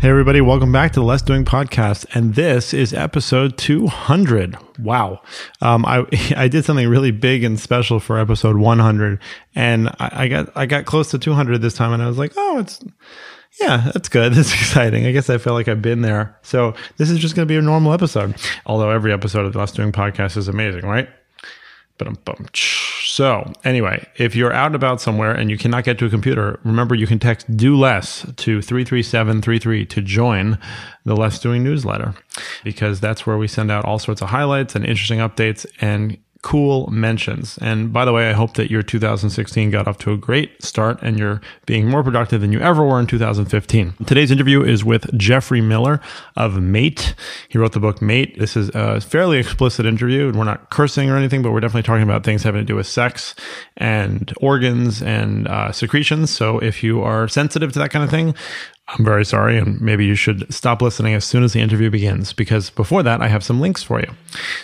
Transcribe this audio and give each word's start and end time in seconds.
Hey, 0.00 0.10
everybody, 0.10 0.42
welcome 0.42 0.70
back 0.70 0.92
to 0.92 1.00
the 1.00 1.06
Less 1.06 1.22
Doing 1.22 1.46
Podcast. 1.46 2.04
And 2.14 2.34
this 2.34 2.74
is 2.74 2.92
episode 2.92 3.56
200. 3.56 4.58
Wow. 4.78 5.22
Um, 5.62 5.86
I, 5.86 6.04
I 6.36 6.48
did 6.48 6.66
something 6.66 6.86
really 6.86 7.10
big 7.10 7.42
and 7.42 7.58
special 7.58 8.00
for 8.00 8.18
episode 8.18 8.56
100. 8.58 9.18
And 9.54 9.88
I, 9.98 10.10
I 10.12 10.28
got, 10.28 10.52
I 10.54 10.66
got 10.66 10.84
close 10.84 11.10
to 11.12 11.18
200 11.18 11.62
this 11.62 11.72
time. 11.74 11.92
And 11.94 12.02
I 12.02 12.06
was 12.06 12.18
like, 12.18 12.32
oh, 12.36 12.58
it's, 12.58 12.84
yeah, 13.60 13.90
that's 13.94 14.08
good. 14.10 14.34
That's 14.34 14.52
exciting. 14.52 15.06
I 15.06 15.12
guess 15.12 15.30
I 15.30 15.38
feel 15.38 15.52
like 15.54 15.68
I've 15.68 15.80
been 15.80 16.02
there. 16.02 16.36
So 16.42 16.74
this 16.96 17.08
is 17.08 17.18
just 17.18 17.34
going 17.36 17.46
to 17.46 17.52
be 17.52 17.56
a 17.56 17.62
normal 17.62 17.92
episode. 17.92 18.34
Although 18.66 18.90
every 18.90 19.12
episode 19.12 19.46
of 19.46 19.52
the 19.52 19.58
Less 19.60 19.72
Doing 19.72 19.92
Podcast 19.92 20.36
is 20.36 20.48
amazing, 20.48 20.82
right? 20.84 21.08
So 23.04 23.52
anyway, 23.62 24.06
if 24.16 24.34
you're 24.34 24.52
out 24.52 24.66
and 24.66 24.74
about 24.74 25.00
somewhere 25.00 25.32
and 25.32 25.50
you 25.50 25.56
cannot 25.56 25.84
get 25.84 25.98
to 25.98 26.06
a 26.06 26.10
computer, 26.10 26.58
remember 26.64 26.94
you 26.94 27.06
can 27.06 27.20
text 27.20 27.56
do 27.56 27.76
less 27.76 28.26
to 28.36 28.60
33733 28.60 29.86
to 29.86 30.02
join 30.02 30.58
the 31.04 31.14
Less 31.14 31.38
Doing 31.38 31.62
newsletter 31.62 32.14
because 32.64 32.98
that's 33.00 33.26
where 33.26 33.38
we 33.38 33.46
send 33.46 33.70
out 33.70 33.84
all 33.84 34.00
sorts 34.00 34.20
of 34.20 34.30
highlights 34.30 34.74
and 34.74 34.84
interesting 34.84 35.20
updates 35.20 35.64
and 35.80 36.18
cool 36.44 36.86
mentions. 36.88 37.56
And 37.62 37.90
by 37.90 38.04
the 38.04 38.12
way, 38.12 38.28
I 38.28 38.34
hope 38.34 38.52
that 38.54 38.70
your 38.70 38.82
2016 38.82 39.70
got 39.70 39.88
off 39.88 39.96
to 39.98 40.12
a 40.12 40.18
great 40.18 40.62
start 40.62 40.98
and 41.00 41.18
you're 41.18 41.40
being 41.64 41.88
more 41.88 42.04
productive 42.04 42.42
than 42.42 42.52
you 42.52 42.60
ever 42.60 42.84
were 42.84 43.00
in 43.00 43.06
2015. 43.06 43.94
Today's 44.04 44.30
interview 44.30 44.62
is 44.62 44.84
with 44.84 45.16
Geoffrey 45.16 45.62
Miller 45.62 46.02
of 46.36 46.60
Mate. 46.60 47.14
He 47.48 47.56
wrote 47.56 47.72
the 47.72 47.80
book 47.80 48.02
Mate. 48.02 48.38
This 48.38 48.58
is 48.58 48.70
a 48.74 49.00
fairly 49.00 49.38
explicit 49.38 49.86
interview 49.86 50.28
and 50.28 50.38
we're 50.38 50.44
not 50.44 50.68
cursing 50.68 51.08
or 51.08 51.16
anything, 51.16 51.40
but 51.40 51.50
we're 51.50 51.60
definitely 51.60 51.86
talking 51.86 52.02
about 52.02 52.24
things 52.24 52.42
having 52.42 52.60
to 52.60 52.66
do 52.66 52.76
with 52.76 52.86
sex 52.86 53.34
and 53.78 54.30
organs 54.42 55.02
and 55.02 55.48
uh, 55.48 55.72
secretions. 55.72 56.30
So 56.30 56.58
if 56.58 56.82
you 56.82 57.00
are 57.00 57.26
sensitive 57.26 57.72
to 57.72 57.78
that 57.78 57.90
kind 57.90 58.04
of 58.04 58.10
thing, 58.10 58.34
I'm 58.88 59.04
very 59.04 59.24
sorry, 59.24 59.56
and 59.56 59.80
maybe 59.80 60.04
you 60.04 60.14
should 60.14 60.52
stop 60.52 60.82
listening 60.82 61.14
as 61.14 61.24
soon 61.24 61.42
as 61.42 61.54
the 61.54 61.60
interview 61.60 61.88
begins, 61.88 62.34
because 62.34 62.68
before 62.68 63.02
that, 63.02 63.22
I 63.22 63.28
have 63.28 63.42
some 63.42 63.58
links 63.58 63.82
for 63.82 63.98
you. 63.98 64.10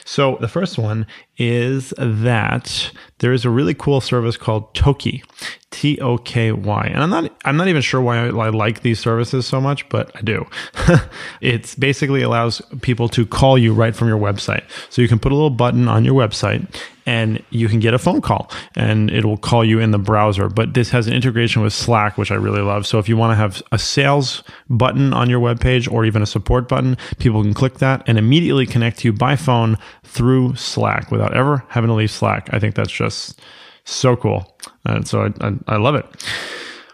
So, 0.04 0.36
the 0.40 0.48
first 0.48 0.76
one 0.76 1.06
is 1.38 1.94
that 1.96 2.90
there 3.20 3.32
is 3.32 3.44
a 3.44 3.50
really 3.50 3.74
cool 3.74 4.00
service 4.00 4.36
called 4.36 4.72
Toky, 4.74 5.22
T 5.70 5.98
O 6.00 6.18
K 6.18 6.52
Y, 6.52 6.86
and 6.92 7.02
I'm 7.02 7.10
not 7.10 7.32
I'm 7.44 7.56
not 7.56 7.68
even 7.68 7.82
sure 7.82 8.00
why 8.00 8.18
I, 8.18 8.26
I 8.26 8.48
like 8.48 8.80
these 8.82 8.98
services 8.98 9.46
so 9.46 9.60
much, 9.60 9.88
but 9.88 10.10
I 10.16 10.22
do. 10.22 10.46
it 11.40 11.74
basically 11.78 12.22
allows 12.22 12.60
people 12.82 13.08
to 13.10 13.24
call 13.24 13.56
you 13.56 13.72
right 13.72 13.94
from 13.94 14.08
your 14.08 14.18
website, 14.18 14.64
so 14.88 15.00
you 15.00 15.08
can 15.08 15.18
put 15.18 15.32
a 15.32 15.34
little 15.34 15.50
button 15.50 15.88
on 15.88 16.04
your 16.04 16.14
website 16.14 16.66
and 17.06 17.42
you 17.50 17.68
can 17.68 17.80
get 17.80 17.92
a 17.92 17.98
phone 17.98 18.20
call 18.20 18.50
and 18.76 19.10
it 19.10 19.24
will 19.24 19.36
call 19.36 19.64
you 19.64 19.80
in 19.80 19.90
the 19.90 19.98
browser. 19.98 20.48
But 20.48 20.74
this 20.74 20.90
has 20.90 21.08
an 21.08 21.12
integration 21.12 21.60
with 21.60 21.72
Slack, 21.72 22.16
which 22.16 22.30
I 22.30 22.36
really 22.36 22.60
love. 22.60 22.86
So 22.86 23.00
if 23.00 23.08
you 23.08 23.16
want 23.16 23.32
to 23.32 23.36
have 23.36 23.62
a 23.72 23.78
sales 23.78 24.44
button 24.68 25.12
on 25.12 25.28
your 25.28 25.40
webpage 25.40 25.90
or 25.90 26.04
even 26.04 26.22
a 26.22 26.26
support 26.26 26.68
button, 26.68 26.96
people 27.18 27.42
can 27.42 27.52
click 27.52 27.78
that 27.78 28.04
and 28.06 28.16
immediately 28.16 28.64
connect 28.64 29.00
to 29.00 29.08
you 29.08 29.12
by 29.12 29.34
phone 29.34 29.76
through 30.10 30.56
Slack 30.56 31.10
without 31.10 31.34
ever 31.34 31.64
having 31.68 31.88
to 31.88 31.94
leave 31.94 32.10
Slack. 32.10 32.48
I 32.52 32.58
think 32.58 32.74
that's 32.74 32.90
just 32.90 33.40
so 33.84 34.16
cool. 34.16 34.56
And 34.84 35.06
so 35.06 35.22
I, 35.22 35.46
I, 35.46 35.52
I 35.68 35.76
love 35.76 35.94
it. 35.94 36.06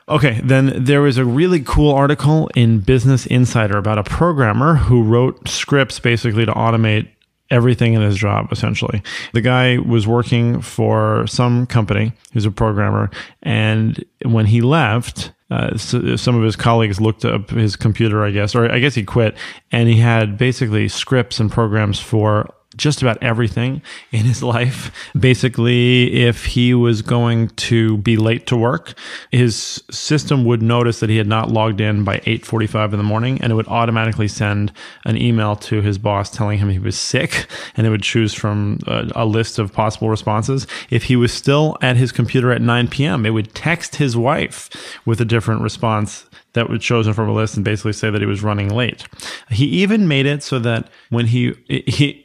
Okay, 0.08 0.40
then 0.44 0.84
there 0.84 1.02
was 1.02 1.18
a 1.18 1.24
really 1.24 1.60
cool 1.60 1.92
article 1.92 2.48
in 2.54 2.80
Business 2.80 3.26
Insider 3.26 3.76
about 3.76 3.98
a 3.98 4.04
programmer 4.04 4.76
who 4.76 5.02
wrote 5.02 5.48
scripts 5.48 5.98
basically 5.98 6.46
to 6.46 6.52
automate 6.52 7.08
everything 7.50 7.94
in 7.94 8.02
his 8.02 8.16
job 8.16 8.52
essentially. 8.52 9.02
The 9.32 9.40
guy 9.40 9.78
was 9.78 10.06
working 10.06 10.60
for 10.60 11.26
some 11.26 11.66
company, 11.66 12.12
he 12.30 12.36
was 12.36 12.44
a 12.44 12.50
programmer, 12.50 13.10
and 13.42 14.04
when 14.24 14.46
he 14.46 14.60
left, 14.60 15.32
uh, 15.50 15.76
so 15.76 16.16
some 16.16 16.36
of 16.36 16.42
his 16.42 16.56
colleagues 16.56 17.00
looked 17.00 17.24
up 17.24 17.50
his 17.50 17.76
computer, 17.76 18.24
I 18.24 18.30
guess, 18.30 18.54
or 18.54 18.70
I 18.70 18.78
guess 18.78 18.94
he 18.94 19.04
quit, 19.04 19.36
and 19.70 19.88
he 19.88 19.96
had 19.96 20.36
basically 20.36 20.88
scripts 20.88 21.38
and 21.38 21.50
programs 21.50 22.00
for 22.00 22.52
just 22.76 23.02
about 23.02 23.18
everything 23.22 23.82
in 24.12 24.24
his 24.24 24.42
life. 24.42 24.90
Basically, 25.18 26.24
if 26.24 26.46
he 26.46 26.74
was 26.74 27.02
going 27.02 27.48
to 27.50 27.98
be 27.98 28.16
late 28.16 28.46
to 28.46 28.56
work, 28.56 28.94
his 29.30 29.82
system 29.90 30.44
would 30.44 30.62
notice 30.62 31.00
that 31.00 31.10
he 31.10 31.16
had 31.16 31.26
not 31.26 31.50
logged 31.50 31.80
in 31.80 32.04
by 32.04 32.18
8:45 32.20 32.92
in 32.92 32.98
the 32.98 33.04
morning 33.04 33.40
and 33.40 33.52
it 33.52 33.54
would 33.54 33.68
automatically 33.68 34.28
send 34.28 34.72
an 35.04 35.16
email 35.16 35.56
to 35.56 35.82
his 35.82 35.98
boss 35.98 36.30
telling 36.30 36.58
him 36.58 36.70
he 36.70 36.78
was 36.78 36.98
sick 36.98 37.46
and 37.76 37.86
it 37.86 37.90
would 37.90 38.02
choose 38.02 38.34
from 38.34 38.78
a, 38.86 39.10
a 39.14 39.26
list 39.26 39.58
of 39.58 39.72
possible 39.72 40.08
responses. 40.08 40.66
If 40.90 41.04
he 41.04 41.16
was 41.16 41.32
still 41.32 41.76
at 41.82 41.96
his 41.96 42.12
computer 42.12 42.52
at 42.52 42.62
9 42.62 42.88
p.m., 42.88 43.26
it 43.26 43.30
would 43.30 43.54
text 43.54 43.96
his 43.96 44.16
wife 44.16 44.70
with 45.04 45.20
a 45.20 45.24
different 45.24 45.62
response 45.62 46.26
that 46.56 46.70
was 46.70 46.82
chosen 46.82 47.12
from 47.12 47.28
a 47.28 47.34
list 47.34 47.54
and 47.54 47.64
basically 47.64 47.92
say 47.92 48.08
that 48.08 48.20
he 48.20 48.26
was 48.26 48.42
running 48.42 48.70
late. 48.70 49.06
He 49.50 49.66
even 49.66 50.08
made 50.08 50.24
it 50.24 50.42
so 50.42 50.58
that 50.60 50.88
when 51.10 51.26
he 51.26 51.54
he 51.68 52.24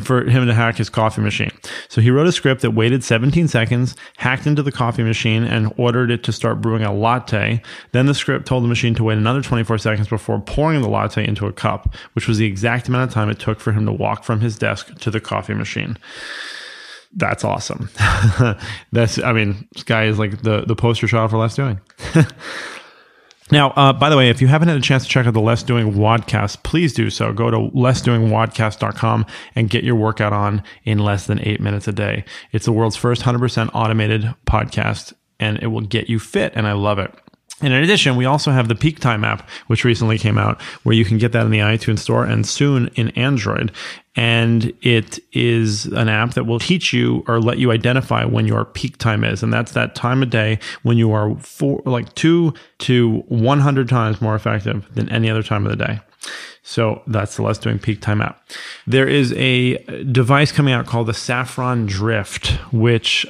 for 0.00 0.24
him 0.24 0.46
to 0.46 0.54
hack 0.54 0.76
his 0.76 0.90
coffee 0.90 1.22
machine. 1.22 1.50
So 1.88 2.02
he 2.02 2.10
wrote 2.10 2.26
a 2.26 2.32
script 2.32 2.60
that 2.60 2.72
waited 2.72 3.02
17 3.02 3.48
seconds, 3.48 3.96
hacked 4.18 4.46
into 4.46 4.62
the 4.62 4.72
coffee 4.72 5.02
machine 5.02 5.42
and 5.42 5.72
ordered 5.78 6.10
it 6.10 6.22
to 6.24 6.32
start 6.32 6.60
brewing 6.60 6.82
a 6.82 6.92
latte. 6.92 7.62
Then 7.92 8.04
the 8.04 8.14
script 8.14 8.46
told 8.46 8.62
the 8.62 8.68
machine 8.68 8.94
to 8.94 9.04
wait 9.04 9.16
another 9.16 9.40
24 9.40 9.78
seconds 9.78 10.08
before 10.08 10.38
pouring 10.40 10.82
the 10.82 10.88
latte 10.88 11.26
into 11.26 11.46
a 11.46 11.52
cup, 11.52 11.94
which 12.12 12.28
was 12.28 12.36
the 12.36 12.46
exact 12.46 12.88
amount 12.88 13.08
of 13.08 13.14
time 13.14 13.30
it 13.30 13.38
took 13.38 13.58
for 13.58 13.72
him 13.72 13.86
to 13.86 13.92
walk 13.92 14.22
from 14.22 14.40
his 14.40 14.58
desk 14.58 14.94
to 15.00 15.10
the 15.10 15.20
coffee 15.20 15.54
machine 15.54 15.96
that's 17.14 17.44
awesome. 17.44 17.90
that's, 18.92 19.18
I 19.18 19.34
mean, 19.34 19.68
this 19.72 19.82
guy 19.82 20.04
is 20.04 20.18
like 20.18 20.40
the, 20.40 20.62
the 20.62 20.74
poster 20.74 21.06
child 21.06 21.30
for 21.30 21.36
less 21.36 21.54
doing. 21.54 21.78
Now, 23.52 23.68
uh, 23.72 23.92
by 23.92 24.08
the 24.08 24.16
way, 24.16 24.30
if 24.30 24.40
you 24.40 24.48
haven't 24.48 24.68
had 24.68 24.78
a 24.78 24.80
chance 24.80 25.02
to 25.02 25.10
check 25.10 25.26
out 25.26 25.34
the 25.34 25.40
Less 25.40 25.62
Doing 25.62 25.92
Wadcast, 25.92 26.62
please 26.62 26.94
do 26.94 27.10
so. 27.10 27.34
Go 27.34 27.50
to 27.50 27.58
lessdoingwadcast.com 27.58 29.26
and 29.54 29.68
get 29.68 29.84
your 29.84 29.94
workout 29.94 30.32
on 30.32 30.62
in 30.84 30.98
less 30.98 31.26
than 31.26 31.38
eight 31.46 31.60
minutes 31.60 31.86
a 31.86 31.92
day. 31.92 32.24
It's 32.52 32.64
the 32.64 32.72
world's 32.72 32.96
first 32.96 33.24
100% 33.24 33.68
automated 33.74 34.34
podcast, 34.46 35.12
and 35.38 35.58
it 35.62 35.66
will 35.66 35.82
get 35.82 36.08
you 36.08 36.18
fit, 36.18 36.54
and 36.56 36.66
I 36.66 36.72
love 36.72 36.98
it. 36.98 37.14
And 37.62 37.72
in 37.72 37.82
addition, 37.82 38.16
we 38.16 38.24
also 38.24 38.50
have 38.50 38.68
the 38.68 38.74
Peak 38.74 38.98
Time 38.98 39.24
app, 39.24 39.48
which 39.68 39.84
recently 39.84 40.18
came 40.18 40.36
out, 40.36 40.60
where 40.82 40.94
you 40.94 41.04
can 41.04 41.18
get 41.18 41.32
that 41.32 41.44
in 41.44 41.50
the 41.50 41.60
iTunes 41.60 42.00
Store 42.00 42.24
and 42.24 42.46
soon 42.46 42.88
in 42.96 43.10
Android. 43.10 43.72
And 44.14 44.72
it 44.82 45.20
is 45.32 45.86
an 45.86 46.08
app 46.08 46.34
that 46.34 46.44
will 46.44 46.58
teach 46.58 46.92
you 46.92 47.24
or 47.26 47.40
let 47.40 47.58
you 47.58 47.70
identify 47.70 48.24
when 48.24 48.46
your 48.46 48.64
peak 48.64 48.98
time 48.98 49.24
is. 49.24 49.42
And 49.42 49.52
that's 49.52 49.72
that 49.72 49.94
time 49.94 50.22
of 50.22 50.28
day 50.28 50.58
when 50.82 50.98
you 50.98 51.12
are 51.12 51.34
four, 51.36 51.80
like 51.86 52.14
two 52.14 52.52
to 52.80 53.24
100 53.28 53.88
times 53.88 54.20
more 54.20 54.34
effective 54.34 54.92
than 54.94 55.08
any 55.08 55.30
other 55.30 55.42
time 55.42 55.64
of 55.64 55.70
the 55.70 55.82
day. 55.82 56.00
So 56.62 57.02
that's 57.06 57.36
the 57.36 57.42
Less 57.42 57.58
Doing 57.58 57.78
Peak 57.78 58.00
Time 58.00 58.20
app. 58.20 58.40
There 58.86 59.08
is 59.08 59.32
a 59.32 59.82
device 60.04 60.52
coming 60.52 60.74
out 60.74 60.86
called 60.86 61.08
the 61.08 61.14
Saffron 61.14 61.86
Drift, 61.86 62.50
which 62.72 63.26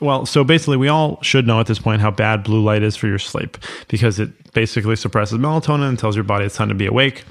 well, 0.00 0.26
so 0.26 0.44
basically, 0.44 0.76
we 0.76 0.88
all 0.88 1.20
should 1.22 1.46
know 1.46 1.60
at 1.60 1.66
this 1.66 1.78
point 1.78 2.00
how 2.00 2.10
bad 2.10 2.42
blue 2.42 2.62
light 2.62 2.82
is 2.82 2.96
for 2.96 3.06
your 3.06 3.18
sleep 3.18 3.56
because 3.88 4.18
it 4.18 4.52
basically 4.52 4.96
suppresses 4.96 5.38
melatonin 5.38 5.88
and 5.88 5.98
tells 5.98 6.16
your 6.16 6.24
body 6.24 6.44
it's 6.44 6.56
time 6.56 6.68
to 6.68 6.74
be 6.74 6.86
awake. 6.86 7.24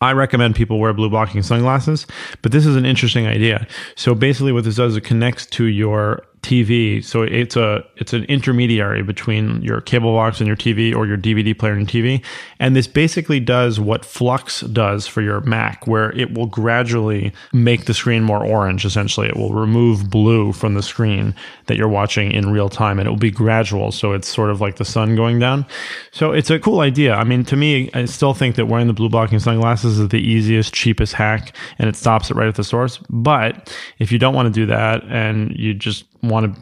I 0.00 0.12
recommend 0.12 0.56
people 0.56 0.80
wear 0.80 0.92
blue 0.92 1.08
blocking 1.08 1.42
sunglasses, 1.42 2.06
but 2.42 2.50
this 2.50 2.66
is 2.66 2.74
an 2.74 2.84
interesting 2.84 3.26
idea. 3.26 3.66
So 3.94 4.14
basically, 4.14 4.52
what 4.52 4.64
this 4.64 4.76
does 4.76 4.92
is 4.92 4.96
it 4.96 5.04
connects 5.04 5.46
to 5.46 5.64
your 5.64 6.24
TV. 6.42 7.02
So 7.04 7.22
it's 7.22 7.56
a 7.56 7.84
it's 7.96 8.12
an 8.12 8.24
intermediary 8.24 9.02
between 9.02 9.62
your 9.62 9.80
cable 9.80 10.12
box 10.12 10.40
and 10.40 10.46
your 10.46 10.56
TV 10.56 10.94
or 10.94 11.06
your 11.06 11.16
DVD 11.16 11.56
player 11.56 11.74
and 11.74 11.86
TV. 11.86 12.22
And 12.58 12.74
this 12.74 12.86
basically 12.86 13.38
does 13.38 13.78
what 13.78 14.04
Flux 14.04 14.60
does 14.60 15.06
for 15.06 15.22
your 15.22 15.40
Mac, 15.42 15.86
where 15.86 16.10
it 16.18 16.34
will 16.34 16.46
gradually 16.46 17.32
make 17.52 17.86
the 17.86 17.94
screen 17.94 18.24
more 18.24 18.44
orange. 18.44 18.84
Essentially, 18.84 19.28
it 19.28 19.36
will 19.36 19.54
remove 19.54 20.10
blue 20.10 20.52
from 20.52 20.74
the 20.74 20.82
screen 20.82 21.34
that 21.66 21.76
you're 21.76 21.88
watching 21.88 22.32
in 22.32 22.50
real 22.50 22.68
time, 22.68 22.98
and 22.98 23.06
it 23.06 23.10
will 23.10 23.16
be 23.16 23.30
gradual. 23.30 23.92
So 23.92 24.12
it's 24.12 24.28
sort 24.28 24.50
of 24.50 24.60
like 24.60 24.76
the 24.76 24.84
sun 24.84 25.14
going 25.14 25.38
down. 25.38 25.64
So 26.10 26.32
it's 26.32 26.50
a 26.50 26.58
cool 26.58 26.80
idea. 26.80 27.14
I 27.14 27.24
mean, 27.24 27.44
to 27.44 27.56
me, 27.56 27.88
I 27.94 28.04
still 28.06 28.34
think 28.34 28.56
that 28.56 28.66
wearing 28.66 28.88
the 28.88 28.92
blue 28.92 29.08
blocking 29.08 29.38
sunglasses 29.38 29.98
is 29.98 30.08
the 30.08 30.20
easiest, 30.20 30.74
cheapest 30.74 31.14
hack, 31.14 31.54
and 31.78 31.88
it 31.88 31.94
stops 31.94 32.30
it 32.30 32.36
right 32.36 32.48
at 32.48 32.56
the 32.56 32.64
source. 32.64 32.98
But 33.10 33.74
if 33.98 34.10
you 34.10 34.18
don't 34.18 34.34
want 34.34 34.52
to 34.52 34.52
do 34.52 34.66
that 34.66 35.04
and 35.04 35.56
you 35.56 35.72
just 35.72 36.04
want 36.32 36.54
to 36.54 36.60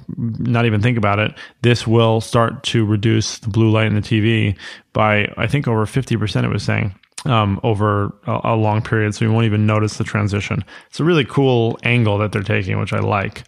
not 0.53 0.67
even 0.67 0.83
think 0.83 0.99
about 0.99 1.19
it, 1.19 1.33
this 1.63 1.87
will 1.87 2.21
start 2.21 2.63
to 2.65 2.85
reduce 2.85 3.39
the 3.39 3.49
blue 3.49 3.71
light 3.71 3.87
in 3.87 3.95
the 3.95 4.03
TV 4.03 4.57
by, 4.93 5.33
I 5.37 5.47
think, 5.47 5.67
over 5.69 5.87
50%, 5.87 6.45
it 6.45 6.49
was 6.49 6.63
saying. 6.63 6.95
um, 7.27 7.61
over 7.63 8.13
a, 8.27 8.41
a 8.45 8.57
long 8.57 8.83
period, 8.83 9.15
so 9.15 9.25
you 9.25 9.33
won't 9.33 9.45
even 9.47 9.67
notice 9.67 9.99
the 9.99 10.05
transition. 10.05 10.65
It's 10.89 11.01
a 11.01 11.05
really 11.05 11.25
cool 11.25 11.79
angle 11.85 12.19
that 12.19 12.33
they're 12.33 12.43
taking, 12.43 12.79
which 12.79 12.93
I 12.95 13.01
like. 13.01 13.45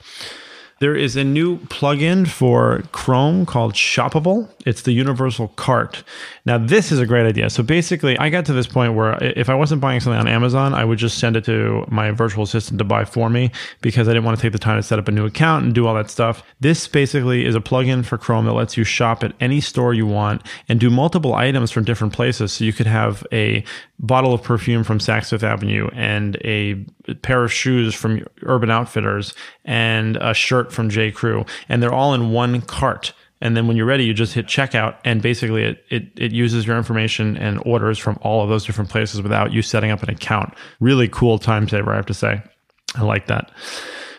There 0.82 0.96
is 0.96 1.14
a 1.14 1.22
new 1.22 1.58
plugin 1.58 2.26
for 2.26 2.82
Chrome 2.90 3.46
called 3.46 3.74
Shoppable. 3.74 4.48
It's 4.66 4.82
the 4.82 4.90
Universal 4.90 5.46
Cart. 5.54 6.02
Now, 6.44 6.58
this 6.58 6.90
is 6.90 6.98
a 6.98 7.06
great 7.06 7.24
idea. 7.24 7.50
So 7.50 7.62
basically, 7.62 8.18
I 8.18 8.30
got 8.30 8.46
to 8.46 8.52
this 8.52 8.66
point 8.66 8.94
where 8.94 9.16
if 9.22 9.48
I 9.48 9.54
wasn't 9.54 9.80
buying 9.80 10.00
something 10.00 10.18
on 10.18 10.26
Amazon, 10.26 10.74
I 10.74 10.84
would 10.84 10.98
just 10.98 11.18
send 11.18 11.36
it 11.36 11.44
to 11.44 11.84
my 11.86 12.10
virtual 12.10 12.42
assistant 12.42 12.80
to 12.80 12.84
buy 12.84 13.04
for 13.04 13.30
me 13.30 13.52
because 13.80 14.08
I 14.08 14.10
didn't 14.10 14.24
want 14.24 14.38
to 14.38 14.42
take 14.42 14.50
the 14.50 14.58
time 14.58 14.76
to 14.76 14.82
set 14.82 14.98
up 14.98 15.06
a 15.06 15.12
new 15.12 15.24
account 15.24 15.64
and 15.64 15.72
do 15.72 15.86
all 15.86 15.94
that 15.94 16.10
stuff. 16.10 16.42
This 16.58 16.88
basically 16.88 17.46
is 17.46 17.54
a 17.54 17.60
plugin 17.60 18.04
for 18.04 18.18
Chrome 18.18 18.46
that 18.46 18.54
lets 18.54 18.76
you 18.76 18.82
shop 18.82 19.22
at 19.22 19.34
any 19.38 19.60
store 19.60 19.94
you 19.94 20.06
want 20.06 20.42
and 20.68 20.80
do 20.80 20.90
multiple 20.90 21.34
items 21.34 21.70
from 21.70 21.84
different 21.84 22.12
places. 22.12 22.54
So 22.54 22.64
you 22.64 22.72
could 22.72 22.88
have 22.88 23.24
a 23.30 23.62
bottle 24.02 24.34
of 24.34 24.42
perfume 24.42 24.84
from 24.84 24.98
Saks 24.98 25.30
Fifth 25.30 25.44
Avenue 25.44 25.88
and 25.94 26.36
a 26.44 26.84
pair 27.22 27.44
of 27.44 27.52
shoes 27.52 27.94
from 27.94 28.24
Urban 28.42 28.70
Outfitters 28.70 29.34
and 29.64 30.16
a 30.16 30.34
shirt 30.34 30.72
from 30.72 30.90
J. 30.90 31.12
Crew, 31.12 31.46
and 31.68 31.82
they're 31.82 31.94
all 31.94 32.12
in 32.12 32.32
one 32.32 32.60
cart. 32.60 33.12
And 33.40 33.56
then 33.56 33.66
when 33.66 33.76
you're 33.76 33.86
ready, 33.86 34.04
you 34.04 34.14
just 34.14 34.34
hit 34.34 34.46
checkout, 34.46 34.96
and 35.04 35.20
basically 35.20 35.64
it, 35.64 35.84
it, 35.90 36.12
it 36.16 36.32
uses 36.32 36.64
your 36.64 36.76
information 36.76 37.36
and 37.36 37.60
orders 37.64 37.98
from 37.98 38.18
all 38.22 38.42
of 38.42 38.48
those 38.48 38.64
different 38.64 38.90
places 38.90 39.20
without 39.20 39.52
you 39.52 39.62
setting 39.62 39.90
up 39.90 40.02
an 40.02 40.10
account. 40.10 40.54
Really 40.78 41.08
cool 41.08 41.38
time 41.38 41.68
saver, 41.68 41.92
I 41.92 41.96
have 41.96 42.06
to 42.06 42.14
say. 42.14 42.40
I 42.94 43.02
like 43.02 43.26
that. 43.26 43.50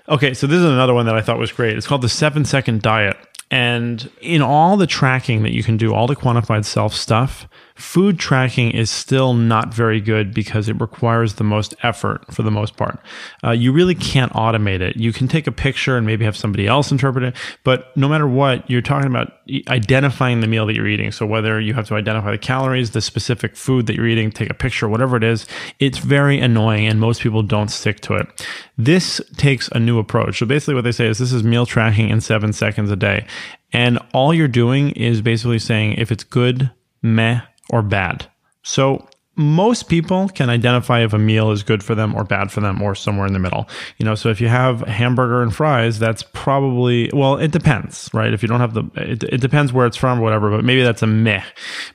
Okay, 0.10 0.34
so 0.34 0.46
this 0.48 0.58
is 0.58 0.66
another 0.66 0.94
one 0.94 1.06
that 1.06 1.16
I 1.16 1.22
thought 1.22 1.40
was 1.40 1.54
great. 1.54 1.78
It's 1.78 1.88
called 1.88 2.02
the 2.02 2.10
seven 2.10 2.44
second 2.44 2.82
diet. 2.82 3.16
And 3.50 4.10
in 4.20 4.42
all 4.42 4.78
the 4.78 4.88
tracking 4.88 5.44
that 5.44 5.54
you 5.54 5.64
can 5.64 5.78
do, 5.78 5.94
all 5.94 6.08
the 6.08 6.16
quantified 6.16 6.66
self 6.66 6.94
stuff, 6.94 7.48
food 7.76 8.20
tracking 8.20 8.72
is 8.72 8.92
still 8.92 9.34
not 9.34 9.74
very 9.74 10.00
good 10.00 10.34
because 10.34 10.70
it 10.70 10.80
requires 10.80 11.36
the 11.36 11.44
most 11.44 11.74
effort 11.84 12.34
for 12.34 12.44
the 12.44 12.52
most 12.52 12.78
part. 12.78 13.00
Uh, 13.44 13.52
you 13.52 13.72
really 13.72 13.96
can't 13.96 14.32
automate 14.34 14.82
it. 14.82 14.96
You 14.96 15.12
can 15.12 15.28
take 15.28 15.48
a 15.48 15.52
picture 15.52 15.98
and 15.98 16.06
maybe 16.06 16.26
have 16.26 16.38
somebody 16.38 16.68
else 16.68 16.92
interpret 16.92 17.24
it, 17.24 17.36
but 17.64 17.96
no 17.98 18.08
matter 18.08 18.28
what, 18.28 18.70
you're 18.70 18.82
talking 18.82 19.08
about 19.08 19.34
identifying 19.68 20.42
the 20.42 20.48
meal 20.48 20.66
that 20.66 20.76
you're 20.76 20.88
eating. 20.88 21.12
So 21.12 21.26
whether 21.26 21.60
you 21.60 21.74
have 21.74 21.88
to 21.88 21.96
identify 21.96 22.32
the 22.32 22.38
calories, 22.38 22.92
the 22.92 23.02
specific 23.02 23.56
food 23.56 23.88
that 23.88 23.96
you're 23.96 24.08
eating, 24.08 24.32
take 24.32 24.50
a 24.50 24.54
picture, 24.54 24.88
whatever 24.88 25.18
it 25.18 25.24
is, 25.24 25.46
it's 25.80 25.98
very 25.98 26.40
annoying 26.40 26.88
and 26.88 27.00
most 27.00 27.22
people 27.22 27.44
don't 27.44 27.70
stick 27.70 28.00
to 28.02 28.16
it. 28.16 28.48
This 28.78 29.20
takes 29.38 29.68
a 29.70 29.80
new 29.80 30.00
approach. 30.00 30.40
So 30.40 30.46
basically 30.46 30.76
what 30.76 30.84
they 30.84 30.92
say 30.92 31.08
is 31.08 31.18
this 31.18 31.34
is 31.34 31.44
meal 31.44 31.66
tracking 31.66 32.10
in 32.10 32.22
seven 32.22 32.54
seconds 32.54 32.92
a 32.92 32.96
day. 32.96 33.26
And 33.72 34.00
all 34.14 34.34
you're 34.34 34.48
doing 34.48 34.92
is 34.92 35.22
basically 35.22 35.60
saying 35.60 35.94
if 35.94 36.12
it's 36.12 36.24
good, 36.24 36.72
meh, 37.02 37.42
or 37.74 37.82
bad. 37.82 38.30
So 38.62 39.10
most 39.36 39.90
people 39.90 40.30
can 40.30 40.48
identify 40.52 41.04
if 41.04 41.12
a 41.12 41.18
meal 41.18 41.50
is 41.50 41.64
good 41.64 41.82
for 41.82 41.96
them 41.96 42.14
or 42.14 42.24
bad 42.24 42.52
for 42.52 42.62
them 42.62 42.80
or 42.84 42.94
somewhere 42.94 43.26
in 43.26 43.34
the 43.34 43.40
middle. 43.40 43.68
You 43.98 44.06
know, 44.06 44.14
so 44.14 44.30
if 44.30 44.40
you 44.40 44.48
have 44.48 44.82
hamburger 44.82 45.42
and 45.42 45.54
fries, 45.54 45.98
that's 45.98 46.22
probably, 46.34 47.10
well, 47.14 47.38
it 47.38 47.52
depends, 47.52 48.12
right? 48.14 48.32
If 48.32 48.44
you 48.44 48.48
don't 48.48 48.60
have 48.60 48.76
the, 48.76 48.84
it, 48.94 49.24
it 49.24 49.42
depends 49.42 49.74
where 49.74 49.88
it's 49.88 49.98
from 49.98 50.20
or 50.20 50.22
whatever, 50.22 50.52
but 50.52 50.64
maybe 50.64 50.84
that's 50.84 51.02
a 51.02 51.08
meh. 51.08 51.44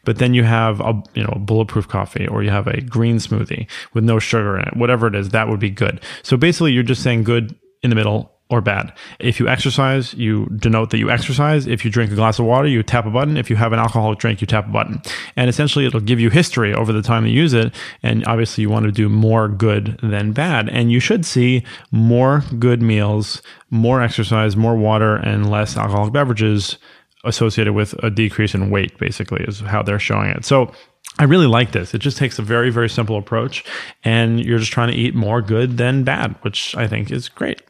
But 0.04 0.19
then 0.19 0.34
you 0.34 0.42
have 0.42 0.80
a, 0.80 1.00
you 1.14 1.22
know, 1.22 1.32
a 1.36 1.38
bulletproof 1.38 1.86
coffee 1.86 2.26
or 2.26 2.42
you 2.42 2.50
have 2.50 2.66
a 2.66 2.80
green 2.80 3.19
smoothie 3.19 3.70
with 3.94 4.02
no 4.02 4.19
sugar 4.19 4.58
in 4.58 4.66
it, 4.66 4.76
whatever 4.76 5.06
it 5.06 5.14
is, 5.14 5.28
that 5.28 5.46
would 5.46 5.60
be 5.60 5.70
good. 5.70 6.00
So 6.25 6.36
basically 6.36 6.72
you're 6.72 6.82
just 6.82 7.04
saying 7.04 7.22
good 7.22 7.56
in 7.84 7.90
the 7.90 7.96
middle 7.96 8.32
or 8.50 8.60
bad. 8.62 8.92
If 9.18 9.38
you 9.38 9.48
exercise, 9.48 10.14
you 10.14 10.46
denote 10.56 10.90
that 10.90 10.98
you 10.98 11.10
exercise. 11.10 11.66
If 11.66 11.84
you 11.84 11.90
drink 11.90 12.10
a 12.10 12.14
glass 12.14 12.38
of 12.38 12.46
water, 12.46 12.66
you 12.66 12.82
tap 12.82 13.04
a 13.04 13.10
button. 13.10 13.36
If 13.36 13.50
you 13.50 13.56
have 13.56 13.72
an 13.72 13.78
alcoholic 13.78 14.18
drink, 14.18 14.40
you 14.40 14.46
tap 14.46 14.66
a 14.66 14.70
button. 14.70 15.02
And 15.36 15.50
essentially, 15.50 15.84
it'll 15.84 16.00
give 16.00 16.18
you 16.18 16.30
history 16.30 16.72
over 16.72 16.92
the 16.92 17.02
time 17.02 17.26
you 17.26 17.32
use 17.32 17.52
it. 17.52 17.74
And 18.02 18.26
obviously, 18.26 18.62
you 18.62 18.70
want 18.70 18.86
to 18.86 18.92
do 18.92 19.08
more 19.08 19.48
good 19.48 19.98
than 20.02 20.32
bad. 20.32 20.68
And 20.70 20.90
you 20.90 20.98
should 20.98 21.26
see 21.26 21.62
more 21.90 22.42
good 22.58 22.80
meals, 22.80 23.42
more 23.70 24.00
exercise, 24.00 24.56
more 24.56 24.76
water, 24.76 25.16
and 25.16 25.50
less 25.50 25.76
alcoholic 25.76 26.14
beverages 26.14 26.78
associated 27.24 27.74
with 27.74 27.92
a 28.02 28.08
decrease 28.08 28.54
in 28.54 28.70
weight, 28.70 28.96
basically, 28.98 29.44
is 29.44 29.60
how 29.60 29.82
they're 29.82 29.98
showing 29.98 30.30
it. 30.30 30.44
So, 30.44 30.72
I 31.18 31.24
really 31.24 31.46
like 31.48 31.72
this. 31.72 31.94
It 31.94 31.98
just 31.98 32.16
takes 32.16 32.38
a 32.38 32.42
very, 32.42 32.70
very 32.70 32.88
simple 32.88 33.18
approach, 33.18 33.64
and 34.04 34.44
you're 34.44 34.58
just 34.58 34.70
trying 34.70 34.92
to 34.92 34.96
eat 34.96 35.16
more 35.16 35.42
good 35.42 35.76
than 35.76 36.04
bad, 36.04 36.36
which 36.42 36.76
I 36.76 36.86
think 36.86 37.10
is 37.10 37.28
great. 37.28 37.60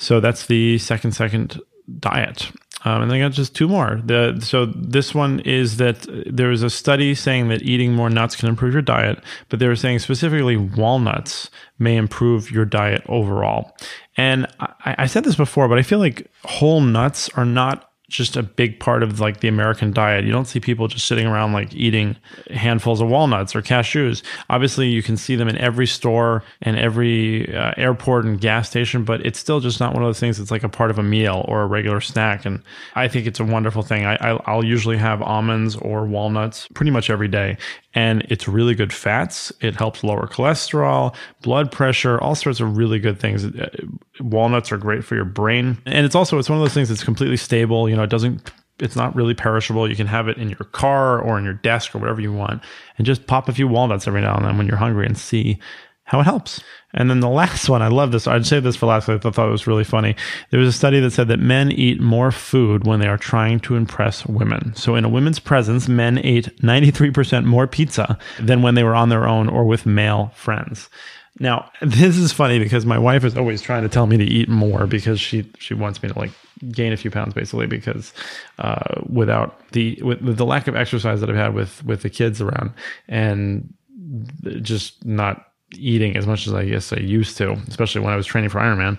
So 0.00 0.18
that's 0.18 0.46
the 0.46 0.78
second 0.78 1.12
second 1.12 1.60
diet. 1.98 2.50
Um, 2.84 3.02
and 3.02 3.10
then 3.10 3.20
I 3.20 3.28
got 3.28 3.32
just 3.32 3.54
two 3.54 3.68
more. 3.68 4.00
The, 4.02 4.40
so 4.40 4.64
this 4.64 5.14
one 5.14 5.40
is 5.40 5.76
that 5.76 6.06
there 6.26 6.50
is 6.50 6.62
a 6.62 6.70
study 6.70 7.14
saying 7.14 7.48
that 7.48 7.60
eating 7.60 7.92
more 7.92 8.08
nuts 8.08 8.34
can 8.34 8.48
improve 8.48 8.72
your 8.72 8.80
diet, 8.80 9.22
but 9.50 9.58
they 9.58 9.68
were 9.68 9.76
saying 9.76 9.98
specifically 9.98 10.56
walnuts 10.56 11.50
may 11.78 11.96
improve 11.96 12.50
your 12.50 12.64
diet 12.64 13.02
overall. 13.06 13.76
And 14.16 14.46
I, 14.60 14.94
I 15.00 15.06
said 15.06 15.24
this 15.24 15.36
before, 15.36 15.68
but 15.68 15.78
I 15.78 15.82
feel 15.82 15.98
like 15.98 16.30
whole 16.44 16.80
nuts 16.80 17.28
are 17.30 17.44
not 17.44 17.89
just 18.10 18.36
a 18.36 18.42
big 18.42 18.80
part 18.80 19.02
of 19.02 19.20
like 19.20 19.40
the 19.40 19.48
American 19.48 19.92
diet. 19.92 20.24
You 20.24 20.32
don't 20.32 20.44
see 20.44 20.60
people 20.60 20.88
just 20.88 21.06
sitting 21.06 21.26
around 21.26 21.52
like 21.52 21.72
eating 21.74 22.16
handfuls 22.50 23.00
of 23.00 23.08
walnuts 23.08 23.54
or 23.54 23.62
cashews. 23.62 24.22
Obviously, 24.50 24.88
you 24.88 25.02
can 25.02 25.16
see 25.16 25.36
them 25.36 25.48
in 25.48 25.56
every 25.58 25.86
store 25.86 26.42
and 26.60 26.76
every 26.76 27.54
uh, 27.54 27.72
airport 27.76 28.24
and 28.24 28.40
gas 28.40 28.68
station, 28.68 29.04
but 29.04 29.24
it's 29.24 29.38
still 29.38 29.60
just 29.60 29.80
not 29.80 29.94
one 29.94 30.02
of 30.02 30.08
those 30.08 30.20
things 30.20 30.38
that's 30.38 30.50
like 30.50 30.64
a 30.64 30.68
part 30.68 30.90
of 30.90 30.98
a 30.98 31.02
meal 31.02 31.44
or 31.48 31.62
a 31.62 31.66
regular 31.66 32.00
snack. 32.00 32.44
And 32.44 32.62
I 32.94 33.08
think 33.08 33.26
it's 33.26 33.40
a 33.40 33.44
wonderful 33.44 33.82
thing. 33.82 34.04
I, 34.04 34.16
I, 34.16 34.54
will 34.54 34.64
usually 34.64 34.96
have 34.96 35.22
almonds 35.22 35.76
or 35.76 36.04
walnuts 36.04 36.68
pretty 36.74 36.90
much 36.90 37.10
every 37.10 37.28
day 37.28 37.56
and 37.94 38.24
it's 38.28 38.46
really 38.46 38.74
good 38.74 38.92
fats. 38.92 39.52
It 39.60 39.74
helps 39.74 40.04
lower 40.04 40.26
cholesterol, 40.26 41.14
blood 41.42 41.72
pressure, 41.72 42.20
all 42.20 42.34
sorts 42.34 42.60
of 42.60 42.76
really 42.76 42.98
good 42.98 43.18
things. 43.18 43.44
Uh, 43.44 43.68
walnuts 44.20 44.70
are 44.70 44.76
great 44.76 45.04
for 45.04 45.16
your 45.16 45.24
brain, 45.24 45.78
and 45.86 46.06
it's 46.06 46.14
also 46.14 46.38
it's 46.38 46.48
one 46.48 46.58
of 46.58 46.64
those 46.64 46.74
things 46.74 46.88
that's 46.88 47.02
completely 47.02 47.36
stable. 47.36 47.88
You 47.88 47.96
know, 47.96 47.99
it 48.02 48.10
doesn't. 48.10 48.52
It's 48.78 48.96
not 48.96 49.14
really 49.14 49.34
perishable. 49.34 49.88
You 49.88 49.96
can 49.96 50.06
have 50.06 50.28
it 50.28 50.38
in 50.38 50.48
your 50.48 50.64
car 50.72 51.20
or 51.20 51.38
in 51.38 51.44
your 51.44 51.54
desk 51.54 51.94
or 51.94 51.98
whatever 51.98 52.20
you 52.20 52.32
want, 52.32 52.62
and 52.96 53.06
just 53.06 53.26
pop 53.26 53.48
a 53.48 53.52
few 53.52 53.68
walnuts 53.68 54.08
every 54.08 54.22
now 54.22 54.36
and 54.36 54.44
then 54.44 54.56
when 54.56 54.66
you're 54.66 54.76
hungry 54.76 55.06
and 55.06 55.18
see 55.18 55.58
how 56.10 56.18
it 56.18 56.24
helps. 56.24 56.60
And 56.92 57.08
then 57.08 57.20
the 57.20 57.28
last 57.42 57.68
one, 57.68 57.82
I 57.82 57.88
love 57.88 58.10
this. 58.10 58.26
I'd 58.26 58.46
say 58.46 58.58
this 58.58 58.76
for 58.76 58.86
last. 58.86 59.08
I 59.08 59.18
thought 59.18 59.38
it 59.38 59.50
was 59.50 59.66
really 59.66 59.84
funny. 59.84 60.16
There 60.50 60.58
was 60.58 60.68
a 60.68 60.76
study 60.76 60.98
that 61.00 61.12
said 61.12 61.28
that 61.28 61.38
men 61.38 61.70
eat 61.70 62.00
more 62.00 62.32
food 62.32 62.86
when 62.86 63.00
they 63.00 63.06
are 63.06 63.16
trying 63.16 63.60
to 63.60 63.76
impress 63.76 64.26
women. 64.26 64.74
So 64.74 64.96
in 64.96 65.04
a 65.04 65.08
woman's 65.08 65.38
presence, 65.38 65.88
men 65.88 66.18
ate 66.18 66.56
93% 66.62 67.44
more 67.44 67.66
pizza 67.66 68.18
than 68.40 68.62
when 68.62 68.74
they 68.74 68.82
were 68.82 68.96
on 68.96 69.08
their 69.08 69.28
own 69.28 69.48
or 69.48 69.64
with 69.64 69.86
male 69.86 70.32
friends. 70.34 70.88
Now, 71.40 71.70
this 71.80 72.18
is 72.18 72.32
funny 72.32 72.58
because 72.58 72.84
my 72.84 72.98
wife 72.98 73.24
is 73.24 73.36
always 73.36 73.62
trying 73.62 73.82
to 73.82 73.88
tell 73.88 74.06
me 74.06 74.18
to 74.18 74.24
eat 74.24 74.48
more 74.48 74.86
because 74.86 75.18
she 75.18 75.50
she 75.58 75.74
wants 75.74 76.02
me 76.02 76.10
to 76.10 76.18
like 76.18 76.30
gain 76.70 76.92
a 76.92 76.96
few 76.96 77.10
pounds 77.10 77.32
basically 77.32 77.66
because 77.66 78.12
uh, 78.58 79.00
without 79.08 79.58
the 79.72 79.98
with 80.02 80.36
the 80.36 80.44
lack 80.44 80.68
of 80.68 80.76
exercise 80.76 81.20
that 81.20 81.30
I've 81.30 81.36
had 81.36 81.54
with 81.54 81.82
with 81.84 82.02
the 82.02 82.10
kids 82.10 82.42
around 82.42 82.72
and 83.08 83.72
just 84.60 85.04
not 85.04 85.46
eating 85.72 86.16
as 86.16 86.26
much 86.26 86.46
as 86.46 86.52
I 86.52 86.66
guess 86.66 86.92
I 86.92 86.98
used 86.98 87.38
to, 87.38 87.52
especially 87.68 88.02
when 88.02 88.12
I 88.12 88.16
was 88.16 88.26
training 88.26 88.50
for 88.50 88.58
Ironman, 88.58 88.98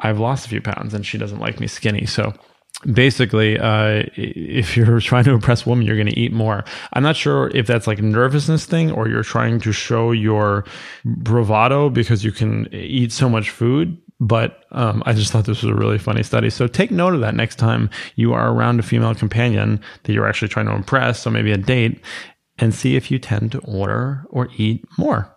I've 0.00 0.18
lost 0.18 0.46
a 0.46 0.48
few 0.48 0.60
pounds 0.60 0.94
and 0.94 1.06
she 1.06 1.16
doesn't 1.16 1.38
like 1.38 1.60
me 1.60 1.68
skinny. 1.68 2.06
So 2.06 2.34
basically, 2.90 3.58
uh, 3.58 4.04
if 4.16 4.76
you're 4.76 5.00
trying 5.00 5.24
to 5.24 5.32
impress 5.32 5.66
a 5.66 5.68
woman, 5.68 5.86
you're 5.86 5.96
going 5.96 6.08
to 6.08 6.18
eat 6.18 6.32
more. 6.32 6.64
I'm 6.92 7.02
not 7.02 7.16
sure 7.16 7.50
if 7.54 7.66
that's 7.66 7.86
like 7.86 7.98
a 7.98 8.02
nervousness 8.02 8.64
thing 8.64 8.90
or 8.92 9.08
you're 9.08 9.22
trying 9.22 9.60
to 9.60 9.72
show 9.72 10.12
your 10.12 10.64
bravado 11.04 11.90
because 11.90 12.24
you 12.24 12.32
can 12.32 12.68
eat 12.72 13.12
so 13.12 13.28
much 13.28 13.50
food. 13.50 13.98
But 14.20 14.64
um, 14.70 15.02
I 15.04 15.14
just 15.14 15.32
thought 15.32 15.46
this 15.46 15.62
was 15.62 15.70
a 15.70 15.74
really 15.74 15.98
funny 15.98 16.22
study. 16.22 16.48
So 16.48 16.68
take 16.68 16.92
note 16.92 17.14
of 17.14 17.20
that 17.20 17.34
next 17.34 17.56
time 17.56 17.90
you 18.14 18.32
are 18.32 18.52
around 18.52 18.78
a 18.78 18.84
female 18.84 19.16
companion 19.16 19.80
that 20.04 20.12
you're 20.12 20.28
actually 20.28 20.48
trying 20.48 20.66
to 20.66 20.74
impress, 20.74 21.20
so 21.20 21.30
maybe 21.30 21.50
a 21.50 21.56
date, 21.56 22.00
and 22.58 22.72
see 22.72 22.94
if 22.94 23.10
you 23.10 23.18
tend 23.18 23.50
to 23.52 23.58
order 23.60 24.24
or 24.30 24.48
eat 24.56 24.84
more. 24.96 25.34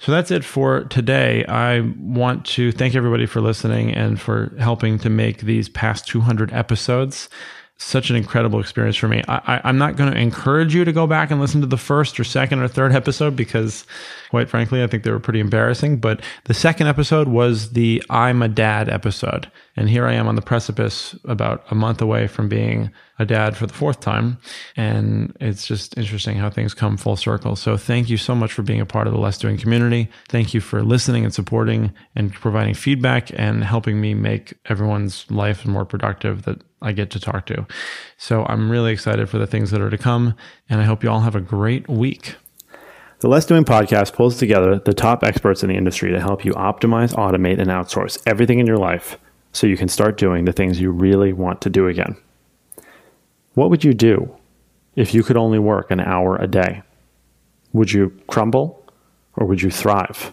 So 0.00 0.12
that's 0.12 0.30
it 0.30 0.44
for 0.44 0.84
today. 0.84 1.44
I 1.44 1.80
want 1.98 2.46
to 2.46 2.72
thank 2.72 2.94
everybody 2.94 3.26
for 3.26 3.42
listening 3.42 3.92
and 3.92 4.18
for 4.18 4.54
helping 4.58 4.98
to 5.00 5.10
make 5.10 5.42
these 5.42 5.68
past 5.68 6.08
200 6.08 6.52
episodes 6.54 7.28
such 7.76 8.10
an 8.10 8.16
incredible 8.16 8.60
experience 8.60 8.96
for 8.96 9.08
me. 9.08 9.22
I, 9.26 9.60
am 9.68 9.78
not 9.78 9.96
going 9.96 10.12
to 10.12 10.18
encourage 10.18 10.74
you 10.74 10.84
to 10.84 10.92
go 10.92 11.06
back 11.06 11.30
and 11.30 11.40
listen 11.40 11.60
to 11.62 11.66
the 11.66 11.78
first 11.78 12.20
or 12.20 12.24
second 12.24 12.60
or 12.60 12.68
third 12.68 12.92
episode 12.92 13.36
because, 13.36 13.86
quite 14.30 14.48
frankly, 14.48 14.80
I 14.80 14.86
think 14.86 15.02
they 15.02 15.10
were 15.10 15.18
pretty 15.18 15.40
embarrassing. 15.40 15.98
But 15.98 16.22
the 16.44 16.54
second 16.54 16.86
episode 16.86 17.26
was 17.26 17.72
the 17.72 18.00
I'm 18.08 18.42
a 18.42 18.48
dad 18.48 18.88
episode. 18.88 19.50
And 19.76 19.90
here 19.90 20.06
I 20.06 20.14
am 20.14 20.28
on 20.28 20.36
the 20.36 20.42
precipice 20.42 21.16
about 21.24 21.64
a 21.70 21.74
month 21.74 22.00
away 22.00 22.28
from 22.28 22.48
being 22.48 22.92
a 23.18 23.26
dad 23.26 23.56
for 23.56 23.66
the 23.66 23.74
fourth 23.74 23.98
time. 23.98 24.38
And 24.76 25.36
it's 25.40 25.66
just 25.66 25.98
interesting 25.98 26.36
how 26.36 26.48
things 26.48 26.74
come 26.74 26.96
full 26.96 27.16
circle. 27.16 27.56
So 27.56 27.76
thank 27.76 28.08
you 28.08 28.16
so 28.16 28.36
much 28.36 28.52
for 28.52 28.62
being 28.62 28.80
a 28.80 28.86
part 28.86 29.08
of 29.08 29.12
the 29.12 29.18
Less 29.18 29.36
Doing 29.36 29.58
community. 29.58 30.08
Thank 30.28 30.54
you 30.54 30.60
for 30.60 30.84
listening 30.84 31.24
and 31.24 31.34
supporting 31.34 31.92
and 32.14 32.32
providing 32.32 32.74
feedback 32.74 33.32
and 33.34 33.64
helping 33.64 34.00
me 34.00 34.14
make 34.14 34.54
everyone's 34.66 35.28
life 35.28 35.66
more 35.66 35.84
productive 35.84 36.42
that 36.42 36.62
I 36.82 36.92
get 36.92 37.10
to 37.10 37.20
talk 37.20 37.46
to. 37.46 37.66
So 38.16 38.44
I'm 38.44 38.70
really 38.70 38.92
excited 38.92 39.28
for 39.28 39.38
the 39.38 39.46
things 39.46 39.72
that 39.72 39.80
are 39.80 39.90
to 39.90 39.98
come. 39.98 40.36
And 40.68 40.80
I 40.80 40.84
hope 40.84 41.02
you 41.02 41.10
all 41.10 41.20
have 41.20 41.34
a 41.34 41.40
great 41.40 41.88
week. 41.88 42.36
The 43.20 43.28
Less 43.28 43.44
Doing 43.44 43.66
podcast 43.66 44.14
pulls 44.14 44.38
together 44.38 44.78
the 44.78 44.94
top 44.94 45.22
experts 45.22 45.62
in 45.62 45.68
the 45.68 45.76
industry 45.76 46.10
to 46.10 46.20
help 46.20 46.42
you 46.42 46.52
optimize, 46.52 47.14
automate, 47.14 47.58
and 47.58 47.68
outsource 47.68 48.18
everything 48.24 48.60
in 48.60 48.66
your 48.66 48.78
life 48.78 49.18
so 49.52 49.66
you 49.66 49.76
can 49.76 49.88
start 49.88 50.16
doing 50.16 50.46
the 50.46 50.52
things 50.52 50.80
you 50.80 50.90
really 50.90 51.34
want 51.34 51.60
to 51.60 51.68
do 51.68 51.86
again. 51.86 52.16
What 53.52 53.68
would 53.68 53.84
you 53.84 53.92
do 53.92 54.34
if 54.96 55.12
you 55.12 55.22
could 55.22 55.36
only 55.36 55.58
work 55.58 55.90
an 55.90 56.00
hour 56.00 56.36
a 56.36 56.46
day? 56.46 56.80
Would 57.74 57.92
you 57.92 58.18
crumble 58.26 58.82
or 59.36 59.46
would 59.46 59.60
you 59.60 59.70
thrive? 59.70 60.32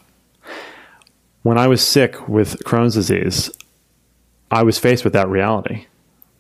When 1.44 1.58
I 1.58 1.68
was 1.68 1.86
sick 1.86 2.30
with 2.30 2.64
Crohn's 2.64 2.94
disease, 2.94 3.52
I 4.50 4.64
was 4.64 4.80
faced 4.80 5.04
with 5.04 5.12
that 5.12 5.28
reality 5.28 5.88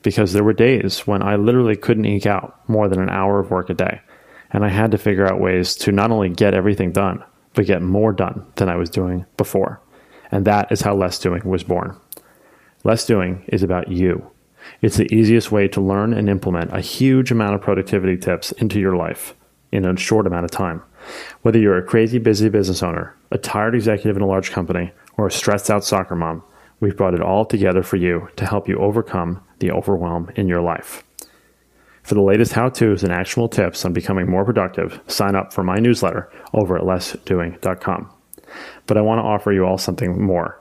because 0.01 0.32
there 0.32 0.46
were 0.46 0.54
days 0.54 1.06
when 1.06 1.22
I 1.22 1.36
literally 1.36 1.75
couldn't 1.75 2.06
eke 2.06 2.25
out 2.25 2.58
more 2.70 2.88
than 2.88 3.01
an 3.01 3.10
hour 3.10 3.42
of 3.42 3.51
work 3.51 3.70
a 3.70 3.74
day. 3.74 4.00
And 4.51 4.63
I 4.63 4.70
had 4.70 4.92
to 4.92 4.98
figure 4.98 5.27
out 5.27 5.39
ways 5.39 5.75
to 5.77 5.92
not 5.92 6.12
only 6.12 6.30
get 6.30 6.54
everything 6.54 6.92
done, 6.92 7.24
but 7.54 7.66
get 7.66 7.82
more 7.82 8.13
done 8.13 8.46
than 8.56 8.70
I 8.70 8.75
was 8.75 8.89
doing 8.89 9.25
before. 9.36 9.82
And 10.32 10.46
that 10.46 10.72
is 10.72 10.82
how 10.82 10.96
Less 10.96 11.20
Doing 11.20 11.42
was 11.44 11.63
born. 11.63 11.98
Less 12.84 13.06
Doing 13.06 13.44
is 13.48 13.63
about 13.63 13.89
you. 13.89 14.30
It's 14.82 14.98
the 14.98 15.13
easiest 15.13 15.51
way 15.51 15.68
to 15.70 15.82
learn 15.82 16.13
and 16.13 16.30
implement 16.30 16.75
a 16.75 16.82
huge 16.82 17.32
amount 17.32 17.56
of 17.56 17.62
productivity 17.62 18.18
tips 18.18 18.51
into 18.54 18.80
your 18.80 18.96
life 18.96 19.34
in 19.72 19.86
a 19.86 19.98
short 19.98 20.27
amount 20.27 20.46
of 20.46 20.51
time. 20.51 20.82
Whether 21.42 21.60
you're 21.60 21.77
a 21.77 21.84
crazy 21.84 22.20
busy 22.20 22.50
business 22.50 22.84
owner, 22.84 23.16
a 23.32 23.38
tired 23.38 23.75
executive 23.75 24.18
in 24.18 24.22
a 24.22 24.27
large 24.27 24.51
company, 24.51 24.92
or 25.18 25.27
a 25.27 25.32
stressed 25.32 25.70
out 25.70 25.84
soccer 25.84 26.16
mom, 26.16 26.44
we've 26.80 26.98
brought 26.98 27.13
it 27.13 27.22
all 27.22 27.46
together 27.46 27.84
for 27.84 27.96
you 27.96 28.30
to 28.36 28.46
help 28.46 28.68
you 28.68 28.77
overcome 28.77 29.42
the 29.60 29.72
overwhelm 29.72 30.30
in 30.36 30.48
your 30.48 30.62
life. 30.62 31.04
For 32.07 32.15
the 32.15 32.21
latest 32.21 32.53
how 32.53 32.69
to's 32.69 33.03
and 33.03 33.11
actionable 33.11 33.49
tips 33.49 33.83
on 33.83 33.91
becoming 33.91 34.31
more 34.31 34.45
productive, 34.45 35.01
sign 35.07 35.35
up 35.35 35.51
for 35.51 35.61
my 35.61 35.75
newsletter 35.75 36.31
over 36.53 36.77
at 36.77 36.85
lessdoing.com. 36.85 38.09
But 38.85 38.97
I 38.97 39.01
want 39.01 39.19
to 39.19 39.23
offer 39.23 39.51
you 39.51 39.65
all 39.65 39.77
something 39.77 40.21
more. 40.21 40.57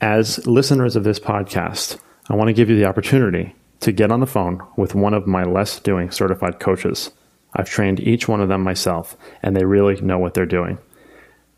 As 0.00 0.46
listeners 0.46 0.94
of 0.94 1.02
this 1.02 1.18
podcast, 1.18 1.98
I 2.28 2.36
want 2.36 2.46
to 2.50 2.52
give 2.52 2.70
you 2.70 2.76
the 2.76 2.84
opportunity 2.84 3.56
to 3.80 3.90
get 3.90 4.12
on 4.12 4.20
the 4.20 4.28
phone 4.28 4.64
with 4.76 4.94
one 4.94 5.12
of 5.12 5.26
my 5.26 5.42
Less 5.42 5.80
Doing 5.80 6.12
certified 6.12 6.60
coaches. 6.60 7.10
I've 7.52 7.68
trained 7.68 7.98
each 7.98 8.28
one 8.28 8.40
of 8.40 8.48
them 8.48 8.62
myself, 8.62 9.16
and 9.42 9.56
they 9.56 9.64
really 9.64 10.00
know 10.00 10.20
what 10.20 10.34
they're 10.34 10.46
doing. 10.46 10.78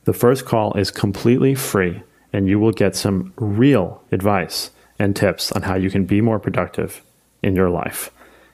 The 0.05 0.15
first 0.15 0.47
call 0.47 0.73
is 0.79 0.91
completely 0.91 1.55
free, 1.55 2.03
and 2.33 2.49
you 2.49 2.59
will 2.59 2.73
get 2.73 2.97
some 2.97 3.35
real 3.37 4.03
advice 4.11 4.71
and 4.99 5.15
tips 5.15 5.53
on 5.53 5.61
how 5.61 5.75
you 5.75 5.91
can 5.91 6.07
be 6.07 6.23
more 6.23 6.39
productive 6.39 7.03
in 7.43 7.55
your 7.55 7.69
life 7.69 8.11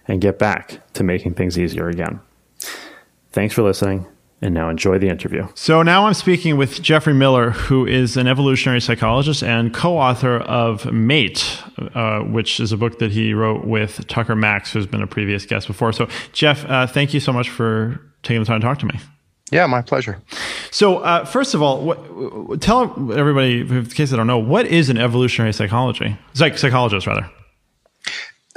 and 0.08 0.20
get 0.20 0.38
back 0.38 0.92
to 0.94 1.04
making 1.04 1.34
things 1.34 1.58
easier 1.58 1.88
again. 1.88 2.20
Thanks 3.32 3.54
for 3.54 3.62
listening. 3.62 4.06
And 4.40 4.54
now 4.54 4.68
enjoy 4.68 4.98
the 4.98 5.08
interview. 5.08 5.48
So 5.56 5.82
now 5.82 6.06
I'm 6.06 6.14
speaking 6.14 6.56
with 6.56 6.80
Geoffrey 6.80 7.12
Miller, 7.12 7.50
who 7.50 7.84
is 7.84 8.16
an 8.16 8.28
evolutionary 8.28 8.80
psychologist 8.80 9.42
and 9.42 9.74
co-author 9.74 10.36
of 10.36 10.92
Mate, 10.92 11.60
uh, 11.94 12.20
which 12.20 12.60
is 12.60 12.70
a 12.70 12.76
book 12.76 13.00
that 13.00 13.10
he 13.10 13.34
wrote 13.34 13.64
with 13.64 14.06
Tucker 14.06 14.36
Max, 14.36 14.72
who's 14.72 14.86
been 14.86 15.02
a 15.02 15.08
previous 15.08 15.44
guest 15.44 15.66
before. 15.66 15.92
So, 15.92 16.08
Jeff, 16.32 16.64
uh, 16.66 16.86
thank 16.86 17.12
you 17.12 17.18
so 17.18 17.32
much 17.32 17.50
for 17.50 18.00
taking 18.22 18.40
the 18.40 18.46
time 18.46 18.60
to 18.60 18.64
talk 18.64 18.78
to 18.78 18.86
me. 18.86 19.00
Yeah, 19.50 19.66
my 19.66 19.82
pleasure. 19.82 20.22
So, 20.70 20.98
uh, 20.98 21.24
first 21.24 21.54
of 21.54 21.62
all, 21.62 21.82
what, 21.82 22.60
tell 22.60 22.82
everybody, 23.12 23.62
in 23.62 23.86
case 23.86 24.10
they 24.10 24.16
don't 24.16 24.28
know, 24.28 24.38
what 24.38 24.66
is 24.66 24.88
an 24.88 24.98
evolutionary 24.98 25.52
psychology? 25.52 26.16
Psych, 26.34 26.58
psychologist, 26.58 27.08
rather. 27.08 27.28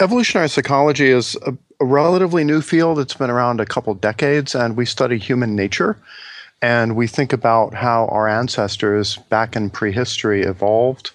Evolutionary 0.02 0.50
psychology 0.50 1.10
is 1.10 1.38
a, 1.46 1.56
a 1.80 1.86
relatively 1.86 2.44
new 2.44 2.60
field. 2.60 2.98
It's 2.98 3.14
been 3.14 3.30
around 3.30 3.62
a 3.62 3.68
couple 3.68 3.94
decades, 3.94 4.56
and 4.56 4.76
we 4.76 4.84
study 4.84 5.20
human 5.20 5.56
nature. 5.56 5.96
And 6.60 6.96
we 6.96 7.06
think 7.06 7.32
about 7.32 7.76
how 7.76 8.08
our 8.08 8.28
ancestors 8.28 9.18
back 9.30 9.56
in 9.56 9.70
prehistory 9.70 10.42
evolved, 10.42 11.12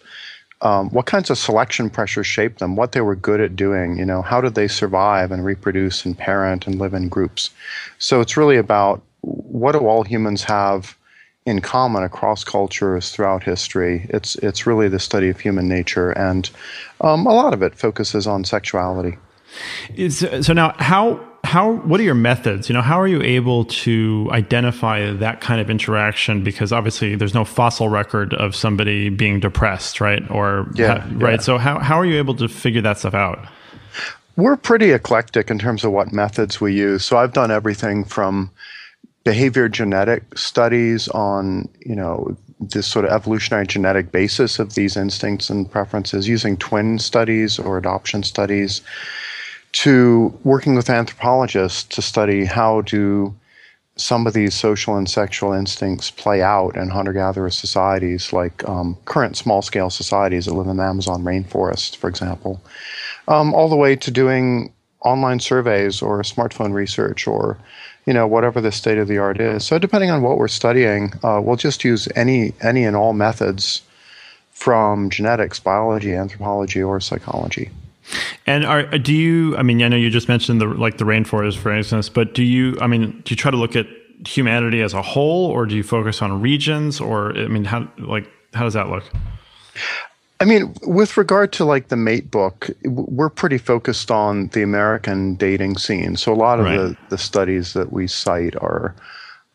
um, 0.61 0.89
what 0.91 1.07
kinds 1.07 1.31
of 1.31 1.39
selection 1.39 1.91
pressures 1.91 2.29
shaped 2.29 2.61
them, 2.61 2.77
what 2.77 2.93
they 2.93 3.01
were 3.01 3.17
good 3.17 3.41
at 3.41 3.57
doing, 3.57 3.99
you 3.99 4.05
know, 4.05 4.23
how 4.23 4.41
did 4.41 4.55
they 4.55 4.69
survive 4.69 5.33
and 5.33 5.45
reproduce 5.45 6.05
and 6.05 6.17
parent 6.17 6.69
and 6.69 6.79
live 6.79 6.95
in 6.95 7.09
groups. 7.09 7.51
So 7.99 8.21
it's 8.21 8.37
really 8.37 8.57
about 8.57 9.03
what 9.23 9.73
do 9.73 9.81
all 9.81 10.05
humans 10.05 10.45
have 10.45 10.97
in 11.47 11.61
common 11.61 12.03
across 12.03 12.45
cultures 12.45 13.11
throughout 13.13 13.43
history. 13.45 14.07
It's 14.11 14.35
it's 14.37 14.67
really 14.67 14.89
the 14.89 14.99
study 14.99 15.29
of 15.31 15.41
human 15.41 15.69
nature, 15.69 16.11
and 16.11 16.51
um, 17.01 17.25
a 17.27 17.33
lot 17.33 17.55
of 17.55 17.63
it 17.63 17.75
focuses 17.75 18.27
on 18.27 18.45
sexuality. 18.45 19.17
Is, 19.95 20.27
so 20.43 20.53
now, 20.53 20.75
how 20.79 21.25
how 21.45 21.73
what 21.73 22.01
are 22.01 22.03
your 22.03 22.15
methods? 22.15 22.69
You 22.69 22.75
know, 22.75 22.83
how 22.83 23.01
are 23.01 23.07
you 23.07 23.23
able 23.23 23.65
to 23.65 24.29
identify 24.33 25.13
that 25.13 25.41
kind 25.41 25.61
of 25.61 25.71
interaction? 25.71 26.43
Because 26.43 26.73
obviously, 26.73 27.15
there's 27.15 27.35
no 27.35 27.45
fossil 27.45 27.89
record 27.89 28.35
of 28.35 28.55
somebody 28.55 29.09
being 29.09 29.39
depressed, 29.41 30.01
right? 30.01 30.29
Or 30.31 30.67
yeah, 30.75 30.99
ha, 30.99 31.09
right. 31.15 31.35
Yeah. 31.35 31.41
So 31.41 31.59
how 31.59 31.79
how 31.79 31.99
are 31.99 32.05
you 32.05 32.19
able 32.19 32.35
to 32.35 32.49
figure 32.49 32.83
that 32.83 32.99
stuff 32.99 33.15
out? 33.15 33.47
We're 34.35 34.57
pretty 34.57 34.91
eclectic 34.91 35.51
in 35.51 35.59
terms 35.59 35.83
of 35.85 35.93
what 35.93 36.13
methods 36.13 36.61
we 36.61 36.75
use. 36.75 37.05
So 37.05 37.17
I've 37.17 37.33
done 37.33 37.51
everything 37.51 38.05
from 38.05 38.51
behavior 39.27 39.69
genetic 39.69 40.23
studies 40.39 41.09
on 41.09 41.69
you 41.85 41.97
know 41.97 42.37
this 42.61 42.87
sort 42.87 43.05
of 43.05 43.11
evolutionary 43.11 43.67
genetic 43.67 44.13
basis 44.13 44.61
of 44.61 44.75
these 44.75 44.97
instincts 44.97 45.51
and 45.51 45.69
preferences 45.69 46.29
using 46.29 46.57
twin 46.57 46.97
studies 46.97 47.59
or 47.59 47.77
adoption 47.77 48.23
studies 48.23 48.83
to 49.73 50.33
working 50.45 50.77
with 50.77 50.89
anthropologists 50.89 51.83
to 51.83 52.01
study 52.01 52.45
how 52.45 52.83
do 52.83 53.35
some 53.97 54.29
of 54.29 54.33
these 54.33 54.55
social 54.55 54.95
and 54.97 55.11
sexual 55.11 55.53
instincts 55.53 56.09
play 56.09 56.41
out 56.41 56.77
in 56.77 56.89
hunter-gatherer 56.89 57.51
societies 57.51 58.33
like 58.33 58.67
um, 58.69 58.97
current 59.07 59.37
small-scale 59.37 59.91
societies 59.91 60.45
that 60.45 60.55
live 60.55 60.69
in 60.69 60.77
the 60.77 60.85
amazon 60.85 61.25
rainforest 61.25 61.97
for 61.97 62.09
example. 62.09 62.63
Um, 63.27 63.53
all 63.55 63.69
the 63.69 63.75
way 63.75 63.97
to 63.97 64.11
doing 64.13 64.73
online 65.01 65.41
surveys 65.41 66.01
or 66.01 66.23
smartphone 66.23 66.73
research 66.73 67.27
or 67.27 67.59
you 68.07 68.13
know 68.13 68.27
whatever 68.27 68.61
the 68.61 68.73
state 68.73 68.99
of 68.99 69.09
the 69.09 69.19
art 69.19 69.41
is. 69.41 69.67
So 69.67 69.79
depending 69.79 70.11
on 70.11 70.23
what 70.23 70.39
we're 70.39 70.49
studying, 70.49 71.13
uh, 71.23 71.41
we'll 71.43 71.57
just 71.57 71.85
use 71.85 72.09
any 72.15 72.53
any 72.63 72.85
and 72.85 72.97
all 72.97 73.13
methods 73.13 73.83
from 74.53 75.11
genetics, 75.11 75.61
biology, 75.61 76.15
anthropology, 76.15 76.83
or 76.83 76.99
psychology. 77.01 77.71
And 78.47 78.65
are 78.65 78.85
do 78.99 79.13
you? 79.13 79.57
I 79.57 79.63
mean, 79.63 79.83
I 79.83 79.89
know 79.89 79.97
you 79.97 80.11
just 80.11 80.29
mentioned 80.29 80.61
the 80.61 80.67
like 80.67 80.99
the 80.99 81.05
rainforest, 81.05 81.59
for 81.59 81.73
instance, 81.73 82.09
but 82.09 82.35
do 82.35 82.43
you? 82.43 82.79
I 82.81 82.87
mean, 82.87 83.21
do 83.25 83.33
you 83.33 83.37
try 83.37 83.51
to 83.51 83.57
look 83.57 83.75
at 83.75 83.87
humanity 84.27 84.81
as 84.81 84.95
a 84.95 85.03
whole, 85.03 85.47
or 85.51 85.67
do 85.67 85.75
you 85.75 85.83
focus 85.83 86.23
on 86.23 86.41
regions, 86.41 87.01
or 87.01 87.37
I 87.37 87.49
mean, 87.49 87.65
how 87.65 87.89
like 87.99 88.31
how 88.55 88.63
does 88.63 88.75
that 88.75 88.89
look? 88.89 89.05
I 90.39 90.45
mean, 90.45 90.75
with 90.83 91.17
regard 91.17 91.53
to 91.55 91.65
like 91.65 91.89
the 91.89 91.97
mate 91.97 92.31
book, 92.31 92.69
we're 92.85 93.31
pretty 93.31 93.59
focused 93.59 94.11
on 94.11 94.49
the 94.49 94.63
American 94.63 95.35
dating 95.35 95.79
scene. 95.79 96.17
So 96.17 96.33
a 96.33 96.35
lot 96.37 96.61
of 96.61 96.67
right. 96.67 96.77
the, 96.77 96.97
the 97.09 97.19
studies 97.19 97.73
that 97.73 97.93
we 97.93 98.07
cite 98.07 98.55
are 98.57 98.95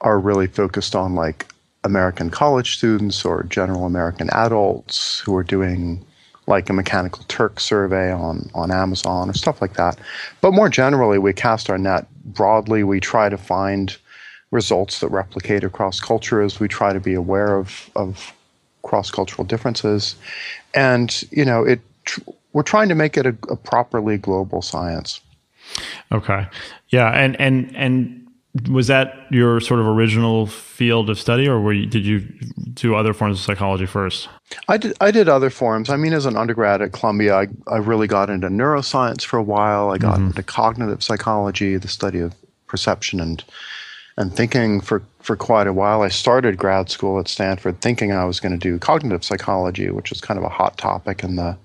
are 0.02 0.20
really 0.20 0.48
focused 0.48 0.96
on 0.96 1.14
like 1.14 1.54
American 1.84 2.30
college 2.30 2.78
students 2.78 3.24
or 3.24 3.44
general 3.44 3.86
American 3.86 4.30
adults 4.32 5.20
who 5.20 5.36
are 5.36 5.44
doing 5.44 6.04
like 6.48 6.70
a 6.70 6.74
mechanical 6.74 7.24
Turk 7.28 7.60
survey 7.60 8.12
on, 8.12 8.50
on 8.56 8.72
Amazon 8.72 9.30
or 9.30 9.34
stuff 9.34 9.62
like 9.62 9.76
that. 9.76 9.98
But 10.42 10.54
more 10.54 10.70
generally, 10.70 11.20
we 11.20 11.34
cast 11.34 11.70
our 11.70 11.78
net 11.78 12.08
broadly. 12.26 12.84
We 12.84 13.00
try 13.00 13.30
to 13.30 13.38
find 13.38 13.96
results 14.50 15.00
that 15.00 15.10
replicate 15.10 15.64
across 15.64 16.00
cultures. 16.00 16.60
We 16.60 16.68
try 16.68 16.94
to 16.94 17.00
be 17.00 17.14
aware 17.14 17.56
of, 17.56 17.90
of 17.96 18.34
cross 18.84 19.12
cultural 19.12 19.46
differences 19.46 20.16
and 20.74 21.24
you 21.32 21.46
know 21.46 21.64
it 21.64 21.80
tr- 22.06 22.22
we're 22.54 22.64
trying 22.64 22.90
to 22.90 22.96
make 22.96 23.18
it 23.18 23.26
a, 23.26 23.36
a, 23.50 23.56
properly 23.56 24.18
global 24.18 24.62
science 24.62 25.22
okay 26.12 26.48
yeah 26.90 27.10
and 27.12 27.40
and 27.40 27.76
and 27.76 28.18
was 28.70 28.88
that 28.88 29.16
your 29.32 29.62
sort 29.62 29.80
of 29.80 29.88
original 29.88 30.46
field 30.46 31.10
of 31.10 31.18
study 31.18 31.48
or 31.48 31.72
you, 31.72 31.86
did 31.86 32.06
you 32.06 32.20
do 32.74 32.96
other 32.96 33.14
forms 33.14 33.40
of 33.40 33.46
psychology 33.46 33.86
first 33.86 34.28
I 34.68 34.78
did, 34.78 34.94
I 35.00 35.12
did 35.12 35.30
other 35.30 35.50
forms. 35.50 35.90
I 35.90 35.96
mean, 35.96 36.14
as 36.14 36.26
an 36.26 36.36
undergrad 36.36 36.82
at 36.82 36.92
Columbia, 36.92 37.36
I, 37.36 37.48
I 37.68 37.78
really 37.78 38.08
got 38.08 38.30
into 38.30 38.48
neuroscience 38.48 39.24
for 39.24 39.38
a 39.38 39.44
while. 39.44 39.92
I 39.92 39.98
got 39.98 40.18
mm-hmm. 40.18 40.28
into 40.28 40.44
cognitive 40.44 41.02
psychology, 41.04 41.78
the 41.78 41.88
study 41.88 42.20
of 42.20 42.36
perception 42.68 43.20
and 43.20 43.44
and 44.18 44.34
thinking 44.36 44.82
for, 44.82 45.02
for 45.22 45.36
quite 45.36 45.68
a 45.68 45.74
while. 45.74 46.02
I 46.02 46.10
started 46.10 46.58
grad 46.58 46.90
school 46.90 47.20
at 47.20 47.28
Stanford 47.28 47.82
thinking 47.82 48.12
I 48.12 48.26
was 48.26 48.40
going 48.40 48.52
to 48.52 48.58
do 48.58 48.80
cognitive 48.80 49.24
psychology, 49.24 49.90
which 49.90 50.10
was 50.10 50.22
kind 50.22 50.38
of 50.38 50.44
a 50.44 50.50
hot 50.50 50.78
topic 50.78 51.24
in 51.24 51.36
the 51.36 51.58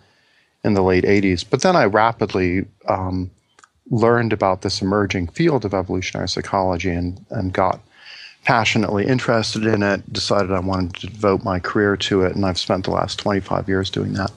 in 0.64 0.74
the 0.74 0.82
late 0.82 1.04
80s. 1.04 1.44
But 1.48 1.62
then 1.62 1.76
I 1.76 1.84
rapidly 1.84 2.66
um, 2.88 3.30
learned 3.90 4.32
about 4.32 4.62
this 4.62 4.82
emerging 4.82 5.28
field 5.28 5.64
of 5.64 5.72
evolutionary 5.72 6.28
psychology 6.28 6.90
and, 6.90 7.24
and 7.30 7.52
got 7.52 7.80
passionately 8.44 9.06
interested 9.06 9.64
in 9.64 9.82
it, 9.82 10.12
decided 10.12 10.50
I 10.52 10.60
wanted 10.60 10.94
to 10.96 11.06
devote 11.06 11.44
my 11.44 11.60
career 11.60 11.96
to 11.96 12.22
it, 12.22 12.34
and 12.34 12.44
I've 12.44 12.58
spent 12.58 12.84
the 12.84 12.90
last 12.90 13.18
25 13.18 13.68
years 13.68 13.90
doing 13.90 14.14
that. 14.14 14.32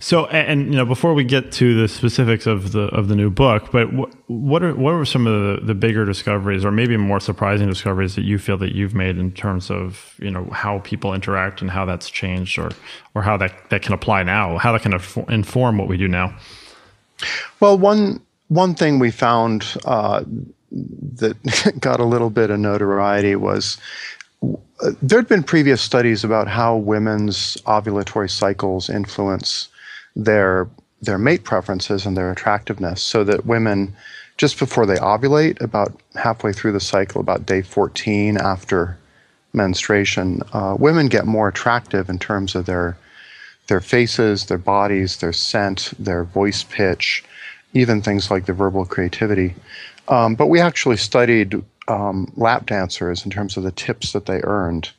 So, 0.00 0.26
and 0.26 0.66
you 0.72 0.76
know, 0.76 0.84
before 0.84 1.14
we 1.14 1.24
get 1.24 1.52
to 1.52 1.80
the 1.80 1.88
specifics 1.88 2.46
of 2.46 2.72
the 2.72 2.86
of 2.88 3.08
the 3.08 3.14
new 3.14 3.30
book, 3.30 3.70
but 3.70 3.92
what 3.92 4.12
what 4.26 4.62
are 4.62 4.74
what 4.74 4.94
were 4.94 5.04
some 5.04 5.26
of 5.26 5.60
the, 5.60 5.66
the 5.66 5.74
bigger 5.74 6.04
discoveries, 6.04 6.64
or 6.64 6.70
maybe 6.70 6.96
more 6.96 7.20
surprising 7.20 7.68
discoveries 7.68 8.14
that 8.16 8.24
you 8.24 8.38
feel 8.38 8.56
that 8.58 8.74
you've 8.74 8.94
made 8.94 9.16
in 9.16 9.32
terms 9.32 9.70
of 9.70 10.14
you 10.18 10.30
know 10.30 10.44
how 10.46 10.80
people 10.80 11.14
interact 11.14 11.60
and 11.60 11.70
how 11.70 11.84
that's 11.84 12.10
changed, 12.10 12.58
or 12.58 12.70
or 13.14 13.22
how 13.22 13.36
that 13.36 13.70
that 13.70 13.82
can 13.82 13.92
apply 13.92 14.22
now, 14.22 14.58
how 14.58 14.72
that 14.72 14.82
can 14.82 14.92
inform 15.32 15.78
what 15.78 15.88
we 15.88 15.96
do 15.96 16.08
now? 16.08 16.36
Well, 17.60 17.78
one 17.78 18.20
one 18.48 18.74
thing 18.74 18.98
we 18.98 19.10
found 19.10 19.76
uh, 19.84 20.24
that 20.72 21.76
got 21.80 22.00
a 22.00 22.04
little 22.04 22.30
bit 22.30 22.50
of 22.50 22.58
notoriety 22.58 23.36
was 23.36 23.78
there 25.02 25.18
had 25.18 25.28
been 25.28 25.42
previous 25.42 25.80
studies 25.80 26.24
about 26.24 26.48
how 26.48 26.76
women's 26.76 27.56
ovulatory 27.66 28.30
cycles 28.30 28.90
influence 28.90 29.68
their 30.16 30.68
their 31.02 31.18
mate 31.18 31.44
preferences 31.44 32.06
and 32.06 32.16
their 32.16 32.30
attractiveness 32.30 33.02
so 33.02 33.24
that 33.24 33.44
women 33.46 33.94
just 34.36 34.58
before 34.58 34.86
they 34.86 34.96
ovulate 34.96 35.60
about 35.60 35.92
halfway 36.14 36.52
through 36.52 36.72
the 36.72 36.80
cycle 36.80 37.20
about 37.20 37.46
day 37.46 37.62
14 37.62 38.36
after 38.38 38.96
menstruation 39.52 40.40
uh, 40.52 40.76
women 40.78 41.08
get 41.08 41.26
more 41.26 41.48
attractive 41.48 42.08
in 42.08 42.18
terms 42.18 42.54
of 42.54 42.66
their 42.66 42.96
their 43.68 43.80
faces 43.80 44.46
their 44.46 44.58
bodies 44.58 45.18
their 45.18 45.32
scent 45.32 45.92
their 45.98 46.24
voice 46.24 46.62
pitch 46.64 47.24
even 47.74 48.00
things 48.00 48.30
like 48.30 48.46
their 48.46 48.54
verbal 48.54 48.86
creativity. 48.86 49.54
Um, 50.08 50.34
but 50.34 50.46
we 50.46 50.60
actually 50.60 50.96
studied 50.96 51.62
um, 51.88 52.32
lap 52.36 52.66
dancers 52.66 53.24
in 53.24 53.30
terms 53.30 53.56
of 53.56 53.62
the 53.62 53.72
tips 53.72 54.12
that 54.12 54.26
they 54.26 54.40
earned 54.42 54.90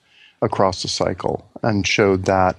across 0.42 0.82
the 0.82 0.88
cycle 0.88 1.48
and 1.64 1.88
showed 1.88 2.26
that 2.26 2.56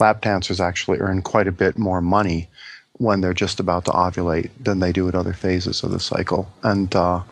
lap 0.00 0.20
dancers 0.20 0.60
actually 0.60 0.98
earn 0.98 1.22
quite 1.22 1.46
a 1.46 1.52
bit 1.52 1.78
more 1.78 2.00
money 2.00 2.48
when 2.94 3.20
they're 3.20 3.34
just 3.34 3.60
about 3.60 3.84
to 3.84 3.90
ovulate 3.92 4.50
than 4.60 4.80
they 4.80 4.92
do 4.92 5.08
at 5.08 5.14
other 5.14 5.32
phases 5.32 5.82
of 5.82 5.90
the 5.90 6.00
cycle. 6.00 6.48
And 6.62 6.94
uh, 6.94 7.22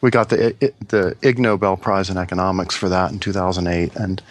we 0.00 0.10
got 0.10 0.28
the 0.28 0.54
the 0.88 1.16
Ig 1.22 1.38
Nobel 1.38 1.76
Prize 1.76 2.10
in 2.10 2.18
economics 2.18 2.76
for 2.76 2.88
that 2.90 3.10
in 3.10 3.18
2008. 3.18 3.96
And 3.96 4.22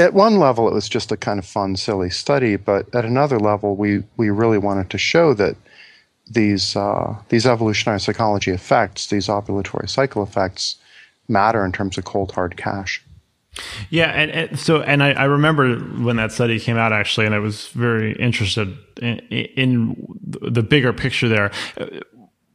at 0.00 0.14
one 0.14 0.38
level, 0.38 0.66
it 0.66 0.74
was 0.74 0.88
just 0.88 1.12
a 1.12 1.16
kind 1.16 1.38
of 1.38 1.46
fun, 1.46 1.76
silly 1.76 2.10
study, 2.10 2.56
but 2.56 2.92
at 2.94 3.04
another 3.04 3.38
level, 3.38 3.76
we 3.76 4.02
we 4.16 4.30
really 4.30 4.58
wanted 4.58 4.90
to 4.90 4.98
show 4.98 5.32
that 5.34 5.56
these 6.28 6.74
uh, 6.74 7.16
these 7.28 7.46
evolutionary 7.46 8.00
psychology 8.00 8.50
effects, 8.50 9.06
these 9.06 9.28
ovulatory 9.28 9.88
cycle 9.88 10.22
effects, 10.22 10.76
matter 11.30 11.64
in 11.64 11.72
terms 11.72 11.96
of 11.96 12.04
cold 12.04 12.32
hard 12.32 12.56
cash. 12.56 13.02
Yeah, 13.90 14.06
and, 14.06 14.30
and 14.30 14.58
so 14.58 14.80
and 14.82 15.02
I, 15.02 15.12
I, 15.12 15.24
remember 15.24 15.76
when 15.76 16.16
that 16.16 16.30
study 16.30 16.60
came 16.60 16.76
out 16.76 16.92
actually, 16.92 17.26
and 17.26 17.34
I 17.34 17.40
was 17.40 17.68
very 17.68 18.12
interested 18.12 18.76
in, 19.02 19.18
in 19.30 19.96
the 20.22 20.62
bigger 20.62 20.92
picture 20.92 21.28
there. 21.28 21.50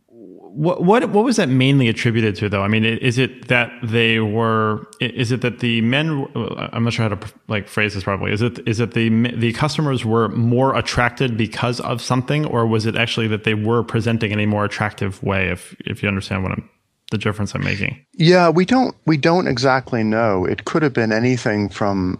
What 0.07 0.83
what 0.83 1.09
what 1.09 1.25
was 1.25 1.35
that 1.35 1.49
mainly 1.49 1.89
attributed 1.89 2.37
to 2.37 2.47
though? 2.47 2.61
I 2.61 2.69
mean, 2.69 2.85
is 2.85 3.17
it 3.17 3.49
that 3.49 3.73
they 3.83 4.21
were? 4.21 4.87
Is 5.01 5.33
it 5.33 5.41
that 5.41 5.59
the 5.59 5.81
men? 5.81 6.27
I'm 6.71 6.85
not 6.85 6.93
sure 6.93 7.09
how 7.09 7.15
to 7.15 7.33
like 7.49 7.67
phrase 7.67 7.93
this 7.93 8.05
properly. 8.05 8.31
Is 8.31 8.41
it 8.41 8.65
is 8.65 8.79
it 8.79 8.93
the 8.93 9.09
the 9.35 9.51
customers 9.51 10.05
were 10.05 10.29
more 10.29 10.75
attracted 10.75 11.35
because 11.35 11.81
of 11.81 12.01
something, 12.01 12.45
or 12.45 12.65
was 12.65 12.85
it 12.85 12.95
actually 12.95 13.27
that 13.27 13.43
they 13.43 13.53
were 13.53 13.83
presenting 13.83 14.31
in 14.31 14.39
a 14.39 14.45
more 14.45 14.63
attractive 14.63 15.21
way? 15.21 15.49
If 15.49 15.75
if 15.81 16.01
you 16.01 16.07
understand 16.07 16.43
what 16.43 16.53
I'm 16.53 16.69
the 17.11 17.17
difference 17.17 17.53
I'm 17.53 17.63
making. 17.63 18.03
Yeah, 18.13 18.49
we 18.49 18.65
don't 18.65 18.95
we 19.05 19.17
don't 19.17 19.47
exactly 19.47 20.03
know. 20.03 20.45
It 20.45 20.65
could 20.65 20.83
have 20.83 20.93
been 20.93 21.11
anything 21.11 21.69
from 21.69 22.19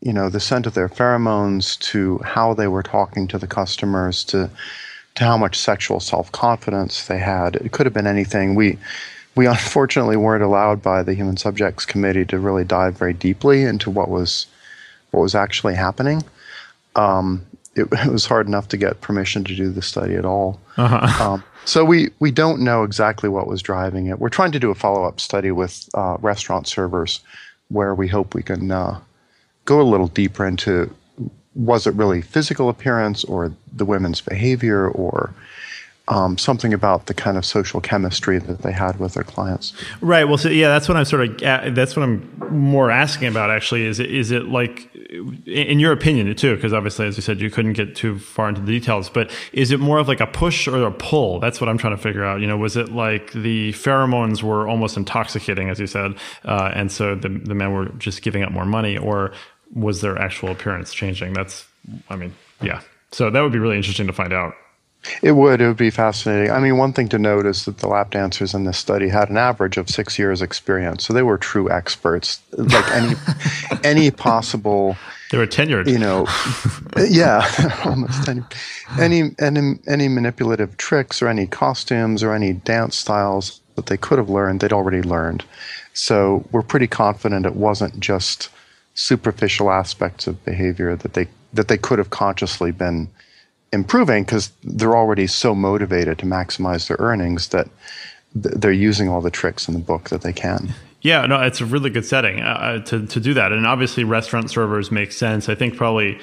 you 0.00 0.12
know 0.12 0.28
the 0.28 0.40
scent 0.40 0.66
of 0.66 0.74
their 0.74 0.88
pheromones 0.88 1.78
to 1.90 2.18
how 2.18 2.54
they 2.54 2.68
were 2.68 2.82
talking 2.82 3.26
to 3.28 3.38
the 3.38 3.46
customers 3.46 4.24
to 4.24 4.50
to 5.16 5.24
how 5.24 5.36
much 5.36 5.58
sexual 5.58 6.00
self 6.00 6.30
confidence 6.32 7.06
they 7.06 7.18
had. 7.18 7.56
It 7.56 7.72
could 7.72 7.86
have 7.86 7.94
been 7.94 8.06
anything. 8.06 8.54
We 8.54 8.78
we 9.34 9.46
unfortunately 9.56 10.16
weren't 10.16 10.44
allowed 10.44 10.82
by 10.82 11.02
the 11.02 11.14
Human 11.14 11.36
Subjects 11.36 11.86
Committee 11.86 12.24
to 12.26 12.38
really 12.38 12.64
dive 12.64 12.96
very 12.96 13.14
deeply 13.14 13.62
into 13.62 13.90
what 13.90 14.08
was 14.08 14.46
what 15.10 15.22
was 15.22 15.34
actually 15.34 15.74
happening. 15.74 16.22
Um, 16.94 17.46
it, 17.74 17.88
it, 17.92 18.12
was 18.12 18.26
hard 18.26 18.46
enough 18.46 18.68
to 18.68 18.76
get 18.76 19.00
permission 19.00 19.44
to 19.44 19.54
do 19.54 19.70
the 19.70 19.82
study 19.82 20.14
at 20.14 20.24
all. 20.24 20.60
Uh-huh. 20.76 21.32
Um, 21.32 21.44
so 21.66 21.84
we 21.84 22.10
we 22.20 22.30
don't 22.30 22.60
know 22.60 22.84
exactly 22.84 23.28
what 23.28 23.46
was 23.46 23.60
driving 23.60 24.06
it. 24.06 24.18
We're 24.18 24.28
trying 24.28 24.52
to 24.52 24.60
do 24.60 24.70
a 24.70 24.74
follow 24.74 25.04
up 25.04 25.20
study 25.20 25.50
with 25.50 25.88
uh, 25.94 26.16
restaurant 26.20 26.66
servers, 26.66 27.20
where 27.68 27.94
we 27.94 28.08
hope 28.08 28.34
we 28.34 28.42
can 28.42 28.70
uh, 28.70 29.00
go 29.64 29.80
a 29.80 29.82
little 29.82 30.08
deeper 30.08 30.46
into 30.46 30.94
was 31.54 31.86
it 31.86 31.94
really 31.94 32.20
physical 32.20 32.68
appearance 32.68 33.24
or 33.24 33.52
the 33.72 33.84
women's 33.84 34.20
behavior 34.20 34.88
or 34.88 35.34
um, 36.08 36.38
something 36.38 36.72
about 36.72 37.06
the 37.06 37.14
kind 37.14 37.36
of 37.36 37.44
social 37.44 37.80
chemistry 37.80 38.38
that 38.38 38.62
they 38.62 38.72
had 38.72 38.98
with 39.00 39.14
their 39.14 39.24
clients. 39.24 39.72
Right. 40.00 40.24
Well, 40.24 40.38
so 40.38 40.48
yeah, 40.48 40.68
that's 40.68 40.88
what 40.88 40.96
I'm 40.96 41.04
sort 41.04 41.42
of 41.42 41.74
that's 41.74 41.96
what 41.96 42.04
I'm 42.04 42.30
more 42.50 42.90
asking 42.90 43.28
about. 43.28 43.50
Actually, 43.50 43.86
is 43.86 43.98
it 43.98 44.10
is 44.10 44.30
it 44.30 44.44
like, 44.44 44.94
in 45.46 45.80
your 45.80 45.92
opinion, 45.92 46.32
too? 46.36 46.54
Because 46.54 46.72
obviously, 46.72 47.06
as 47.06 47.16
you 47.16 47.22
said, 47.22 47.40
you 47.40 47.50
couldn't 47.50 47.72
get 47.72 47.96
too 47.96 48.18
far 48.18 48.48
into 48.48 48.60
the 48.60 48.68
details. 48.68 49.08
But 49.08 49.32
is 49.52 49.72
it 49.72 49.80
more 49.80 49.98
of 49.98 50.06
like 50.06 50.20
a 50.20 50.28
push 50.28 50.68
or 50.68 50.86
a 50.86 50.92
pull? 50.92 51.40
That's 51.40 51.60
what 51.60 51.68
I'm 51.68 51.78
trying 51.78 51.96
to 51.96 52.02
figure 52.02 52.24
out. 52.24 52.40
You 52.40 52.46
know, 52.46 52.56
was 52.56 52.76
it 52.76 52.92
like 52.92 53.32
the 53.32 53.72
pheromones 53.72 54.42
were 54.42 54.68
almost 54.68 54.96
intoxicating, 54.96 55.70
as 55.70 55.80
you 55.80 55.88
said, 55.88 56.14
uh, 56.44 56.70
and 56.72 56.92
so 56.92 57.16
the 57.16 57.28
the 57.28 57.54
men 57.54 57.72
were 57.72 57.86
just 57.98 58.22
giving 58.22 58.44
up 58.44 58.52
more 58.52 58.64
money, 58.64 58.96
or 58.96 59.32
was 59.74 60.02
their 60.02 60.16
actual 60.16 60.50
appearance 60.50 60.94
changing? 60.94 61.32
That's, 61.32 61.66
I 62.08 62.14
mean, 62.14 62.32
yeah. 62.62 62.82
So 63.10 63.30
that 63.30 63.40
would 63.40 63.52
be 63.52 63.58
really 63.58 63.76
interesting 63.76 64.06
to 64.06 64.12
find 64.12 64.32
out. 64.32 64.54
It 65.22 65.32
would. 65.32 65.60
It 65.60 65.66
would 65.68 65.76
be 65.76 65.90
fascinating. 65.90 66.50
I 66.50 66.60
mean, 66.60 66.76
one 66.76 66.92
thing 66.92 67.08
to 67.08 67.18
note 67.18 67.46
is 67.46 67.64
that 67.64 67.78
the 67.78 67.88
lap 67.88 68.10
dancers 68.10 68.54
in 68.54 68.64
this 68.64 68.78
study 68.78 69.08
had 69.08 69.30
an 69.30 69.36
average 69.36 69.76
of 69.76 69.88
six 69.88 70.18
years 70.18 70.42
experience, 70.42 71.04
so 71.04 71.12
they 71.12 71.22
were 71.22 71.38
true 71.38 71.70
experts. 71.70 72.40
Like 72.52 72.90
any 72.92 73.14
any 73.84 74.10
possible. 74.10 74.96
They 75.30 75.38
were 75.38 75.46
tenured. 75.46 75.88
You 75.88 75.98
know, 75.98 76.26
yeah, 77.08 77.42
almost 77.84 78.22
tenured. 78.22 78.52
Any 79.00 79.34
any 79.38 79.78
any 79.86 80.08
manipulative 80.08 80.76
tricks 80.76 81.22
or 81.22 81.28
any 81.28 81.46
costumes 81.46 82.22
or 82.22 82.32
any 82.34 82.52
dance 82.52 82.96
styles 82.96 83.60
that 83.74 83.86
they 83.86 83.96
could 83.96 84.18
have 84.18 84.30
learned, 84.30 84.60
they'd 84.60 84.72
already 84.72 85.02
learned. 85.02 85.44
So 85.94 86.46
we're 86.52 86.62
pretty 86.62 86.86
confident 86.86 87.46
it 87.46 87.56
wasn't 87.56 88.00
just 88.00 88.50
superficial 88.94 89.70
aspects 89.70 90.26
of 90.26 90.42
behavior 90.44 90.96
that 90.96 91.12
they 91.14 91.28
that 91.52 91.68
they 91.68 91.78
could 91.78 91.98
have 91.98 92.10
consciously 92.10 92.70
been 92.70 93.08
improving 93.76 94.24
because 94.24 94.50
they're 94.64 94.96
already 94.96 95.28
so 95.28 95.54
motivated 95.54 96.18
to 96.18 96.26
maximize 96.26 96.88
their 96.88 96.96
earnings 96.98 97.48
that 97.48 97.68
they're 98.34 98.72
using 98.72 99.08
all 99.08 99.20
the 99.20 99.30
tricks 99.30 99.68
in 99.68 99.74
the 99.74 99.80
book 99.80 100.10
that 100.10 100.22
they 100.22 100.32
can. 100.32 100.74
Yeah, 101.02 101.24
no, 101.26 101.40
it's 101.40 101.60
a 101.60 101.64
really 101.64 101.90
good 101.90 102.04
setting 102.04 102.40
uh, 102.40 102.46
uh, 102.46 102.78
to 102.86 103.06
to 103.06 103.20
do 103.20 103.34
that, 103.34 103.52
and 103.52 103.66
obviously 103.66 104.02
restaurant 104.02 104.50
servers 104.50 104.90
make 104.90 105.12
sense. 105.12 105.48
I 105.48 105.54
think 105.54 105.76
probably 105.76 106.18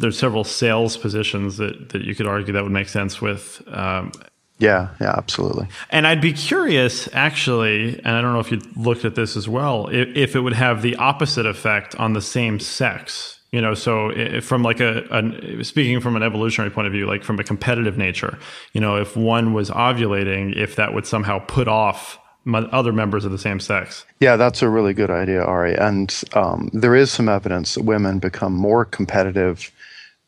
there's 0.00 0.18
several 0.18 0.42
sales 0.42 0.96
positions 0.96 1.58
that 1.58 1.90
that 1.90 2.02
you 2.02 2.16
could 2.16 2.26
argue 2.26 2.52
that 2.54 2.64
would 2.64 2.72
make 2.72 2.88
sense 2.88 3.20
with. 3.20 3.62
Um, 3.68 4.10
yeah, 4.58 4.90
yeah, 5.00 5.14
absolutely. 5.16 5.66
And 5.90 6.06
I'd 6.06 6.20
be 6.20 6.32
curious, 6.32 7.08
actually, 7.12 7.98
and 7.98 8.08
I 8.08 8.20
don't 8.20 8.32
know 8.32 8.40
if 8.40 8.52
you 8.52 8.60
looked 8.76 9.04
at 9.04 9.14
this 9.14 9.36
as 9.36 9.48
well, 9.48 9.88
if, 9.88 10.16
if 10.16 10.36
it 10.36 10.40
would 10.40 10.52
have 10.52 10.80
the 10.80 10.96
opposite 10.96 11.44
effect 11.44 11.96
on 11.96 12.12
the 12.12 12.22
same 12.22 12.60
sex 12.60 13.40
you 13.54 13.60
know 13.60 13.72
so 13.72 14.10
from 14.40 14.62
like 14.62 14.80
a, 14.80 15.04
a, 15.10 15.64
speaking 15.64 16.00
from 16.00 16.16
an 16.16 16.22
evolutionary 16.22 16.70
point 16.70 16.86
of 16.88 16.92
view 16.92 17.06
like 17.06 17.22
from 17.22 17.38
a 17.38 17.44
competitive 17.44 17.96
nature 17.96 18.36
you 18.72 18.80
know 18.80 18.96
if 18.96 19.16
one 19.16 19.52
was 19.52 19.70
ovulating 19.70 20.56
if 20.56 20.74
that 20.74 20.92
would 20.92 21.06
somehow 21.06 21.38
put 21.38 21.68
off 21.68 22.18
other 22.52 22.92
members 22.92 23.24
of 23.24 23.32
the 23.32 23.38
same 23.38 23.60
sex. 23.60 24.04
Yeah 24.20 24.36
that's 24.36 24.62
a 24.62 24.68
really 24.68 24.92
good 24.92 25.10
idea 25.10 25.42
ari. 25.42 25.74
And 25.76 26.22
um, 26.34 26.70
there 26.72 26.94
is 26.94 27.10
some 27.10 27.28
evidence 27.28 27.74
that 27.74 27.84
women 27.84 28.18
become 28.18 28.52
more 28.52 28.84
competitive 28.84 29.70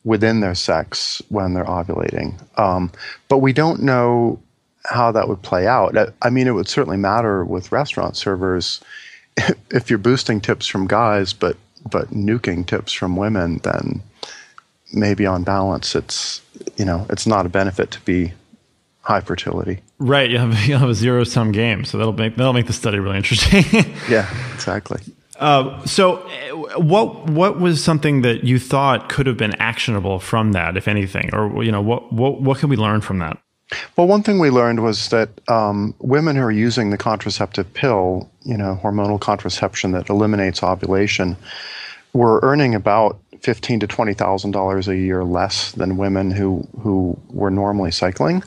within 0.03 0.39
their 0.39 0.55
sex 0.55 1.21
when 1.29 1.53
they're 1.53 1.65
ovulating. 1.65 2.41
Um, 2.57 2.91
but 3.27 3.39
we 3.39 3.53
don't 3.53 3.83
know 3.83 4.41
how 4.85 5.11
that 5.11 5.27
would 5.27 5.41
play 5.41 5.67
out. 5.67 5.95
I 6.21 6.29
mean 6.29 6.47
it 6.47 6.51
would 6.51 6.69
certainly 6.69 6.97
matter 6.97 7.43
with 7.43 7.71
restaurant 7.71 8.15
servers 8.15 8.81
if 9.71 9.89
you're 9.89 9.99
boosting 9.99 10.41
tips 10.41 10.65
from 10.65 10.87
guys 10.87 11.33
but 11.33 11.57
but 11.87 12.11
nuking 12.11 12.65
tips 12.65 12.93
from 12.93 13.15
women, 13.15 13.59
then 13.63 14.01
maybe 14.93 15.25
on 15.25 15.43
balance, 15.43 15.95
it's 15.95 16.41
you 16.77 16.85
know 16.85 17.05
it's 17.09 17.27
not 17.27 17.45
a 17.45 17.49
benefit 17.49 17.91
to 17.91 18.01
be 18.01 18.33
high 19.01 19.21
fertility. 19.21 19.79
Right. 19.99 20.29
You 20.29 20.37
have, 20.37 20.59
you 20.67 20.75
have 20.77 20.89
a 20.89 20.93
zero 20.93 21.23
sum 21.23 21.51
game, 21.51 21.85
so 21.85 21.97
that'll 21.97 22.13
make 22.13 22.35
that'll 22.35 22.53
make 22.53 22.67
the 22.67 22.73
study 22.73 22.99
really 22.99 23.17
interesting. 23.17 23.63
yeah, 24.09 24.29
exactly. 24.53 25.01
Uh, 25.39 25.85
so, 25.85 26.17
what 26.77 27.29
what 27.29 27.59
was 27.59 27.83
something 27.83 28.23
that 28.23 28.43
you 28.43 28.59
thought 28.59 29.07
could 29.07 29.27
have 29.27 29.37
been 29.37 29.53
actionable 29.55 30.19
from 30.19 30.53
that, 30.53 30.75
if 30.77 30.87
anything, 30.87 31.33
or 31.33 31.63
you 31.63 31.71
know, 31.71 31.81
what 31.81 32.11
what 32.11 32.41
what 32.41 32.57
can 32.57 32.69
we 32.69 32.75
learn 32.75 33.01
from 33.01 33.19
that? 33.19 33.37
Well, 33.95 34.07
one 34.07 34.23
thing 34.23 34.39
we 34.39 34.49
learned 34.49 34.81
was 34.81 35.09
that 35.09 35.29
um, 35.49 35.93
women 35.99 36.35
who 36.35 36.43
are 36.43 36.51
using 36.51 36.89
the 36.89 36.97
contraceptive 36.97 37.73
pill, 37.73 38.29
you 38.43 38.57
know, 38.57 38.79
hormonal 38.81 39.19
contraception 39.19 39.91
that 39.91 40.09
eliminates 40.09 40.63
ovulation, 40.63 41.35
were 42.13 42.39
earning 42.43 42.73
about 42.75 43.19
fifteen 43.41 43.79
to 43.81 43.87
twenty 43.87 44.13
thousand 44.13 44.51
dollars 44.51 44.87
a 44.87 44.95
year 44.95 45.23
less 45.23 45.71
than 45.73 45.97
women 45.97 46.31
who 46.31 46.67
who 46.79 47.19
were 47.29 47.51
normally 47.51 47.91
cycling. 47.91 48.41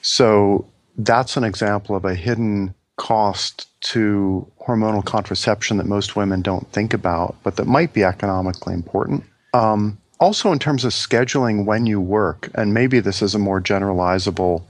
So 0.00 0.64
that's 0.96 1.36
an 1.36 1.44
example 1.44 1.96
of 1.96 2.04
a 2.04 2.14
hidden 2.14 2.74
cost 2.96 3.68
to 3.80 4.46
hormonal 4.66 5.04
contraception 5.04 5.76
that 5.78 5.86
most 5.86 6.14
women 6.14 6.40
don't 6.42 6.70
think 6.72 6.94
about, 6.94 7.34
but 7.42 7.56
that 7.56 7.66
might 7.66 7.92
be 7.92 8.04
economically 8.04 8.74
important. 8.74 9.24
Um, 9.54 9.98
also, 10.22 10.52
in 10.52 10.58
terms 10.60 10.84
of 10.84 10.92
scheduling 10.92 11.64
when 11.64 11.84
you 11.84 12.00
work, 12.00 12.48
and 12.54 12.72
maybe 12.72 13.00
this 13.00 13.22
is 13.22 13.34
a 13.34 13.40
more 13.40 13.60
generalizable 13.60 14.62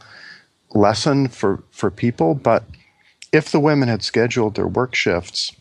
lesson 0.71 1.29
for, 1.29 1.63
for 1.71 1.91
people, 1.91 2.35
but 2.35 2.65
if 3.33 3.51
the 3.51 3.61
women 3.61 3.87
had 3.87 4.03
scheduled 4.03 4.55
their 4.55 4.67
work 4.67 4.95
shifts 4.95 5.53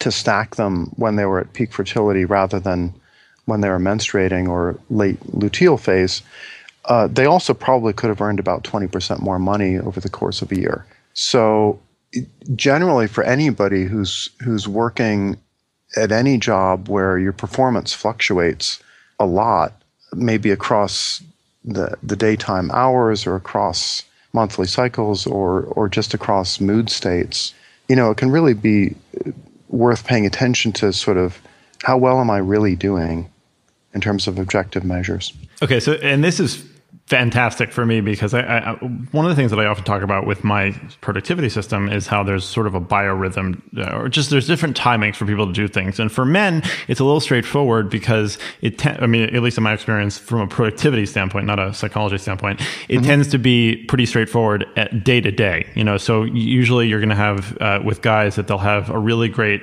to 0.00 0.12
stack 0.12 0.56
them 0.56 0.92
when 0.96 1.16
they 1.16 1.24
were 1.24 1.40
at 1.40 1.54
peak 1.54 1.72
fertility 1.72 2.26
rather 2.26 2.60
than 2.60 2.92
when 3.46 3.62
they 3.62 3.70
were 3.70 3.78
menstruating 3.78 4.50
or 4.50 4.78
late 4.90 5.18
luteal 5.20 5.80
phase, 5.80 6.20
uh, 6.84 7.06
they 7.06 7.24
also 7.24 7.54
probably 7.54 7.94
could 7.94 8.08
have 8.08 8.20
earned 8.20 8.38
about 8.38 8.64
20% 8.64 9.20
more 9.20 9.38
money 9.38 9.78
over 9.78 9.98
the 9.98 10.10
course 10.10 10.42
of 10.42 10.52
a 10.52 10.58
year. 10.58 10.84
So, 11.14 11.80
generally, 12.54 13.06
for 13.06 13.24
anybody 13.24 13.84
who's 13.84 14.28
who's 14.42 14.68
working 14.68 15.38
at 15.96 16.12
any 16.12 16.36
job 16.36 16.88
where 16.88 17.18
your 17.18 17.32
performance 17.32 17.94
fluctuates 17.94 18.82
a 19.18 19.26
lot, 19.26 19.72
maybe 20.14 20.50
across 20.50 21.22
the 21.64 21.96
the 22.02 22.16
daytime 22.16 22.70
hours 22.72 23.26
or 23.26 23.36
across 23.36 24.02
monthly 24.32 24.66
cycles 24.66 25.26
or 25.26 25.62
or 25.62 25.88
just 25.88 26.14
across 26.14 26.60
mood 26.60 26.90
states, 26.90 27.54
you 27.88 27.96
know, 27.96 28.10
it 28.10 28.16
can 28.16 28.30
really 28.30 28.54
be 28.54 28.94
uh, 29.26 29.30
worth 29.68 30.06
paying 30.06 30.26
attention 30.26 30.72
to 30.72 30.92
sort 30.92 31.16
of 31.16 31.40
how 31.82 31.96
well 31.96 32.20
am 32.20 32.30
I 32.30 32.38
really 32.38 32.76
doing 32.76 33.30
in 33.94 34.00
terms 34.00 34.26
of 34.26 34.38
objective 34.38 34.84
measures. 34.84 35.32
Okay, 35.62 35.80
so 35.80 35.94
and 35.94 36.24
this 36.24 36.40
is 36.40 36.64
fantastic 37.12 37.72
for 37.72 37.84
me 37.84 38.00
because 38.00 38.32
I, 38.32 38.40
I, 38.40 38.72
one 39.10 39.26
of 39.26 39.28
the 39.28 39.36
things 39.36 39.50
that 39.50 39.60
I 39.60 39.66
often 39.66 39.84
talk 39.84 40.00
about 40.00 40.26
with 40.26 40.44
my 40.44 40.70
productivity 41.02 41.50
system 41.50 41.90
is 41.90 42.06
how 42.06 42.22
there's 42.22 42.42
sort 42.42 42.66
of 42.66 42.74
a 42.74 42.80
biorhythm 42.80 43.60
uh, 43.76 43.98
or 43.98 44.08
just 44.08 44.30
there's 44.30 44.46
different 44.46 44.78
timings 44.78 45.16
for 45.16 45.26
people 45.26 45.46
to 45.46 45.52
do 45.52 45.68
things. 45.68 46.00
And 46.00 46.10
for 46.10 46.24
men, 46.24 46.62
it's 46.88 47.00
a 47.00 47.04
little 47.04 47.20
straightforward 47.20 47.90
because 47.90 48.38
it, 48.62 48.78
te- 48.78 48.96
I 48.98 49.06
mean, 49.06 49.24
at 49.24 49.42
least 49.42 49.58
in 49.58 49.62
my 49.62 49.74
experience 49.74 50.16
from 50.16 50.40
a 50.40 50.46
productivity 50.46 51.04
standpoint, 51.04 51.44
not 51.44 51.58
a 51.58 51.74
psychology 51.74 52.16
standpoint, 52.16 52.62
it 52.88 52.96
mm-hmm. 52.96 53.04
tends 53.04 53.28
to 53.28 53.38
be 53.38 53.84
pretty 53.88 54.06
straightforward 54.06 54.64
at 54.76 55.04
day 55.04 55.20
to 55.20 55.30
day, 55.30 55.68
you 55.74 55.84
know, 55.84 55.98
so 55.98 56.22
usually 56.22 56.88
you're 56.88 57.00
going 57.00 57.10
to 57.10 57.14
have 57.14 57.58
uh, 57.60 57.80
with 57.84 58.00
guys 58.00 58.36
that 58.36 58.46
they'll 58.48 58.56
have 58.56 58.88
a 58.88 58.98
really 58.98 59.28
great 59.28 59.60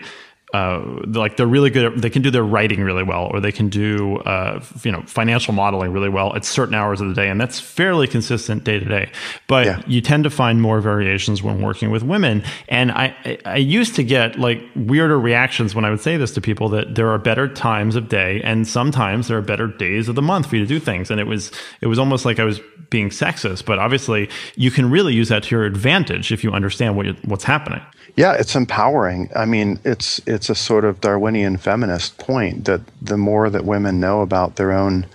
uh, 0.54 0.82
like 1.06 1.38
they're 1.38 1.46
really 1.46 1.70
good 1.70 1.94
at, 1.94 2.02
they 2.02 2.10
can 2.10 2.24
do 2.24 2.32
their 2.32 2.44
writing 2.44 2.82
really 2.82 3.04
well 3.04 3.30
or 3.32 3.40
they 3.40 3.52
can 3.52 3.70
do 3.70 4.18
uh, 4.20 4.64
you 4.84 4.92
know 4.92 5.02
financial 5.04 5.54
modeling 5.54 5.92
really 5.92 6.10
well 6.10 6.36
at 6.36 6.44
certain 6.44 6.74
hours 6.74 7.02
of 7.02 7.08
the 7.08 7.14
day 7.14 7.30
and 7.30 7.40
that's 7.40 7.60
fairly 7.60 8.08
consistent 8.08 8.64
day 8.64 8.80
to 8.80 8.86
day. 8.86 9.12
But 9.48 9.66
yeah. 9.68 9.82
you 9.86 10.02
tend 10.02 10.24
to 10.24 10.32
find 10.32 10.60
more 10.62 10.82
variations 10.82 11.44
when 11.44 11.62
working 11.62 11.92
with 11.92 12.02
women. 12.02 12.44
And 12.68 12.92
I, 12.92 13.38
I 13.46 13.58
used 13.58 13.96
to 13.96 14.04
get 14.04 14.40
like 14.40 14.62
weirder 14.76 15.20
reactions 15.20 15.76
when 15.76 15.86
i 15.86 15.90
would 15.90 16.02
say 16.02 16.18
this 16.18 16.34
to 16.34 16.42
people 16.42 16.70
that 16.70 16.96
there 16.96 17.10
are 17.10 17.18
better 17.18 17.48
times 17.48 17.96
of 17.96 18.10
day 18.10 18.42
and 18.44 18.68
sometimes 18.68 19.28
there 19.28 19.38
are 19.38 19.42
better 19.42 19.68
days 19.68 20.10
of 20.10 20.16
the 20.16 20.22
month 20.22 20.48
for 20.48 20.56
you 20.56 20.64
to 20.64 20.68
do 20.68 20.80
things. 20.80 21.12
And 21.12 21.20
it 21.20 21.28
was 21.28 21.52
it 21.82 21.88
was 21.88 22.00
almost 22.00 22.26
like 22.26 22.40
i 22.40 22.44
was 22.44 22.60
being 22.90 23.10
sexist. 23.10 23.66
But 23.66 23.78
obviously 23.78 24.30
you 24.56 24.72
can 24.72 24.90
really 24.90 25.14
use 25.14 25.30
that 25.30 25.44
to 25.44 25.56
your 25.56 25.66
advantage 25.66 26.32
if 26.32 26.44
you 26.44 26.52
understand 26.52 26.98
what 26.98 27.06
what's 27.26 27.44
happening. 27.44 27.82
Yeah, 28.16 28.34
it's 28.34 28.56
empowering. 28.56 29.30
I 29.36 29.46
mean, 29.46 29.80
it's 29.84 30.20
it's 30.26 30.39
a 30.48 30.56
sort 30.56 30.86
of 30.86 31.02
Darwinian 31.02 31.58
feminist 31.58 32.20
point 32.20 32.66
that 32.66 32.82
the 33.02 33.18
more 33.18 33.50
that 33.50 33.66
women 33.66 34.00
know 34.00 34.22
about 34.22 34.56
their 34.58 34.72
own 34.72 35.08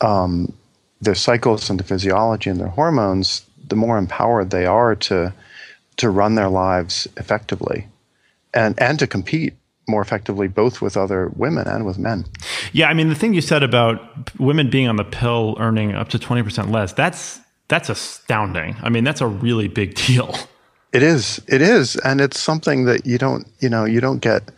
um, 0.00 0.52
their 1.00 1.14
cycles 1.14 1.70
and 1.70 1.78
the 1.78 1.84
physiology 1.84 2.50
and 2.50 2.58
their 2.58 2.68
hormones, 2.68 3.46
the 3.68 3.76
more 3.76 3.96
empowered 3.96 4.50
they 4.50 4.66
are 4.66 4.96
to 4.96 5.32
to 5.96 6.10
run 6.10 6.34
their 6.34 6.48
lives 6.48 7.06
effectively 7.16 7.86
and 8.52 8.78
and 8.80 8.98
to 8.98 9.06
compete 9.06 9.54
more 9.86 10.02
effectively 10.02 10.48
both 10.48 10.80
with 10.80 10.96
other 10.96 11.30
women 11.36 11.68
and 11.68 11.86
with 11.86 11.98
men. 11.98 12.24
Yeah, 12.72 12.88
I 12.88 12.94
mean 12.94 13.08
the 13.08 13.14
thing 13.14 13.34
you 13.34 13.40
said 13.40 13.62
about 13.62 14.38
women 14.38 14.68
being 14.68 14.88
on 14.88 14.96
the 14.96 15.04
pill 15.04 15.56
earning 15.60 15.94
up 15.94 16.08
to 16.10 16.18
20% 16.18 16.70
less, 16.70 16.92
that's 16.92 17.40
that's 17.68 17.88
astounding. 17.88 18.76
I 18.82 18.88
mean, 18.88 19.04
that's 19.04 19.20
a 19.20 19.26
really 19.26 19.68
big 19.68 19.94
deal. 19.94 20.36
It 20.94 21.02
is. 21.02 21.40
It 21.48 21.60
is, 21.60 21.96
and 21.96 22.20
it's 22.20 22.40
something 22.40 22.84
that 22.84 23.04
you 23.04 23.18
don't. 23.18 23.46
You 23.58 23.68
know, 23.68 23.84
you 23.84 24.00
don't 24.00 24.20
get 24.20 24.50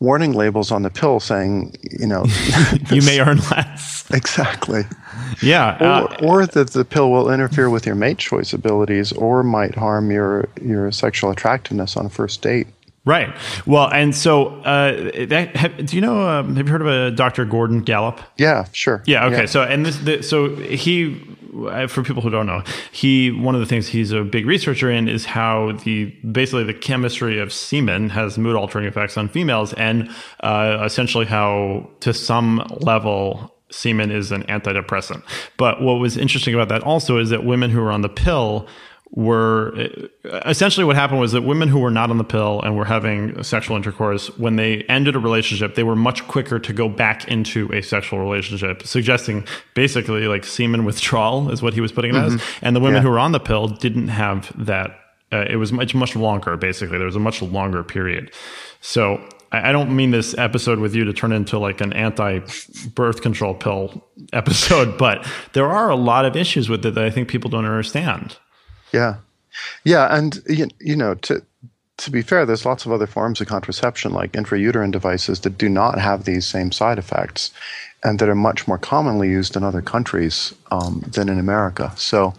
warning 0.00 0.32
labels 0.32 0.70
on 0.70 0.82
the 0.82 0.90
pill 0.90 1.20
saying, 1.20 1.74
you 1.82 2.06
know, 2.06 2.24
you 2.90 3.02
may 3.02 3.20
earn 3.20 3.38
less. 3.50 4.10
Exactly. 4.12 4.82
Yeah. 5.42 5.76
Or, 5.80 6.12
uh, 6.12 6.16
or, 6.22 6.46
that 6.46 6.70
the 6.70 6.84
pill 6.84 7.10
will 7.10 7.32
interfere 7.32 7.70
with 7.70 7.86
your 7.86 7.94
mate 7.94 8.18
choice 8.18 8.52
abilities 8.52 9.12
or 9.12 9.42
might 9.42 9.74
harm 9.74 10.10
your 10.10 10.48
your 10.60 10.92
sexual 10.92 11.30
attractiveness 11.30 11.96
on 11.96 12.06
a 12.06 12.10
first 12.10 12.42
date. 12.42 12.66
Right. 13.06 13.34
Well, 13.66 13.90
and 13.92 14.14
so 14.14 14.46
uh, 14.62 15.26
that, 15.26 15.56
have, 15.56 15.86
do 15.86 15.94
you 15.94 16.00
know? 16.00 16.26
Um, 16.26 16.56
have 16.56 16.66
you 16.66 16.72
heard 16.72 16.80
of 16.80 16.86
a 16.86 17.10
Dr. 17.10 17.44
Gordon 17.44 17.82
Gallup? 17.82 18.20
Yeah, 18.38 18.64
sure. 18.72 19.02
Yeah. 19.04 19.26
Okay. 19.26 19.40
Yeah. 19.40 19.46
So 19.46 19.62
and 19.62 19.84
this, 19.84 19.98
the, 19.98 20.22
so 20.22 20.56
he, 20.56 21.14
uh, 21.16 21.43
for 21.88 22.02
people 22.02 22.22
who 22.22 22.30
don't 22.30 22.46
know, 22.46 22.62
he 22.92 23.30
one 23.30 23.54
of 23.54 23.60
the 23.60 23.66
things 23.66 23.88
he's 23.88 24.12
a 24.12 24.22
big 24.22 24.46
researcher 24.46 24.90
in 24.90 25.08
is 25.08 25.24
how 25.24 25.72
the 25.84 26.06
basically 26.30 26.64
the 26.64 26.74
chemistry 26.74 27.38
of 27.38 27.52
semen 27.52 28.10
has 28.10 28.38
mood 28.38 28.56
altering 28.56 28.86
effects 28.86 29.16
on 29.16 29.28
females, 29.28 29.72
and 29.74 30.10
uh, 30.40 30.82
essentially 30.84 31.26
how 31.26 31.88
to 32.00 32.12
some 32.12 32.66
level 32.80 33.54
semen 33.70 34.10
is 34.10 34.32
an 34.32 34.42
antidepressant. 34.44 35.22
But 35.56 35.82
what 35.82 35.94
was 35.94 36.16
interesting 36.16 36.54
about 36.54 36.68
that 36.68 36.82
also 36.82 37.18
is 37.18 37.30
that 37.30 37.44
women 37.44 37.70
who 37.70 37.80
are 37.80 37.92
on 37.92 38.02
the 38.02 38.08
pill 38.08 38.68
were 39.16 39.72
essentially 40.44 40.84
what 40.84 40.96
happened 40.96 41.20
was 41.20 41.30
that 41.30 41.42
women 41.42 41.68
who 41.68 41.78
were 41.78 41.90
not 41.90 42.10
on 42.10 42.18
the 42.18 42.24
pill 42.24 42.60
and 42.62 42.76
were 42.76 42.84
having 42.84 43.40
sexual 43.44 43.76
intercourse 43.76 44.26
when 44.38 44.56
they 44.56 44.82
ended 44.88 45.14
a 45.14 45.20
relationship 45.20 45.76
they 45.76 45.84
were 45.84 45.94
much 45.94 46.26
quicker 46.26 46.58
to 46.58 46.72
go 46.72 46.88
back 46.88 47.28
into 47.28 47.72
a 47.72 47.80
sexual 47.80 48.18
relationship 48.18 48.82
suggesting 48.84 49.46
basically 49.74 50.26
like 50.26 50.44
semen 50.44 50.84
withdrawal 50.84 51.48
is 51.52 51.62
what 51.62 51.74
he 51.74 51.80
was 51.80 51.92
putting 51.92 52.10
it 52.10 52.18
mm-hmm. 52.18 52.34
as 52.34 52.42
and 52.60 52.74
the 52.74 52.80
women 52.80 52.96
yeah. 52.96 53.02
who 53.02 53.10
were 53.10 53.20
on 53.20 53.30
the 53.30 53.38
pill 53.38 53.68
didn't 53.68 54.08
have 54.08 54.52
that 54.56 54.98
uh, 55.32 55.44
it 55.48 55.56
was 55.56 55.72
much 55.72 55.94
much 55.94 56.16
longer 56.16 56.56
basically 56.56 56.98
there 56.98 57.06
was 57.06 57.16
a 57.16 57.20
much 57.20 57.40
longer 57.40 57.84
period 57.84 58.32
so 58.80 59.24
I 59.52 59.70
don't 59.70 59.94
mean 59.94 60.10
this 60.10 60.36
episode 60.36 60.80
with 60.80 60.96
you 60.96 61.04
to 61.04 61.12
turn 61.12 61.30
into 61.30 61.58
like 61.60 61.80
an 61.80 61.92
anti 61.92 62.40
birth 62.94 63.22
control 63.22 63.54
pill 63.54 64.04
episode, 64.32 64.98
but 64.98 65.26
there 65.52 65.68
are 65.68 65.90
a 65.90 65.94
lot 65.94 66.24
of 66.24 66.34
issues 66.34 66.68
with 66.68 66.84
it 66.84 66.94
that 66.94 67.04
I 67.04 67.10
think 67.10 67.28
people 67.28 67.50
don't 67.50 67.64
understand. 67.64 68.36
Yeah, 68.94 69.16
yeah, 69.84 70.16
and 70.16 70.40
you, 70.48 70.68
you 70.80 70.96
know 70.96 71.14
to 71.14 71.42
to 71.96 72.10
be 72.10 72.22
fair, 72.22 72.44
there's 72.44 72.66
lots 72.66 72.86
of 72.86 72.92
other 72.92 73.06
forms 73.06 73.40
of 73.40 73.46
contraception, 73.46 74.12
like 74.12 74.32
intrauterine 74.32 74.90
devices, 74.90 75.40
that 75.40 75.56
do 75.56 75.68
not 75.68 75.98
have 75.98 76.24
these 76.24 76.44
same 76.44 76.72
side 76.72 76.98
effects, 76.98 77.52
and 78.02 78.18
that 78.18 78.28
are 78.28 78.34
much 78.34 78.66
more 78.66 78.78
commonly 78.78 79.28
used 79.28 79.56
in 79.56 79.62
other 79.62 79.82
countries 79.82 80.52
um, 80.72 81.04
than 81.06 81.28
in 81.28 81.38
America. 81.38 81.92
So, 81.96 82.34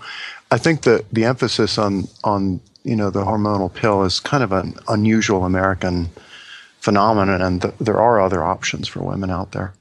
I 0.52 0.58
think 0.58 0.82
that 0.82 1.06
the 1.12 1.26
emphasis 1.26 1.78
on 1.78 2.08
on 2.24 2.60
you 2.84 2.96
know 2.96 3.10
the 3.10 3.24
hormonal 3.26 3.74
pill 3.74 4.04
is 4.04 4.20
kind 4.20 4.44
of 4.44 4.52
an 4.52 4.76
unusual 4.88 5.46
American 5.46 6.10
phenomenon, 6.80 7.42
and 7.42 7.62
th- 7.62 7.74
there 7.80 8.00
are 8.00 8.22
other 8.22 8.44
options 8.44 8.88
for 8.88 9.02
women 9.02 9.30
out 9.30 9.52
there. 9.52 9.74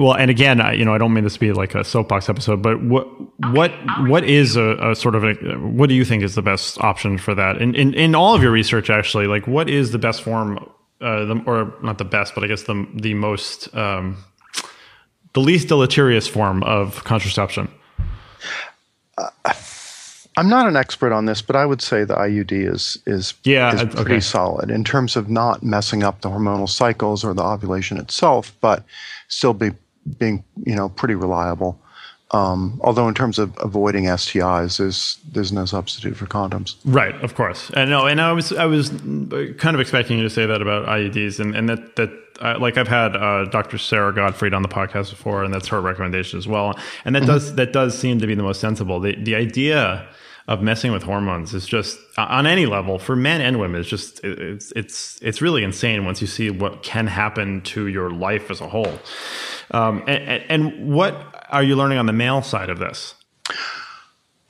Well, 0.00 0.14
and 0.14 0.30
again, 0.30 0.62
you 0.78 0.86
know, 0.86 0.94
I 0.94 0.98
don't 0.98 1.12
mean 1.12 1.24
this 1.24 1.34
to 1.34 1.40
be 1.40 1.52
like 1.52 1.74
a 1.74 1.84
soapbox 1.84 2.30
episode, 2.30 2.62
but 2.62 2.82
what 2.82 3.06
what 3.52 3.70
what 4.08 4.24
is 4.24 4.56
a, 4.56 4.92
a 4.92 4.96
sort 4.96 5.14
of 5.14 5.24
a 5.24 5.34
what 5.58 5.90
do 5.90 5.94
you 5.94 6.06
think 6.06 6.22
is 6.22 6.34
the 6.34 6.42
best 6.42 6.80
option 6.80 7.18
for 7.18 7.34
that? 7.34 7.60
In 7.60 7.74
in, 7.74 7.92
in 7.92 8.14
all 8.14 8.34
of 8.34 8.42
your 8.42 8.50
research, 8.50 8.88
actually, 8.88 9.26
like 9.26 9.46
what 9.46 9.68
is 9.68 9.90
the 9.90 9.98
best 9.98 10.22
form, 10.22 10.56
uh, 11.02 11.26
the, 11.26 11.42
or 11.44 11.74
not 11.82 11.98
the 11.98 12.06
best, 12.06 12.34
but 12.34 12.42
I 12.42 12.46
guess 12.46 12.62
the 12.62 12.88
the 12.94 13.12
most 13.12 13.74
um, 13.76 14.16
the 15.34 15.40
least 15.40 15.68
deleterious 15.68 16.26
form 16.26 16.62
of 16.62 17.04
contraception? 17.04 17.70
Uh, 19.18 19.28
I'm 20.38 20.48
not 20.48 20.66
an 20.66 20.76
expert 20.76 21.12
on 21.12 21.26
this, 21.26 21.42
but 21.42 21.56
I 21.56 21.66
would 21.66 21.82
say 21.82 22.04
the 22.04 22.14
IUD 22.14 22.52
is 22.52 22.96
is, 23.04 23.34
yeah, 23.44 23.74
is 23.74 23.82
pretty 23.82 24.00
okay. 24.00 24.20
solid 24.20 24.70
in 24.70 24.82
terms 24.82 25.14
of 25.14 25.28
not 25.28 25.62
messing 25.62 26.02
up 26.02 26.22
the 26.22 26.30
hormonal 26.30 26.70
cycles 26.70 27.22
or 27.22 27.34
the 27.34 27.42
ovulation 27.42 27.98
itself, 27.98 28.56
but 28.62 28.82
still 29.28 29.52
be 29.52 29.72
being 30.18 30.44
you 30.64 30.74
know 30.74 30.88
pretty 30.88 31.14
reliable. 31.14 31.80
Um, 32.32 32.80
although 32.84 33.08
in 33.08 33.14
terms 33.14 33.40
of 33.40 33.56
avoiding 33.58 34.04
STIs, 34.04 34.78
there's 34.78 35.18
there's 35.32 35.52
no 35.52 35.64
substitute 35.64 36.16
for 36.16 36.26
condoms. 36.26 36.76
Right, 36.84 37.14
of 37.24 37.34
course. 37.34 37.70
And 37.74 37.90
no, 37.90 38.06
and 38.06 38.20
I 38.20 38.32
was 38.32 38.52
I 38.52 38.66
was 38.66 38.90
kind 38.90 39.74
of 39.74 39.80
expecting 39.80 40.18
you 40.18 40.24
to 40.24 40.30
say 40.30 40.46
that 40.46 40.62
about 40.62 40.86
IUDs, 40.86 41.40
and 41.40 41.56
and 41.56 41.68
that 41.68 41.96
that 41.96 42.10
uh, 42.40 42.56
like 42.60 42.78
I've 42.78 42.88
had 42.88 43.16
uh, 43.16 43.46
Dr. 43.46 43.78
Sara 43.78 44.14
Gottfried 44.14 44.54
on 44.54 44.62
the 44.62 44.68
podcast 44.68 45.10
before, 45.10 45.42
and 45.42 45.52
that's 45.52 45.68
her 45.68 45.80
recommendation 45.80 46.38
as 46.38 46.46
well. 46.46 46.78
And 47.04 47.16
that 47.16 47.24
mm-hmm. 47.24 47.32
does 47.32 47.54
that 47.56 47.72
does 47.72 47.98
seem 47.98 48.20
to 48.20 48.26
be 48.28 48.36
the 48.36 48.44
most 48.44 48.60
sensible. 48.60 49.00
The 49.00 49.16
the 49.16 49.34
idea 49.34 50.08
of 50.48 50.62
messing 50.62 50.92
with 50.92 51.02
hormones 51.02 51.54
is 51.54 51.66
just 51.66 51.98
on 52.18 52.46
any 52.46 52.66
level 52.66 52.98
for 52.98 53.16
men 53.16 53.40
and 53.40 53.60
women. 53.60 53.80
It's 53.80 53.88
just 53.88 54.20
it's 54.24 54.72
it's 54.74 55.18
it's 55.22 55.40
really 55.40 55.62
insane 55.62 56.04
once 56.04 56.20
you 56.20 56.26
see 56.26 56.50
what 56.50 56.82
can 56.82 57.06
happen 57.06 57.60
to 57.62 57.86
your 57.86 58.10
life 58.10 58.50
as 58.50 58.60
a 58.60 58.68
whole. 58.68 58.98
Um, 59.70 60.02
and, 60.08 60.44
and 60.48 60.92
what 60.92 61.46
are 61.50 61.62
you 61.62 61.76
learning 61.76 61.98
on 61.98 62.06
the 62.06 62.12
male 62.12 62.42
side 62.42 62.70
of 62.70 62.78
this? 62.78 63.14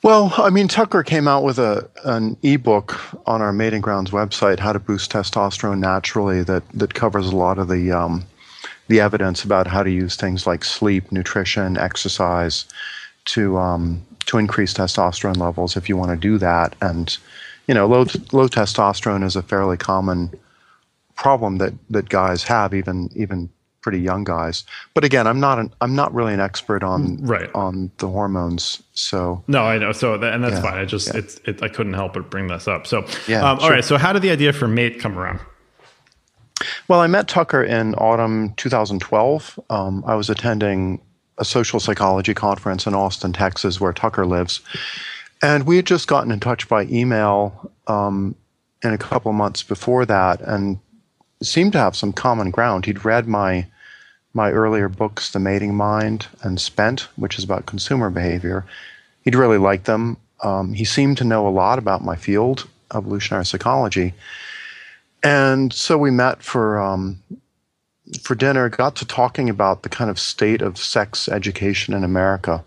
Well, 0.02 0.32
I 0.38 0.48
mean, 0.48 0.66
Tucker 0.66 1.02
came 1.02 1.28
out 1.28 1.44
with 1.44 1.58
a 1.58 1.88
an 2.04 2.38
ebook 2.42 2.98
on 3.26 3.42
our 3.42 3.52
Mating 3.52 3.82
Grounds 3.82 4.10
website, 4.10 4.58
"How 4.58 4.72
to 4.72 4.78
Boost 4.78 5.12
Testosterone 5.12 5.78
Naturally," 5.78 6.42
that 6.44 6.62
that 6.72 6.94
covers 6.94 7.28
a 7.28 7.36
lot 7.36 7.58
of 7.58 7.68
the 7.68 7.92
um, 7.92 8.24
the 8.88 9.00
evidence 9.00 9.44
about 9.44 9.66
how 9.66 9.82
to 9.82 9.90
use 9.90 10.16
things 10.16 10.46
like 10.46 10.64
sleep, 10.64 11.12
nutrition, 11.12 11.76
exercise 11.76 12.64
to 13.26 13.58
um, 13.58 14.04
to 14.30 14.38
increase 14.38 14.72
testosterone 14.72 15.38
levels 15.38 15.76
if 15.76 15.88
you 15.88 15.96
want 15.96 16.12
to 16.12 16.16
do 16.16 16.38
that. 16.38 16.76
And 16.80 17.16
you 17.66 17.74
know, 17.74 17.86
low 17.86 18.04
low 18.32 18.48
testosterone 18.48 19.24
is 19.24 19.34
a 19.34 19.42
fairly 19.42 19.76
common 19.76 20.32
problem 21.16 21.58
that 21.58 21.74
that 21.90 22.08
guys 22.08 22.44
have, 22.44 22.72
even 22.72 23.10
even 23.16 23.50
pretty 23.80 23.98
young 23.98 24.22
guys. 24.22 24.62
But 24.94 25.02
again, 25.02 25.26
I'm 25.26 25.40
not 25.40 25.58
an 25.58 25.74
I'm 25.80 25.96
not 25.96 26.14
really 26.14 26.32
an 26.32 26.38
expert 26.38 26.84
on 26.84 27.16
right. 27.24 27.50
on 27.56 27.90
the 27.98 28.06
hormones. 28.06 28.80
So 28.92 29.42
no, 29.48 29.64
I 29.64 29.78
know. 29.78 29.90
So 29.90 30.16
that, 30.16 30.32
and 30.32 30.44
that's 30.44 30.56
yeah, 30.56 30.62
fine. 30.62 30.78
I 30.78 30.84
just 30.84 31.08
yeah. 31.08 31.18
it's 31.18 31.40
it, 31.44 31.60
I 31.60 31.68
couldn't 31.68 31.94
help 31.94 32.12
but 32.12 32.30
bring 32.30 32.46
this 32.46 32.68
up. 32.68 32.86
So 32.86 33.04
yeah, 33.26 33.42
um, 33.42 33.58
sure. 33.58 33.64
all 33.64 33.70
right. 33.72 33.84
So 33.84 33.98
how 33.98 34.12
did 34.12 34.22
the 34.22 34.30
idea 34.30 34.52
for 34.52 34.68
Mate 34.68 35.00
come 35.00 35.18
around? 35.18 35.40
Well, 36.86 37.00
I 37.00 37.08
met 37.08 37.26
Tucker 37.26 37.64
in 37.64 37.94
autumn 37.94 38.54
2012. 38.58 39.58
Um, 39.70 40.04
I 40.06 40.14
was 40.14 40.30
attending 40.30 41.00
a 41.40 41.44
social 41.44 41.80
psychology 41.80 42.34
conference 42.34 42.86
in 42.86 42.94
Austin, 42.94 43.32
Texas, 43.32 43.80
where 43.80 43.92
Tucker 43.92 44.26
lives, 44.26 44.60
and 45.42 45.66
we 45.66 45.76
had 45.76 45.86
just 45.86 46.06
gotten 46.06 46.30
in 46.30 46.38
touch 46.38 46.68
by 46.68 46.84
email 46.84 47.70
um, 47.86 48.36
in 48.84 48.92
a 48.92 48.98
couple 48.98 49.32
months 49.32 49.62
before 49.62 50.06
that, 50.06 50.40
and 50.42 50.78
seemed 51.42 51.72
to 51.72 51.78
have 51.78 51.96
some 51.96 52.12
common 52.12 52.50
ground. 52.50 52.84
He'd 52.86 53.04
read 53.04 53.26
my 53.26 53.66
my 54.32 54.52
earlier 54.52 54.88
books, 54.88 55.32
The 55.32 55.40
Mating 55.40 55.74
Mind 55.74 56.28
and 56.42 56.60
Spent, 56.60 57.08
which 57.16 57.36
is 57.36 57.44
about 57.44 57.66
consumer 57.66 58.10
behavior. 58.10 58.64
He'd 59.22 59.34
really 59.34 59.58
liked 59.58 59.86
them. 59.86 60.18
Um, 60.42 60.72
he 60.72 60.84
seemed 60.84 61.18
to 61.18 61.24
know 61.24 61.48
a 61.48 61.50
lot 61.50 61.78
about 61.78 62.04
my 62.04 62.14
field, 62.14 62.68
evolutionary 62.94 63.44
psychology. 63.44 64.14
And 65.22 65.72
so 65.72 65.98
we 65.98 66.10
met 66.10 66.42
for 66.42 66.78
um, 66.78 67.20
for 68.22 68.34
dinner, 68.34 68.68
got 68.68 68.96
to 68.96 69.06
talking 69.06 69.48
about 69.48 69.82
the 69.82 69.88
kind 69.88 70.10
of 70.10 70.18
state 70.18 70.62
of 70.62 70.78
sex 70.78 71.28
education 71.28 71.94
in 71.94 72.04
America 72.04 72.64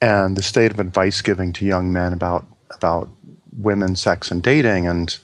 and 0.00 0.36
the 0.36 0.42
state 0.42 0.70
of 0.70 0.80
advice 0.80 1.22
giving 1.22 1.52
to 1.54 1.64
young 1.64 1.92
men 1.92 2.12
about 2.12 2.44
about 2.70 3.08
women, 3.56 3.96
sex, 3.96 4.30
and 4.30 4.42
dating. 4.42 4.86
And 4.86 5.16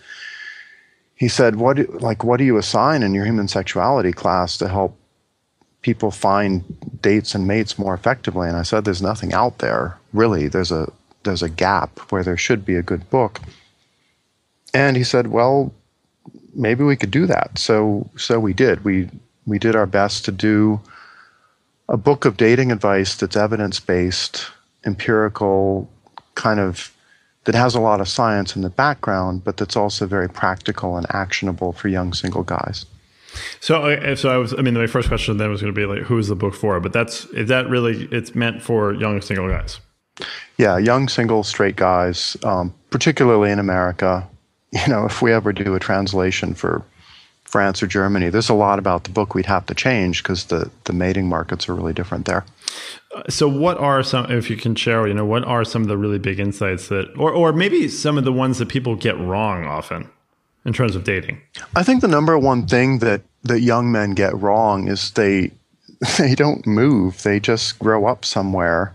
he 1.14 1.28
said, 1.28 1.56
"What 1.56 2.00
like 2.00 2.24
what 2.24 2.38
do 2.38 2.44
you 2.44 2.56
assign 2.56 3.02
in 3.02 3.14
your 3.14 3.24
human 3.24 3.48
sexuality 3.48 4.12
class 4.12 4.56
to 4.58 4.68
help 4.68 4.96
people 5.82 6.10
find 6.10 6.62
dates 7.02 7.34
and 7.34 7.46
mates 7.46 7.78
more 7.78 7.94
effectively?" 7.94 8.48
And 8.48 8.56
I 8.56 8.62
said, 8.62 8.84
"There's 8.84 9.02
nothing 9.02 9.32
out 9.32 9.58
there 9.58 9.98
really. 10.12 10.48
There's 10.48 10.72
a 10.72 10.90
there's 11.24 11.42
a 11.42 11.48
gap 11.48 11.98
where 12.10 12.22
there 12.22 12.36
should 12.36 12.64
be 12.64 12.76
a 12.76 12.82
good 12.82 13.10
book." 13.10 13.40
And 14.72 14.96
he 14.96 15.04
said, 15.04 15.28
"Well, 15.28 15.72
maybe 16.54 16.84
we 16.84 16.96
could 16.96 17.10
do 17.10 17.26
that." 17.26 17.58
So 17.58 18.08
so 18.16 18.38
we 18.38 18.52
did. 18.52 18.84
We 18.84 19.08
we 19.48 19.58
did 19.58 19.74
our 19.74 19.86
best 19.86 20.24
to 20.26 20.32
do 20.32 20.80
a 21.88 21.96
book 21.96 22.24
of 22.24 22.36
dating 22.36 22.70
advice 22.70 23.16
that's 23.16 23.36
evidence 23.36 23.80
based, 23.80 24.46
empirical, 24.84 25.88
kind 26.34 26.60
of 26.60 26.94
that 27.44 27.54
has 27.54 27.74
a 27.74 27.80
lot 27.80 28.00
of 28.00 28.08
science 28.08 28.54
in 28.54 28.62
the 28.62 28.68
background, 28.68 29.42
but 29.42 29.56
that's 29.56 29.74
also 29.74 30.06
very 30.06 30.28
practical 30.28 30.98
and 30.98 31.06
actionable 31.14 31.72
for 31.72 31.88
young 31.88 32.12
single 32.12 32.42
guys. 32.42 32.84
So, 33.60 34.14
so 34.16 34.28
I 34.28 34.36
was. 34.36 34.52
I 34.52 34.62
mean, 34.62 34.74
my 34.74 34.86
first 34.86 35.08
question 35.08 35.36
then 35.38 35.50
was 35.50 35.62
going 35.62 35.72
to 35.72 35.78
be 35.78 35.86
like, 35.86 36.02
"Who 36.02 36.18
is 36.18 36.28
the 36.28 36.36
book 36.36 36.54
for?" 36.54 36.80
But 36.80 36.92
that's 36.92 37.24
is 37.26 37.48
that 37.48 37.68
really? 37.68 38.08
It's 38.10 38.34
meant 38.34 38.62
for 38.62 38.92
young 38.92 39.20
single 39.20 39.48
guys. 39.48 39.80
Yeah, 40.56 40.76
young 40.78 41.08
single 41.08 41.42
straight 41.42 41.76
guys, 41.76 42.36
um, 42.42 42.74
particularly 42.90 43.50
in 43.50 43.58
America. 43.58 44.28
You 44.70 44.86
know, 44.88 45.06
if 45.06 45.22
we 45.22 45.32
ever 45.32 45.50
do 45.50 45.74
a 45.74 45.80
translation 45.80 46.52
for 46.52 46.84
France 47.48 47.82
or 47.82 47.86
Germany, 47.86 48.28
there's 48.28 48.50
a 48.50 48.54
lot 48.54 48.78
about 48.78 49.04
the 49.04 49.10
book 49.10 49.34
we'd 49.34 49.46
have 49.46 49.64
to 49.66 49.74
change 49.74 50.22
because 50.22 50.44
the 50.44 50.70
the 50.84 50.92
mating 50.92 51.28
markets 51.28 51.66
are 51.66 51.74
really 51.74 51.94
different 51.94 52.26
there. 52.26 52.44
Uh, 53.14 53.22
so, 53.30 53.48
what 53.48 53.78
are 53.78 54.02
some, 54.02 54.30
if 54.30 54.50
you 54.50 54.56
can 54.56 54.74
share, 54.74 55.08
you 55.08 55.14
know, 55.14 55.24
what 55.24 55.44
are 55.44 55.64
some 55.64 55.80
of 55.80 55.88
the 55.88 55.96
really 55.96 56.18
big 56.18 56.38
insights 56.38 56.88
that, 56.88 57.06
or, 57.16 57.32
or 57.32 57.54
maybe 57.54 57.88
some 57.88 58.18
of 58.18 58.24
the 58.24 58.32
ones 58.32 58.58
that 58.58 58.68
people 58.68 58.96
get 58.96 59.18
wrong 59.18 59.64
often 59.64 60.10
in 60.66 60.74
terms 60.74 60.94
of 60.94 61.04
dating? 61.04 61.40
I 61.74 61.82
think 61.82 62.02
the 62.02 62.08
number 62.08 62.38
one 62.38 62.66
thing 62.66 62.98
that, 62.98 63.22
that 63.44 63.60
young 63.60 63.90
men 63.90 64.12
get 64.12 64.36
wrong 64.36 64.88
is 64.88 65.12
they, 65.12 65.52
they 66.18 66.34
don't 66.34 66.66
move. 66.66 67.22
They 67.22 67.40
just 67.40 67.78
grow 67.78 68.04
up 68.04 68.26
somewhere 68.26 68.92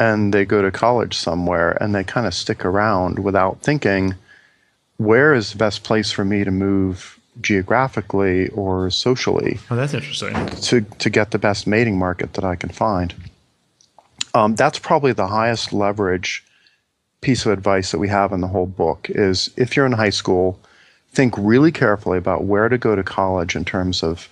and 0.00 0.34
they 0.34 0.44
go 0.44 0.62
to 0.62 0.72
college 0.72 1.16
somewhere 1.16 1.80
and 1.80 1.94
they 1.94 2.02
kind 2.02 2.26
of 2.26 2.34
stick 2.34 2.64
around 2.64 3.20
without 3.20 3.62
thinking, 3.62 4.16
where 4.96 5.32
is 5.32 5.52
the 5.52 5.58
best 5.58 5.84
place 5.84 6.10
for 6.10 6.24
me 6.24 6.42
to 6.42 6.50
move 6.50 7.17
geographically 7.40 8.48
or 8.50 8.90
socially. 8.90 9.58
Oh, 9.70 9.76
that's 9.76 9.94
interesting. 9.94 10.34
To 10.46 10.80
to 10.80 11.10
get 11.10 11.30
the 11.30 11.38
best 11.38 11.66
mating 11.66 11.98
market 11.98 12.34
that 12.34 12.44
I 12.44 12.56
can 12.56 12.70
find. 12.70 13.14
Um, 14.34 14.54
that's 14.54 14.78
probably 14.78 15.12
the 15.12 15.26
highest 15.26 15.72
leverage 15.72 16.44
piece 17.20 17.44
of 17.46 17.52
advice 17.52 17.90
that 17.90 17.98
we 17.98 18.08
have 18.08 18.32
in 18.32 18.40
the 18.40 18.46
whole 18.46 18.66
book 18.66 19.08
is 19.10 19.50
if 19.56 19.76
you're 19.76 19.86
in 19.86 19.92
high 19.92 20.10
school, 20.10 20.60
think 21.12 21.34
really 21.36 21.72
carefully 21.72 22.18
about 22.18 22.44
where 22.44 22.68
to 22.68 22.78
go 22.78 22.94
to 22.94 23.02
college 23.02 23.56
in 23.56 23.64
terms 23.64 24.02
of 24.02 24.28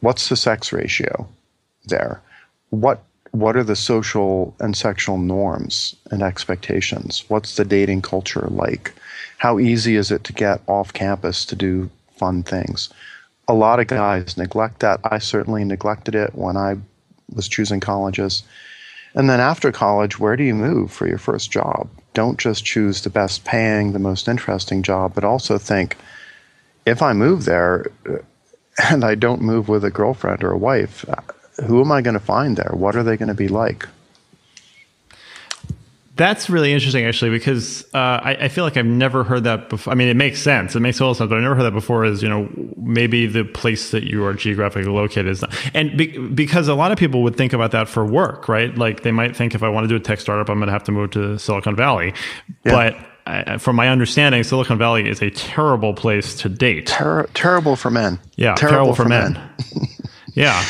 what's 0.00 0.28
the 0.28 0.36
sex 0.36 0.72
ratio 0.72 1.28
there, 1.86 2.20
what 2.70 3.02
what 3.32 3.56
are 3.56 3.64
the 3.64 3.76
social 3.76 4.54
and 4.58 4.74
sexual 4.74 5.18
norms 5.18 5.94
and 6.10 6.22
expectations? 6.22 7.24
What's 7.28 7.56
the 7.56 7.64
dating 7.64 8.02
culture 8.02 8.46
like? 8.50 8.94
How 9.36 9.58
easy 9.58 9.96
is 9.96 10.10
it 10.10 10.24
to 10.24 10.32
get 10.32 10.62
off 10.66 10.94
campus 10.94 11.44
to 11.46 11.56
do 11.56 11.90
fun 12.18 12.42
things. 12.42 12.88
A 13.46 13.54
lot 13.54 13.80
of 13.80 13.86
guys 13.86 14.36
neglect 14.36 14.80
that. 14.80 15.00
I 15.04 15.18
certainly 15.18 15.64
neglected 15.64 16.14
it 16.14 16.34
when 16.34 16.56
I 16.56 16.76
was 17.34 17.48
choosing 17.48 17.80
colleges. 17.80 18.42
And 19.14 19.30
then 19.30 19.40
after 19.40 19.72
college, 19.72 20.18
where 20.18 20.36
do 20.36 20.44
you 20.44 20.54
move 20.54 20.92
for 20.92 21.08
your 21.08 21.18
first 21.18 21.50
job? 21.50 21.88
Don't 22.14 22.38
just 22.38 22.64
choose 22.64 23.02
the 23.02 23.10
best 23.10 23.44
paying, 23.44 23.92
the 23.92 23.98
most 23.98 24.28
interesting 24.28 24.82
job, 24.82 25.14
but 25.14 25.24
also 25.24 25.56
think 25.56 25.96
if 26.84 27.00
I 27.02 27.12
move 27.12 27.44
there 27.44 27.86
and 28.90 29.04
I 29.04 29.14
don't 29.14 29.40
move 29.40 29.68
with 29.68 29.84
a 29.84 29.90
girlfriend 29.90 30.44
or 30.44 30.52
a 30.52 30.58
wife, 30.58 31.04
who 31.66 31.80
am 31.80 31.90
I 31.90 32.02
going 32.02 32.14
to 32.14 32.20
find 32.20 32.56
there? 32.56 32.72
What 32.74 32.96
are 32.96 33.02
they 33.02 33.16
going 33.16 33.28
to 33.28 33.34
be 33.34 33.48
like? 33.48 33.88
That's 36.18 36.50
really 36.50 36.72
interesting, 36.72 37.04
actually, 37.04 37.30
because 37.30 37.84
uh, 37.94 37.98
I, 37.98 38.36
I, 38.40 38.48
feel 38.48 38.64
like 38.64 38.76
I've 38.76 38.84
never 38.84 39.22
heard 39.22 39.44
that 39.44 39.68
before. 39.68 39.92
I 39.92 39.96
mean, 39.96 40.08
it 40.08 40.16
makes 40.16 40.42
sense. 40.42 40.74
It 40.74 40.80
makes 40.80 40.98
total 40.98 41.14
sense, 41.14 41.28
but 41.30 41.38
I 41.38 41.40
never 41.40 41.54
heard 41.54 41.62
that 41.62 41.70
before. 41.72 42.04
Is 42.04 42.24
you 42.24 42.28
know 42.28 42.48
maybe 42.76 43.26
the 43.26 43.44
place 43.44 43.92
that 43.92 44.02
you 44.02 44.24
are 44.24 44.34
geographically 44.34 44.90
located 44.90 45.28
is, 45.28 45.42
not, 45.42 45.54
and 45.74 45.96
be, 45.96 46.18
because 46.18 46.66
a 46.66 46.74
lot 46.74 46.90
of 46.90 46.98
people 46.98 47.22
would 47.22 47.36
think 47.36 47.52
about 47.52 47.70
that 47.70 47.88
for 47.88 48.04
work, 48.04 48.48
right? 48.48 48.76
Like 48.76 49.04
they 49.04 49.12
might 49.12 49.36
think 49.36 49.54
if 49.54 49.62
I 49.62 49.68
want 49.68 49.84
to 49.84 49.88
do 49.88 49.94
a 49.94 50.00
tech 50.00 50.18
startup, 50.18 50.50
I'm 50.50 50.58
going 50.58 50.66
to 50.66 50.72
have 50.72 50.82
to 50.84 50.92
move 50.92 51.12
to 51.12 51.38
Silicon 51.38 51.76
Valley, 51.76 52.12
yeah. 52.64 52.72
but 52.72 52.96
uh, 53.28 53.58
from 53.58 53.76
my 53.76 53.88
understanding, 53.88 54.42
Silicon 54.42 54.76
Valley 54.76 55.08
is 55.08 55.22
a 55.22 55.30
terrible 55.30 55.94
place 55.94 56.34
to 56.40 56.48
date. 56.48 56.88
Ter- 56.88 57.28
terrible 57.34 57.76
for 57.76 57.92
men. 57.92 58.18
Yeah, 58.34 58.56
terrible, 58.56 58.72
terrible 58.72 58.94
for, 58.96 59.02
for, 59.04 59.08
men. 59.08 59.34
men. 59.34 59.88
yeah. 60.34 60.64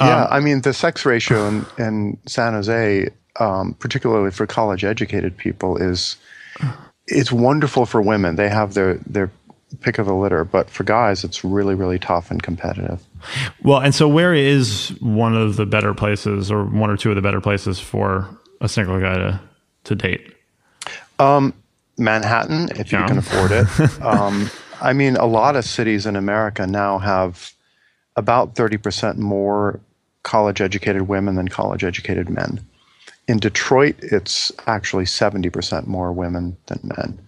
Yeah, 0.00 0.22
um, 0.22 0.28
I 0.30 0.40
mean 0.40 0.62
the 0.62 0.72
sex 0.72 1.04
ratio 1.04 1.46
in, 1.48 1.66
in 1.78 2.18
San 2.26 2.54
Jose 2.54 3.10
um, 3.40 3.74
particularly 3.74 4.30
for 4.30 4.46
college 4.46 4.84
educated 4.84 5.36
people, 5.36 5.76
is 5.76 6.16
it's 7.06 7.32
wonderful 7.32 7.86
for 7.86 8.00
women. 8.00 8.36
They 8.36 8.48
have 8.48 8.74
their 8.74 8.94
their 9.06 9.30
pick 9.80 9.98
of 9.98 10.06
the 10.06 10.14
litter, 10.14 10.44
but 10.44 10.70
for 10.70 10.84
guys, 10.84 11.24
it's 11.24 11.44
really 11.44 11.74
really 11.74 11.98
tough 11.98 12.30
and 12.30 12.42
competitive. 12.42 13.02
Well, 13.62 13.80
and 13.80 13.94
so 13.94 14.06
where 14.08 14.34
is 14.34 14.88
one 15.00 15.36
of 15.36 15.56
the 15.56 15.66
better 15.66 15.94
places, 15.94 16.50
or 16.50 16.64
one 16.64 16.90
or 16.90 16.96
two 16.96 17.10
of 17.10 17.16
the 17.16 17.22
better 17.22 17.40
places 17.40 17.80
for 17.80 18.28
a 18.60 18.68
single 18.68 19.00
guy 19.00 19.16
to 19.16 19.40
to 19.84 19.94
date? 19.94 20.34
Um, 21.18 21.54
Manhattan, 21.98 22.70
if 22.76 22.92
you 22.92 22.98
yeah. 22.98 23.06
can 23.06 23.18
afford 23.18 23.52
it. 23.52 23.66
um, 24.02 24.50
I 24.80 24.92
mean, 24.92 25.16
a 25.16 25.26
lot 25.26 25.56
of 25.56 25.64
cities 25.64 26.06
in 26.06 26.16
America 26.16 26.66
now 26.66 26.98
have 26.98 27.52
about 28.16 28.54
30% 28.54 29.16
more 29.16 29.80
college 30.22 30.60
educated 30.60 31.02
women 31.02 31.34
than 31.36 31.48
college 31.48 31.84
educated 31.84 32.28
men. 32.28 32.64
In 33.26 33.38
Detroit, 33.38 33.96
it's 34.00 34.52
actually 34.66 35.04
70% 35.04 35.86
more 35.86 36.12
women 36.12 36.56
than 36.66 36.80
men 36.96 37.18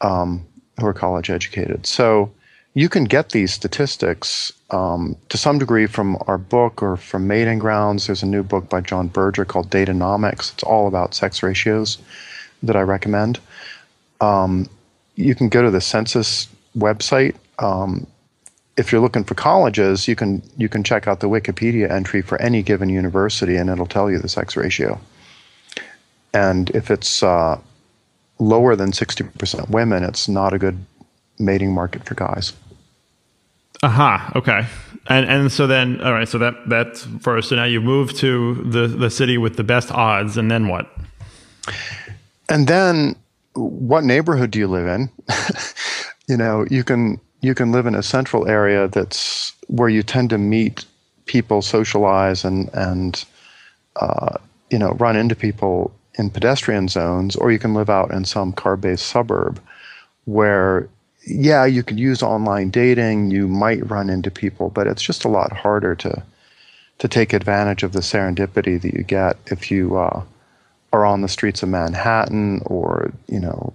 um, 0.00 0.46
who 0.78 0.86
are 0.86 0.92
college 0.92 1.30
educated. 1.30 1.86
So 1.86 2.32
you 2.74 2.88
can 2.88 3.04
get 3.04 3.30
these 3.30 3.52
statistics 3.52 4.52
um, 4.70 5.16
to 5.28 5.36
some 5.36 5.58
degree 5.58 5.86
from 5.86 6.16
our 6.26 6.38
book 6.38 6.82
or 6.82 6.96
from 6.96 7.26
Mating 7.26 7.58
Grounds. 7.58 8.06
There's 8.06 8.22
a 8.22 8.26
new 8.26 8.42
book 8.42 8.68
by 8.68 8.80
Jon 8.80 9.08
Birger 9.08 9.44
called 9.44 9.70
Date-onomics. 9.70 10.52
It's 10.52 10.62
all 10.62 10.86
about 10.86 11.14
sex 11.14 11.42
ratios. 11.42 11.98
that 12.62 12.76
I 12.76 12.82
recommend. 12.82 13.40
Um, 14.20 14.68
you 15.16 15.34
can 15.34 15.48
go 15.48 15.62
to 15.62 15.70
the 15.70 15.80
census 15.80 16.48
website. 16.76 17.34
Um, 17.58 18.06
if 18.76 18.92
you're 18.92 19.00
looking 19.00 19.24
for 19.24 19.34
colleges, 19.34 20.06
you 20.08 20.16
can 20.16 20.42
you 20.56 20.68
can 20.68 20.82
check 20.84 21.06
out 21.08 21.20
the 21.20 21.28
Wikipedia 21.28 21.90
entry 21.90 22.22
for 22.22 22.40
any 22.40 22.62
given 22.62 22.88
university, 22.88 23.56
and 23.56 23.68
it'll 23.68 23.86
tell 23.86 24.10
you 24.10 24.18
the 24.18 24.28
sex 24.28 24.56
ratio. 24.56 25.00
And 26.32 26.70
if 26.70 26.90
it's 26.90 27.22
uh, 27.22 27.60
lower 28.38 28.76
than 28.76 28.92
sixty 28.92 29.24
percent 29.24 29.70
women, 29.70 30.04
it's 30.04 30.28
not 30.28 30.52
a 30.52 30.58
good 30.58 30.84
mating 31.38 31.72
market 31.72 32.04
for 32.04 32.14
guys. 32.14 32.52
Aha. 33.82 34.14
Uh-huh, 34.14 34.38
okay. 34.38 34.66
And 35.08 35.26
and 35.26 35.50
so 35.50 35.66
then, 35.66 36.00
all 36.02 36.12
right. 36.12 36.28
So 36.28 36.38
that 36.38 36.54
that's 36.68 37.04
first. 37.20 37.48
So 37.48 37.56
now 37.56 37.64
you 37.64 37.80
move 37.80 38.12
to 38.18 38.54
the 38.62 38.86
the 38.86 39.10
city 39.10 39.38
with 39.38 39.56
the 39.56 39.64
best 39.64 39.90
odds, 39.90 40.36
and 40.36 40.50
then 40.50 40.68
what? 40.68 40.88
And 42.48 42.66
then, 42.66 43.16
what 43.54 44.04
neighborhood 44.04 44.50
do 44.50 44.58
you 44.58 44.68
live 44.68 44.86
in? 44.86 45.08
you 46.28 46.36
know, 46.36 46.66
you 46.70 46.84
can 46.84 47.18
you 47.40 47.54
can 47.54 47.72
live 47.72 47.86
in 47.86 47.94
a 47.94 48.02
central 48.02 48.46
area 48.46 48.88
that's 48.88 49.52
where 49.68 49.88
you 49.88 50.02
tend 50.02 50.30
to 50.30 50.38
meet 50.38 50.84
people, 51.24 51.62
socialize, 51.62 52.44
and 52.44 52.68
and 52.74 53.24
uh, 53.96 54.36
you 54.70 54.78
know 54.78 54.90
run 54.92 55.16
into 55.16 55.34
people 55.34 55.92
in 56.14 56.30
pedestrian 56.30 56.88
zones, 56.88 57.36
or 57.36 57.52
you 57.52 57.58
can 57.58 57.74
live 57.74 57.90
out 57.90 58.12
in 58.12 58.24
some 58.24 58.52
car-based 58.52 59.06
suburb 59.06 59.60
where 60.24 60.88
yeah, 61.26 61.64
you 61.66 61.82
could 61.82 61.98
use 61.98 62.22
online 62.22 62.70
dating. 62.70 63.30
You 63.30 63.46
might 63.46 63.88
run 63.88 64.08
into 64.08 64.30
people, 64.30 64.70
but 64.70 64.86
it's 64.86 65.02
just 65.02 65.24
a 65.24 65.28
lot 65.28 65.52
harder 65.52 65.94
to 65.96 66.22
to 66.98 67.08
take 67.08 67.32
advantage 67.32 67.82
of 67.82 67.92
the 67.92 68.00
serendipity 68.00 68.80
that 68.80 68.92
you 68.92 69.02
get 69.02 69.38
if 69.46 69.70
you 69.70 69.96
uh, 69.96 70.22
are 70.92 71.06
on 71.06 71.22
the 71.22 71.28
streets 71.28 71.62
of 71.62 71.68
Manhattan 71.68 72.62
or 72.66 73.12
you 73.26 73.40
know 73.40 73.72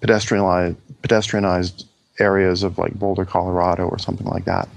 pedestrianized 0.00 0.76
pedestrianized 1.02 1.84
areas 2.18 2.62
of 2.62 2.78
like 2.78 2.94
Boulder, 2.94 3.24
Colorado, 3.24 3.86
or 3.86 3.98
something 3.98 4.26
like 4.26 4.44
that. 4.44 4.68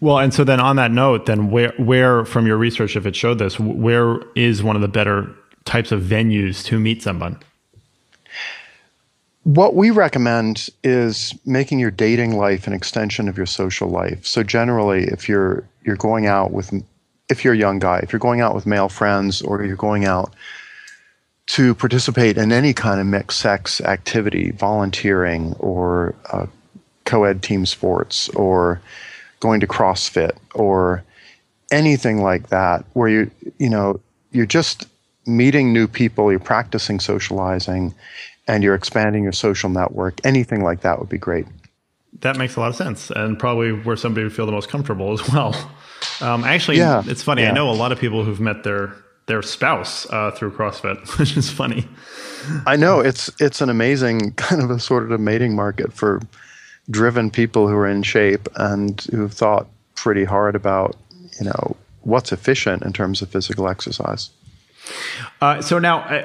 Well, 0.00 0.18
and 0.18 0.34
so 0.34 0.44
then 0.44 0.60
on 0.60 0.76
that 0.76 0.90
note, 0.90 1.26
then 1.26 1.50
where 1.50 1.72
where 1.76 2.24
from 2.24 2.46
your 2.46 2.56
research, 2.56 2.96
if 2.96 3.06
it 3.06 3.16
showed 3.16 3.38
this, 3.38 3.58
where 3.58 4.20
is 4.34 4.62
one 4.62 4.76
of 4.76 4.82
the 4.82 4.88
better 4.88 5.30
types 5.64 5.92
of 5.92 6.02
venues 6.02 6.64
to 6.64 6.78
meet 6.78 7.02
someone? 7.02 7.38
What 9.44 9.74
we 9.74 9.90
recommend 9.90 10.68
is 10.82 11.34
making 11.44 11.78
your 11.78 11.90
dating 11.90 12.36
life 12.36 12.66
an 12.66 12.72
extension 12.72 13.28
of 13.28 13.36
your 13.36 13.46
social 13.46 13.88
life. 13.88 14.26
So 14.26 14.42
generally, 14.42 15.04
if 15.04 15.28
you're 15.28 15.68
you're 15.84 15.96
going 15.96 16.26
out 16.26 16.50
with 16.50 16.72
if 17.28 17.44
you're 17.44 17.54
a 17.54 17.58
young 17.58 17.78
guy, 17.78 18.00
if 18.02 18.12
you're 18.12 18.20
going 18.20 18.40
out 18.40 18.54
with 18.54 18.66
male 18.66 18.88
friends 18.88 19.42
or 19.42 19.64
you're 19.64 19.76
going 19.76 20.04
out 20.06 20.34
to 21.46 21.74
participate 21.74 22.38
in 22.38 22.52
any 22.52 22.72
kind 22.72 23.00
of 23.00 23.06
mixed 23.06 23.38
sex 23.38 23.80
activity, 23.82 24.50
volunteering 24.52 25.52
or 25.58 26.14
uh, 26.32 26.46
co-ed 27.04 27.42
team 27.42 27.66
sports 27.66 28.30
or 28.30 28.80
going 29.40 29.60
to 29.60 29.66
CrossFit 29.66 30.32
or 30.54 31.04
anything 31.70 32.22
like 32.22 32.48
that 32.48 32.84
where 32.94 33.08
you 33.08 33.30
you 33.58 33.68
know 33.68 34.00
you're 34.32 34.46
just 34.46 34.86
meeting 35.26 35.72
new 35.72 35.86
people, 35.86 36.30
you're 36.30 36.40
practicing 36.40 37.00
socializing 37.00 37.94
and 38.46 38.62
you're 38.62 38.74
expanding 38.74 39.22
your 39.22 39.32
social 39.32 39.70
network, 39.70 40.24
anything 40.24 40.62
like 40.62 40.82
that 40.82 40.98
would 40.98 41.08
be 41.08 41.18
great. 41.18 41.46
That 42.20 42.36
makes 42.36 42.56
a 42.56 42.60
lot 42.60 42.68
of 42.68 42.76
sense, 42.76 43.10
and 43.10 43.38
probably 43.38 43.72
where 43.72 43.96
somebody 43.96 44.24
would 44.24 44.32
feel 44.32 44.46
the 44.46 44.52
most 44.52 44.68
comfortable 44.68 45.12
as 45.12 45.28
well. 45.32 45.54
Um, 46.20 46.44
actually, 46.44 46.78
yeah, 46.78 47.02
it's 47.06 47.22
funny. 47.22 47.42
Yeah. 47.42 47.50
I 47.50 47.52
know 47.52 47.70
a 47.70 47.72
lot 47.72 47.92
of 47.92 47.98
people 47.98 48.24
who've 48.24 48.40
met 48.40 48.62
their 48.62 48.94
their 49.26 49.42
spouse 49.42 50.06
uh, 50.10 50.30
through 50.30 50.52
CrossFit, 50.52 51.18
which 51.18 51.36
is 51.36 51.50
funny. 51.50 51.88
I 52.66 52.76
know 52.76 53.00
it's 53.00 53.30
it's 53.40 53.60
an 53.60 53.68
amazing 53.68 54.32
kind 54.36 54.62
of 54.62 54.70
a 54.70 54.78
sort 54.78 55.02
of 55.02 55.10
a 55.10 55.18
mating 55.18 55.56
market 55.56 55.92
for 55.92 56.20
driven 56.90 57.30
people 57.30 57.66
who 57.66 57.74
are 57.74 57.88
in 57.88 58.02
shape 58.02 58.48
and 58.56 59.00
who've 59.10 59.32
thought 59.32 59.66
pretty 59.94 60.24
hard 60.24 60.54
about 60.54 60.96
you 61.40 61.46
know 61.46 61.76
what's 62.02 62.32
efficient 62.32 62.82
in 62.82 62.92
terms 62.92 63.22
of 63.22 63.30
physical 63.30 63.68
exercise. 63.68 64.30
Uh, 65.40 65.60
so 65.60 65.78
now 65.78 66.00
I, 66.00 66.24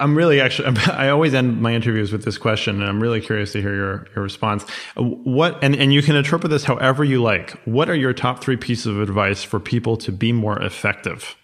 am 0.00 0.16
really 0.16 0.40
actually 0.40 0.76
I 0.92 1.08
always 1.08 1.34
end 1.34 1.60
my 1.60 1.74
interviews 1.74 2.12
with 2.12 2.24
this 2.24 2.38
question, 2.38 2.80
and 2.80 2.88
I'm 2.88 3.02
really 3.02 3.20
curious 3.20 3.52
to 3.52 3.60
hear 3.60 3.74
your, 3.74 4.06
your 4.14 4.22
response. 4.22 4.64
Uh, 4.96 5.02
what 5.02 5.62
and, 5.62 5.74
and 5.76 5.92
you 5.92 6.02
can 6.02 6.16
interpret 6.16 6.50
this 6.50 6.64
however 6.64 7.04
you 7.04 7.22
like. 7.22 7.52
What 7.64 7.88
are 7.88 7.94
your 7.94 8.12
top 8.12 8.42
three 8.42 8.56
pieces 8.56 8.86
of 8.86 9.00
advice 9.00 9.42
for 9.42 9.60
people 9.60 9.96
to 9.98 10.12
be 10.12 10.32
more 10.32 10.60
effective? 10.60 11.36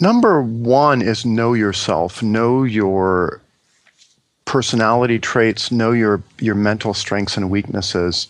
Number 0.00 0.42
one 0.42 1.00
is 1.00 1.24
know 1.24 1.52
yourself, 1.52 2.22
know 2.24 2.64
your 2.64 3.40
personality 4.46 5.18
traits, 5.18 5.70
know 5.70 5.92
your 5.92 6.22
your 6.40 6.56
mental 6.56 6.92
strengths 6.92 7.36
and 7.36 7.50
weaknesses, 7.50 8.26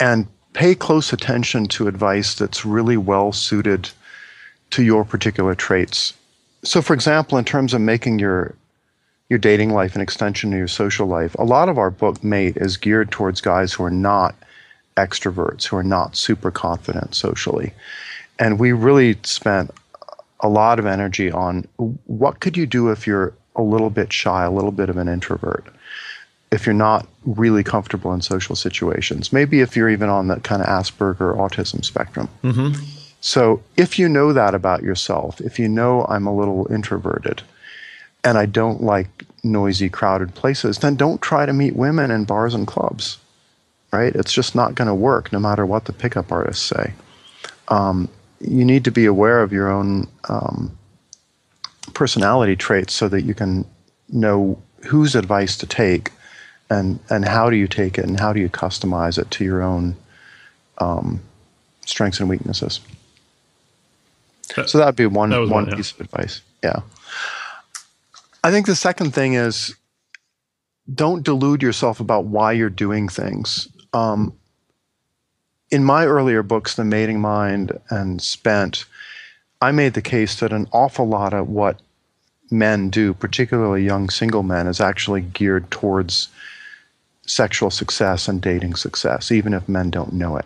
and 0.00 0.28
pay 0.52 0.74
close 0.74 1.12
attention 1.12 1.66
to 1.66 1.88
advice 1.88 2.34
that's 2.34 2.64
really 2.64 2.96
well 2.96 3.32
suited 3.32 3.90
to 4.70 4.82
your 4.82 5.04
particular 5.04 5.54
traits. 5.54 6.14
So, 6.62 6.82
for 6.82 6.94
example, 6.94 7.38
in 7.38 7.44
terms 7.44 7.74
of 7.74 7.80
making 7.80 8.18
your 8.18 8.54
your 9.28 9.38
dating 9.38 9.70
life 9.70 9.94
an 9.94 10.00
extension 10.00 10.52
of 10.52 10.58
your 10.58 10.68
social 10.68 11.06
life, 11.06 11.36
a 11.38 11.44
lot 11.44 11.68
of 11.68 11.78
our 11.78 11.90
book 11.90 12.24
Mate 12.24 12.56
is 12.56 12.76
geared 12.76 13.12
towards 13.12 13.40
guys 13.40 13.72
who 13.72 13.84
are 13.84 13.90
not 13.90 14.34
extroverts, 14.96 15.64
who 15.64 15.76
are 15.76 15.84
not 15.84 16.16
super 16.16 16.50
confident 16.50 17.14
socially. 17.14 17.72
And 18.40 18.58
we 18.58 18.72
really 18.72 19.16
spent 19.22 19.70
a 20.40 20.48
lot 20.48 20.80
of 20.80 20.86
energy 20.86 21.30
on 21.30 21.68
what 22.06 22.40
could 22.40 22.56
you 22.56 22.66
do 22.66 22.90
if 22.90 23.06
you're 23.06 23.32
a 23.54 23.62
little 23.62 23.90
bit 23.90 24.12
shy, 24.12 24.44
a 24.44 24.50
little 24.50 24.72
bit 24.72 24.90
of 24.90 24.96
an 24.96 25.06
introvert 25.06 25.64
if 26.50 26.66
you're 26.66 26.74
not 26.74 27.06
really 27.24 27.62
comfortable 27.62 28.12
in 28.12 28.20
social 28.20 28.56
situations. 28.56 29.32
Maybe 29.32 29.60
if 29.60 29.76
you're 29.76 29.90
even 29.90 30.08
on 30.08 30.28
that 30.28 30.42
kind 30.42 30.62
of 30.62 30.68
Asperger 30.68 31.36
autism 31.36 31.84
spectrum. 31.84 32.28
Mm-hmm. 32.42 32.82
So 33.20 33.62
if 33.76 33.98
you 33.98 34.08
know 34.08 34.32
that 34.32 34.54
about 34.54 34.82
yourself, 34.82 35.40
if 35.40 35.58
you 35.58 35.68
know 35.68 36.06
I'm 36.08 36.26
a 36.26 36.34
little 36.34 36.66
introverted 36.72 37.42
and 38.24 38.36
I 38.38 38.46
don't 38.46 38.82
like 38.82 39.24
noisy, 39.42 39.88
crowded 39.88 40.34
places, 40.34 40.78
then 40.78 40.96
don't 40.96 41.20
try 41.20 41.46
to 41.46 41.52
meet 41.52 41.76
women 41.76 42.10
in 42.10 42.24
bars 42.24 42.54
and 42.54 42.66
clubs, 42.66 43.18
right? 43.92 44.14
It's 44.14 44.32
just 44.32 44.54
not 44.54 44.74
going 44.74 44.88
to 44.88 44.94
work 44.94 45.32
no 45.32 45.38
matter 45.38 45.64
what 45.64 45.84
the 45.84 45.92
pickup 45.92 46.32
artists 46.32 46.64
say. 46.64 46.94
Um, 47.68 48.08
you 48.40 48.64
need 48.64 48.84
to 48.84 48.90
be 48.90 49.04
aware 49.04 49.42
of 49.42 49.52
your 49.52 49.70
own 49.70 50.08
um, 50.28 50.76
personality 51.94 52.56
traits 52.56 52.94
so 52.94 53.08
that 53.08 53.22
you 53.22 53.34
can 53.34 53.66
know 54.08 54.60
whose 54.86 55.14
advice 55.14 55.56
to 55.58 55.66
take 55.66 56.10
and 56.70 57.00
and 57.10 57.24
how 57.24 57.50
do 57.50 57.56
you 57.56 57.66
take 57.66 57.98
it 57.98 58.04
and 58.04 58.18
how 58.18 58.32
do 58.32 58.40
you 58.40 58.48
customize 58.48 59.18
it 59.18 59.30
to 59.32 59.44
your 59.44 59.60
own 59.60 59.96
um, 60.78 61.20
strengths 61.84 62.20
and 62.20 62.28
weaknesses. 62.28 62.80
so 64.66 64.78
that'd 64.78 64.96
be 64.96 65.06
one 65.06 65.30
that 65.30 65.40
one, 65.40 65.50
one 65.50 65.66
yeah. 65.68 65.74
piece 65.74 65.92
of 65.92 66.00
advice. 66.00 66.40
Yeah. 66.62 66.80
I 68.42 68.50
think 68.50 68.66
the 68.66 68.76
second 68.76 69.12
thing 69.12 69.34
is 69.34 69.74
don't 70.92 71.22
delude 71.22 71.62
yourself 71.62 72.00
about 72.00 72.24
why 72.24 72.52
you're 72.52 72.70
doing 72.70 73.08
things. 73.08 73.68
Um, 73.92 74.32
in 75.70 75.84
my 75.84 76.06
earlier 76.06 76.42
books, 76.42 76.74
The 76.74 76.84
Mating 76.84 77.20
Mind 77.20 77.78
and 77.90 78.20
Spent, 78.20 78.86
I 79.60 79.72
made 79.72 79.94
the 79.94 80.02
case 80.02 80.40
that 80.40 80.52
an 80.52 80.66
awful 80.72 81.06
lot 81.06 81.32
of 81.32 81.48
what 81.48 81.80
men 82.50 82.90
do, 82.90 83.14
particularly 83.14 83.84
young 83.84 84.10
single 84.10 84.42
men, 84.42 84.66
is 84.66 84.80
actually 84.80 85.20
geared 85.20 85.70
towards 85.70 86.28
sexual 87.30 87.70
success 87.70 88.26
and 88.26 88.42
dating 88.42 88.74
success, 88.74 89.30
even 89.30 89.54
if 89.54 89.68
men 89.68 89.88
don't 89.88 90.12
know 90.12 90.36
it. 90.36 90.44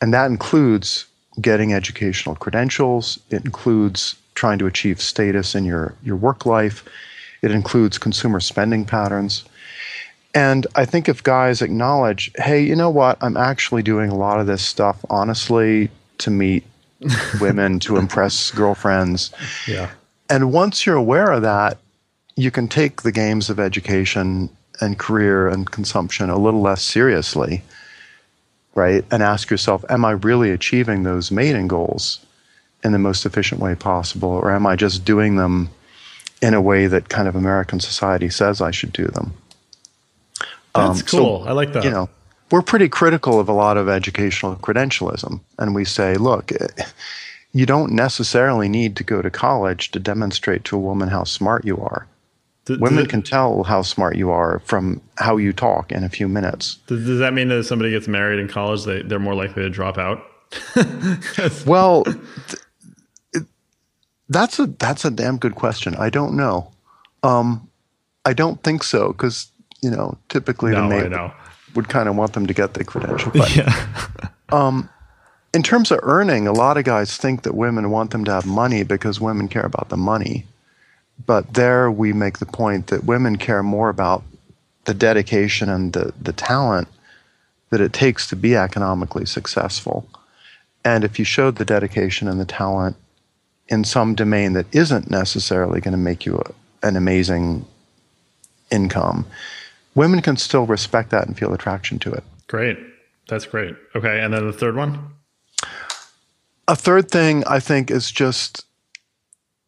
And 0.00 0.12
that 0.12 0.26
includes 0.26 1.06
getting 1.40 1.72
educational 1.72 2.34
credentials, 2.34 3.18
it 3.30 3.44
includes 3.44 4.16
trying 4.34 4.58
to 4.58 4.66
achieve 4.66 5.00
status 5.00 5.54
in 5.54 5.64
your, 5.64 5.94
your 6.02 6.16
work 6.16 6.44
life, 6.44 6.84
it 7.42 7.52
includes 7.52 7.96
consumer 7.96 8.40
spending 8.40 8.84
patterns. 8.84 9.44
And 10.34 10.66
I 10.74 10.84
think 10.84 11.08
if 11.08 11.22
guys 11.22 11.62
acknowledge, 11.62 12.32
hey, 12.36 12.60
you 12.60 12.74
know 12.74 12.90
what, 12.90 13.16
I'm 13.20 13.36
actually 13.36 13.82
doing 13.82 14.10
a 14.10 14.16
lot 14.16 14.40
of 14.40 14.46
this 14.46 14.62
stuff 14.62 15.04
honestly 15.10 15.90
to 16.18 16.30
meet 16.30 16.64
women, 17.40 17.78
to 17.80 17.96
impress 17.96 18.50
girlfriends. 18.50 19.32
Yeah. 19.66 19.90
And 20.28 20.52
once 20.52 20.86
you're 20.86 20.96
aware 20.96 21.30
of 21.30 21.42
that, 21.42 21.78
you 22.36 22.50
can 22.50 22.68
take 22.68 23.02
the 23.02 23.12
games 23.12 23.50
of 23.50 23.60
education 23.60 24.48
and 24.80 24.98
career 24.98 25.48
and 25.48 25.70
consumption 25.70 26.30
a 26.30 26.38
little 26.38 26.60
less 26.60 26.82
seriously, 26.82 27.62
right? 28.74 29.04
And 29.10 29.22
ask 29.22 29.50
yourself, 29.50 29.84
am 29.88 30.04
I 30.04 30.12
really 30.12 30.50
achieving 30.50 31.02
those 31.02 31.30
mating 31.30 31.68
goals 31.68 32.20
in 32.82 32.92
the 32.92 32.98
most 32.98 33.26
efficient 33.26 33.60
way 33.60 33.74
possible? 33.74 34.30
Or 34.30 34.50
am 34.52 34.66
I 34.66 34.76
just 34.76 35.04
doing 35.04 35.36
them 35.36 35.70
in 36.40 36.54
a 36.54 36.60
way 36.60 36.86
that 36.86 37.08
kind 37.08 37.28
of 37.28 37.36
American 37.36 37.80
society 37.80 38.30
says 38.30 38.60
I 38.60 38.70
should 38.70 38.92
do 38.92 39.06
them? 39.06 39.34
That's 40.74 41.00
um, 41.00 41.06
cool. 41.06 41.42
So, 41.44 41.48
I 41.48 41.52
like 41.52 41.72
that. 41.72 41.84
You 41.84 41.90
know, 41.90 42.08
we're 42.50 42.62
pretty 42.62 42.88
critical 42.88 43.38
of 43.38 43.48
a 43.48 43.52
lot 43.52 43.76
of 43.76 43.88
educational 43.88 44.56
credentialism. 44.56 45.40
And 45.58 45.74
we 45.74 45.84
say, 45.84 46.14
look, 46.14 46.52
you 47.52 47.66
don't 47.66 47.92
necessarily 47.92 48.68
need 48.68 48.96
to 48.96 49.04
go 49.04 49.22
to 49.22 49.30
college 49.30 49.90
to 49.90 49.98
demonstrate 49.98 50.64
to 50.64 50.76
a 50.76 50.80
woman 50.80 51.08
how 51.08 51.24
smart 51.24 51.64
you 51.64 51.78
are. 51.78 52.06
Does, 52.70 52.78
Women 52.78 53.04
does, 53.04 53.10
can 53.10 53.22
tell 53.22 53.64
how 53.64 53.82
smart 53.82 54.14
you 54.16 54.30
are 54.30 54.60
from 54.64 55.00
how 55.18 55.36
you 55.38 55.52
talk 55.52 55.90
in 55.90 56.04
a 56.04 56.08
few 56.08 56.28
minutes. 56.28 56.76
does, 56.86 57.04
does 57.04 57.18
that 57.18 57.34
mean 57.34 57.48
that 57.48 57.58
if 57.58 57.66
somebody 57.66 57.90
gets 57.90 58.06
married 58.06 58.38
in 58.38 58.46
college, 58.48 58.84
they, 58.84 59.02
they're 59.02 59.18
more 59.18 59.34
likely 59.34 59.62
to 59.64 59.70
drop 59.70 59.98
out? 59.98 60.22
Well, 61.66 62.04
th- 62.04 62.16
it- 63.32 63.46
that's 64.28 64.58
a 64.58 64.66
that's 64.66 65.04
a 65.04 65.10
damn 65.10 65.36
good 65.38 65.54
question. 65.56 65.94
I 65.96 66.10
don't 66.10 66.36
know. 66.36 66.70
Um, 67.22 67.68
I 68.24 68.32
don't 68.34 68.62
think 68.62 68.82
so 68.84 69.08
because 69.08 69.50
you 69.82 69.90
know 69.90 70.16
typically 70.28 70.72
No, 70.72 70.82
the 70.82 70.88
mate 70.88 71.10
know. 71.10 71.32
would 71.74 71.88
kind 71.88 72.08
of 72.08 72.14
want 72.16 72.32
them 72.34 72.46
to 72.46 72.54
get 72.54 72.74
the 72.74 72.84
credential. 72.84 73.32
But 73.32 73.54
Yeah. 73.56 73.72
in 75.54 75.62
terms 75.64 75.90
of 75.90 75.98
earning, 76.02 76.46
a 76.46 76.52
lot 76.52 76.76
of 76.76 76.84
guys 76.84 77.16
think 77.16 77.42
that 77.42 77.54
women 77.54 77.90
want 77.90 78.10
them 78.12 78.24
to 78.24 78.32
have 78.32 78.46
money 78.46 78.82
because 78.84 79.20
women 79.20 79.48
care 79.48 79.64
about 79.66 79.88
the 79.88 79.96
money. 79.96 80.46
But 81.26 81.54
there 81.54 81.90
we 81.90 82.12
make 82.12 82.38
the 82.38 82.46
point 82.46 82.88
that 82.88 83.04
women 83.04 83.36
care 83.36 83.62
more 83.62 83.88
about 83.88 84.22
the 84.84 84.94
dedication 84.94 85.68
and 85.68 85.92
the, 85.92 86.12
the 86.20 86.32
talent 86.32 86.88
that 87.70 87.80
it 87.80 87.92
takes 87.92 88.26
to 88.28 88.36
be 88.36 88.56
economically 88.56 89.26
successful. 89.26 90.08
And 90.84 91.04
if 91.04 91.18
you 91.18 91.24
showed 91.24 91.56
the 91.56 91.64
dedication 91.64 92.26
and 92.26 92.40
the 92.40 92.44
talent 92.44 92.96
in 93.68 93.84
some 93.84 94.14
domain 94.14 94.54
that 94.54 94.66
isn't 94.72 95.10
necessarily 95.10 95.80
going 95.80 95.92
to 95.92 95.98
make 95.98 96.26
you 96.26 96.38
a, 96.38 96.86
an 96.86 96.96
amazing 96.96 97.66
income, 98.70 99.26
women 99.94 100.22
can 100.22 100.36
still 100.36 100.66
respect 100.66 101.10
that 101.10 101.26
and 101.26 101.38
feel 101.38 101.52
attraction 101.52 101.98
to 102.00 102.12
it. 102.12 102.24
Great. 102.46 102.78
That's 103.28 103.46
great. 103.46 103.76
Okay. 103.94 104.20
And 104.20 104.32
then 104.34 104.46
the 104.46 104.52
third 104.52 104.74
one? 104.74 105.10
a 106.70 106.76
third 106.76 107.10
thing 107.10 107.42
I 107.48 107.58
think 107.58 107.90
is 107.90 108.12
just 108.12 108.64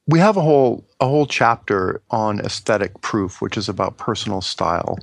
we 0.07 0.21
have 0.21 0.37
a 0.37 0.41
whole 0.41 0.85
a 1.03 1.09
whole 1.09 1.27
chapter 1.27 2.01
on 2.13 2.39
aesthetic 2.39 3.01
proof, 3.01 3.43
which 3.43 3.57
is 3.57 3.69
about 3.69 3.97
personal 3.97 4.41
style 4.41 4.97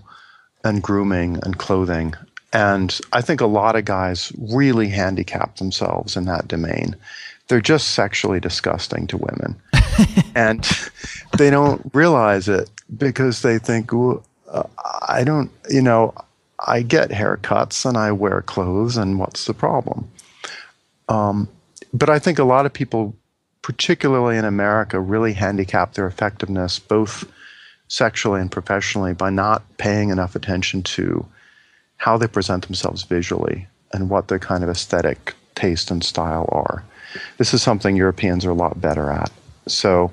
and 0.63 0.81
grooming 0.81 1.37
and 1.43 1.59
clothing. 1.59 2.13
And 2.53 2.97
I 3.11 3.21
think 3.21 3.41
a 3.41 3.45
lot 3.45 3.75
of 3.75 3.83
guys 3.83 4.31
really 4.37 4.87
handicap 4.87 5.57
themselves 5.57 6.15
in 6.15 6.23
that 6.23 6.47
domain. 6.47 6.95
They're 7.49 7.59
just 7.59 7.89
sexually 7.89 8.39
disgusting 8.39 9.07
to 9.07 9.17
women. 9.17 9.61
and 10.35 10.65
they 11.37 11.49
don't 11.49 11.81
realize 11.93 12.47
it 12.47 12.71
because 12.97 13.41
they 13.41 13.59
think, 13.59 13.91
"Ooh, 13.91 14.23
uh, 14.47 14.63
I 15.09 15.25
don't, 15.25 15.51
you 15.69 15.81
know, 15.81 16.13
I 16.65 16.81
get 16.81 17.09
haircuts 17.09 17.85
and 17.85 17.97
I 17.97 18.13
wear 18.13 18.41
clothes, 18.41 18.95
and 18.95 19.19
what's 19.19 19.45
the 19.45 19.53
problem? 19.53 20.09
but 21.91 22.09
I 22.09 22.19
think 22.19 22.37
a 22.37 22.43
lot 22.43 22.67
of 22.67 22.73
people, 22.73 23.15
particularly 23.61 24.37
in 24.37 24.45
America, 24.45 24.99
really 24.99 25.33
handicap 25.33 25.93
their 25.93 26.07
effectiveness 26.07 26.79
both 26.79 27.29
sexually 27.87 28.39
and 28.39 28.51
professionally 28.51 29.13
by 29.13 29.29
not 29.29 29.63
paying 29.77 30.09
enough 30.09 30.35
attention 30.35 30.83
to 30.83 31.25
how 31.97 32.17
they 32.17 32.27
present 32.27 32.65
themselves 32.65 33.03
visually 33.03 33.67
and 33.93 34.09
what 34.09 34.27
their 34.27 34.39
kind 34.39 34.63
of 34.63 34.69
aesthetic 34.69 35.33
taste 35.55 35.91
and 35.91 36.03
style 36.03 36.47
are. 36.51 36.83
This 37.37 37.53
is 37.53 37.61
something 37.61 37.95
Europeans 37.95 38.45
are 38.45 38.51
a 38.51 38.53
lot 38.53 38.79
better 38.79 39.09
at. 39.09 39.31
So 39.67 40.11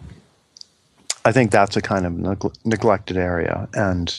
I 1.25 1.33
think 1.33 1.51
that's 1.51 1.77
a 1.77 1.83
kind 1.83 2.07
of 2.07 2.13
neg- 2.13 2.57
neglected 2.65 3.17
area. 3.17 3.69
And, 3.75 4.19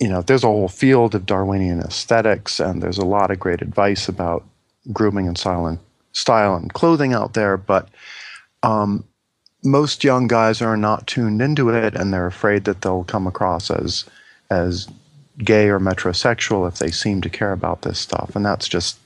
you 0.00 0.08
know, 0.08 0.22
there's 0.22 0.44
a 0.44 0.48
whole 0.48 0.68
field 0.68 1.14
of 1.14 1.26
Darwinian 1.26 1.80
aesthetics, 1.80 2.60
and 2.60 2.82
there's 2.82 2.98
a 2.98 3.04
lot 3.04 3.30
of 3.30 3.40
great 3.40 3.62
advice 3.62 4.08
about 4.08 4.44
grooming 4.92 5.26
and 5.26 5.38
style 5.38 5.66
and, 5.66 5.78
style 6.12 6.54
and 6.54 6.72
clothing 6.72 7.12
out 7.14 7.34
there. 7.34 7.56
But 7.56 7.88
um, 8.62 9.04
most 9.64 10.04
young 10.04 10.26
guys 10.26 10.60
are 10.60 10.76
not 10.76 11.06
tuned 11.06 11.40
into 11.40 11.68
it, 11.68 11.94
and 11.94 12.12
they're 12.12 12.26
afraid 12.26 12.64
that 12.64 12.82
they'll 12.82 13.04
come 13.04 13.26
across 13.26 13.70
as 13.70 14.04
as 14.50 14.88
gay 15.38 15.68
or 15.68 15.80
metrosexual 15.80 16.68
if 16.68 16.78
they 16.78 16.90
seem 16.90 17.22
to 17.22 17.30
care 17.30 17.52
about 17.52 17.82
this 17.82 17.98
stuff, 17.98 18.36
and 18.36 18.44
that's 18.44 18.68
just 18.68 18.98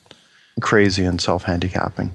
crazy 0.60 1.04
and 1.04 1.20
self-handicapping. 1.20 2.12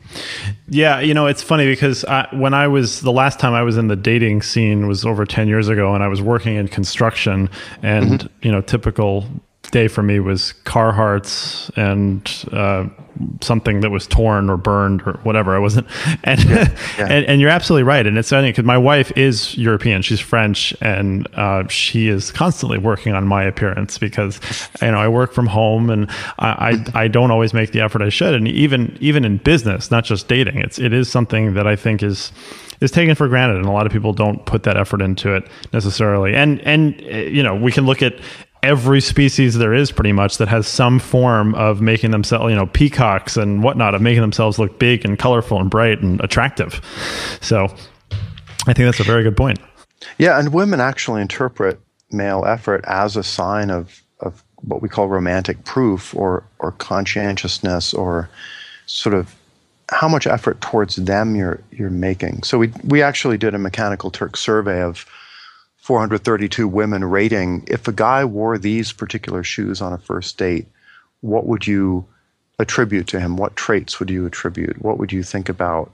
Yeah, 0.68 1.00
you 1.00 1.14
know, 1.14 1.28
it's 1.28 1.44
funny 1.44 1.68
because 1.68 2.04
I, 2.06 2.28
when 2.32 2.54
I 2.54 2.68
was 2.68 3.02
the 3.02 3.12
last 3.12 3.40
time 3.40 3.54
I 3.54 3.62
was 3.62 3.78
in 3.78 3.88
the 3.88 3.96
dating 3.96 4.42
scene 4.42 4.88
was 4.88 5.06
over 5.06 5.26
10 5.26 5.48
years 5.48 5.68
ago 5.68 5.94
and 5.94 6.04
I 6.04 6.08
was 6.08 6.22
working 6.22 6.56
in 6.56 6.68
construction 6.68 7.50
and, 7.84 8.28
you 8.42 8.52
know, 8.52 8.62
typical 8.62 9.28
day 9.72 9.88
for 9.88 10.04
me 10.04 10.20
was 10.20 10.54
Carhartts 10.66 11.70
and 11.78 12.30
uh, 12.52 12.88
something 13.42 13.82
that 13.82 13.90
was 13.90 14.08
torn 14.08 14.50
or 14.50 14.58
burned 14.58 15.02
or 15.04 15.14
whatever. 15.24 15.56
I 15.56 15.60
wasn't, 15.60 15.88
and 16.24 16.44
yeah. 16.44 16.76
and, 16.98 17.26
and 17.26 17.42
you're 17.42 17.50
absolutely 17.50 17.84
right. 17.84 18.06
And 18.06 18.18
it's 18.18 18.30
funny 18.30 18.50
because 18.50 18.66
my 18.66 18.78
wife 18.78 19.12
is 19.16 19.58
European; 19.58 20.02
she's 20.02 20.20
French, 20.20 20.74
and 20.82 21.28
uh, 21.36 21.68
she 21.68 22.08
is 22.08 22.32
constantly 22.32 22.78
working 22.78 23.14
on 23.14 23.28
my 23.28 23.44
appearance 23.44 23.98
because 23.98 24.40
you 24.82 24.92
know 24.92 24.98
I 24.98 25.08
work 25.08 25.34
from 25.34 25.48
home 25.48 25.90
and 25.90 26.10
I, 26.40 26.86
I 26.96 27.04
I 27.04 27.08
don't 27.08 27.32
always 27.32 27.54
make 27.54 27.72
the 27.72 27.82
effort 27.82 28.02
I 28.02 28.10
should. 28.10 28.34
And 28.34 28.48
even 28.48 28.98
even 29.02 29.26
in 29.26 29.38
business, 29.38 29.92
not 29.92 30.04
just 30.04 30.28
dating, 30.28 30.60
it's 30.60 30.80
it 30.80 30.94
is 30.94 31.10
something 31.10 31.54
that 31.54 31.68
I 31.68 31.76
think 31.76 32.04
is 32.04 32.32
is 32.82 32.92
taken 32.92 33.16
for 33.16 33.28
granted, 33.28 33.58
and 33.58 33.66
a 33.66 33.72
lot 33.72 33.86
of 33.86 33.92
people 33.92 34.12
don't 34.12 34.46
put 34.46 34.64
that 34.64 34.76
effort 34.76 35.02
into 35.02 35.34
it 35.34 35.48
necessarily. 35.72 36.34
And 36.34 36.60
and 36.62 37.02
uh, 37.04 37.18
you 37.18 37.44
know 37.44 37.56
we 37.56 37.72
can 37.72 37.86
look 37.86 38.02
at 38.02 38.16
every 38.64 39.02
species 39.02 39.58
there 39.58 39.74
is 39.74 39.92
pretty 39.92 40.12
much 40.12 40.38
that 40.38 40.48
has 40.48 40.68
some 40.68 41.00
form 41.00 41.56
of 41.56 41.82
making 41.82 42.12
themselves, 42.12 42.50
you 42.50 42.56
know, 42.56 42.68
peacocks 42.68 43.38
and 43.38 43.64
whatnot, 43.64 43.96
of 43.96 44.02
making 44.02 44.22
themselves 44.22 44.60
look 44.60 44.78
big 44.80 45.04
and 45.04 45.18
colorful 45.18 45.60
and 45.60 45.70
bright 45.70 46.02
and 46.02 46.22
attractive. 46.22 46.80
So 47.42 47.66
I 48.68 48.74
think 48.74 48.86
that's 48.86 49.00
a 49.00 49.04
very 49.04 49.24
good 49.24 49.38
point. 49.38 49.60
Yeah, 50.18 50.40
and 50.40 50.54
women 50.54 50.80
actually 50.80 51.22
interpret 51.22 51.80
male 52.12 52.46
effort 52.46 52.84
as 52.88 53.16
a 53.16 53.24
sign 53.24 53.70
of, 53.70 54.02
of 54.20 54.44
what 54.62 54.82
we 54.82 54.90
call 54.90 55.08
romantic 55.08 55.64
proof 55.64 56.14
or, 56.16 56.44
or 56.60 56.74
conscientiousness 56.74 57.94
or 57.94 58.30
sort 58.86 59.16
of 59.16 59.36
how 59.90 60.08
much 60.08 60.26
effort 60.26 60.62
towards 60.62 60.96
them 60.96 61.36
you're 61.36 61.62
you're 61.72 61.90
making. 61.90 62.44
So 62.44 62.58
we 62.58 62.72
we 62.86 63.02
actually 63.02 63.38
did 63.38 63.54
a 63.54 63.60
mechanical 63.60 64.10
Turk 64.10 64.38
survey 64.38 64.82
of 64.82 65.06
432 65.82 66.68
women 66.68 67.04
rating 67.04 67.64
if 67.68 67.88
a 67.88 67.92
guy 67.92 68.24
wore 68.24 68.58
these 68.58 68.92
particular 68.92 69.44
shoes 69.44 69.82
on 69.82 69.94
a 69.94 69.98
first 69.98 70.38
date, 70.38 70.68
what 71.22 71.48
would 71.48 71.66
you 71.66 72.06
attribute 72.60 73.08
to 73.08 73.20
him? 73.20 73.36
What 73.36 73.56
traits 73.56 74.00
would 74.00 74.12
you 74.12 74.26
attribute? 74.28 74.82
What 74.82 75.00
would 75.00 75.12
you 75.12 75.24
think 75.24 75.50
about 75.50 75.92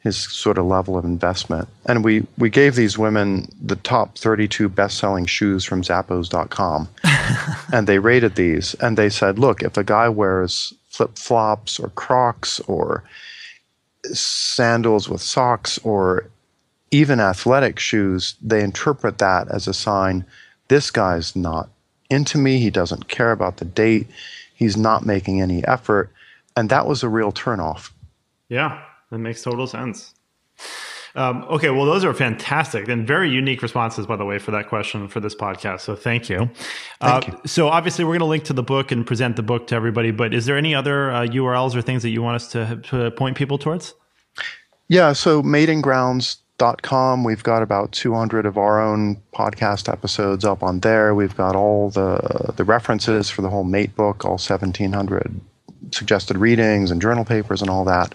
his 0.00 0.16
sort 0.16 0.58
of 0.58 0.66
level 0.66 0.98
of 0.98 1.04
investment? 1.04 1.68
And 1.86 2.04
we, 2.04 2.26
we 2.36 2.50
gave 2.50 2.74
these 2.74 2.98
women 2.98 3.48
the 3.60 3.76
top 3.76 4.18
32 4.18 4.68
best 4.68 4.98
selling 4.98 5.26
shoes 5.26 5.64
from 5.64 5.82
Zappos.com. 5.82 6.88
and 7.72 7.86
they 7.86 8.00
rated 8.00 8.34
these 8.34 8.74
and 8.74 8.98
they 8.98 9.08
said, 9.08 9.38
look, 9.38 9.62
if 9.62 9.76
a 9.76 9.84
guy 9.84 10.08
wears 10.08 10.74
flip 10.88 11.16
flops 11.16 11.78
or 11.78 11.90
Crocs 11.90 12.58
or 12.60 13.04
sandals 14.12 15.08
with 15.08 15.22
socks 15.22 15.78
or 15.84 16.28
even 16.92 17.18
athletic 17.18 17.80
shoes, 17.80 18.36
they 18.40 18.62
interpret 18.62 19.18
that 19.18 19.48
as 19.48 19.66
a 19.66 19.74
sign 19.74 20.24
this 20.72 20.90
guy's 20.90 21.36
not 21.36 21.68
into 22.08 22.38
me. 22.38 22.58
He 22.58 22.70
doesn't 22.70 23.08
care 23.08 23.30
about 23.30 23.58
the 23.58 23.66
date. 23.66 24.06
He's 24.54 24.74
not 24.74 25.04
making 25.04 25.42
any 25.42 25.62
effort. 25.66 26.10
And 26.56 26.70
that 26.70 26.86
was 26.86 27.02
a 27.02 27.10
real 27.10 27.30
turnoff. 27.30 27.90
Yeah, 28.48 28.82
that 29.10 29.18
makes 29.18 29.42
total 29.42 29.66
sense. 29.66 30.14
Um, 31.14 31.44
okay, 31.50 31.68
well, 31.68 31.84
those 31.84 32.06
are 32.06 32.14
fantastic 32.14 32.88
and 32.88 33.06
very 33.06 33.28
unique 33.28 33.60
responses, 33.60 34.06
by 34.06 34.16
the 34.16 34.24
way, 34.24 34.38
for 34.38 34.50
that 34.52 34.70
question 34.70 35.08
for 35.08 35.20
this 35.20 35.34
podcast. 35.34 35.80
So 35.80 35.94
thank 35.94 36.30
you. 36.30 36.48
Thank 37.02 37.28
uh, 37.28 37.32
you. 37.32 37.40
So 37.44 37.68
obviously, 37.68 38.06
we're 38.06 38.12
going 38.12 38.20
to 38.20 38.24
link 38.26 38.44
to 38.44 38.54
the 38.54 38.62
book 38.62 38.92
and 38.92 39.06
present 39.06 39.36
the 39.36 39.42
book 39.42 39.66
to 39.66 39.74
everybody. 39.74 40.10
But 40.10 40.32
is 40.32 40.46
there 40.46 40.56
any 40.56 40.74
other 40.74 41.10
uh, 41.10 41.26
URLs 41.26 41.74
or 41.74 41.82
things 41.82 42.02
that 42.02 42.10
you 42.10 42.22
want 42.22 42.36
us 42.36 42.48
to, 42.52 42.80
to 42.84 43.10
point 43.10 43.36
people 43.36 43.58
towards? 43.58 43.94
Yeah, 44.88 45.12
so 45.12 45.42
matinggrounds.com, 46.62 47.24
we've 47.24 47.42
got 47.42 47.62
about 47.62 47.92
200 47.92 48.46
of 48.46 48.56
our 48.56 48.80
own 48.80 49.20
podcast 49.34 49.92
episodes 49.92 50.44
up 50.44 50.62
on 50.62 50.80
there. 50.80 51.14
We've 51.14 51.36
got 51.36 51.56
all 51.56 51.90
the 51.90 52.52
the 52.56 52.64
references 52.64 53.30
for 53.30 53.42
the 53.42 53.50
whole 53.50 53.64
mate 53.64 53.94
book, 53.96 54.24
all 54.24 54.32
1700 54.32 55.40
suggested 55.90 56.38
readings 56.38 56.90
and 56.90 57.02
journal 57.02 57.24
papers 57.24 57.60
and 57.60 57.68
all 57.68 57.84
that. 57.84 58.14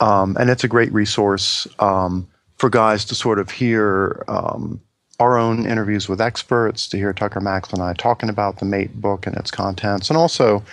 Um, 0.00 0.36
and 0.40 0.50
it's 0.50 0.64
a 0.64 0.68
great 0.68 0.92
resource 0.92 1.66
um, 1.78 2.26
for 2.56 2.70
guys 2.70 3.04
to 3.06 3.14
sort 3.14 3.38
of 3.38 3.50
hear 3.50 4.24
um, 4.26 4.80
our 5.20 5.38
own 5.38 5.66
interviews 5.66 6.08
with 6.08 6.20
experts, 6.20 6.88
to 6.88 6.96
hear 6.96 7.12
Tucker 7.12 7.40
Max 7.40 7.72
and 7.72 7.82
I 7.82 7.92
talking 7.92 8.28
about 8.28 8.58
the 8.58 8.64
mate 8.64 9.00
book 9.00 9.26
and 9.26 9.36
its 9.36 9.50
contents. 9.50 10.10
And 10.10 10.16
also, 10.16 10.64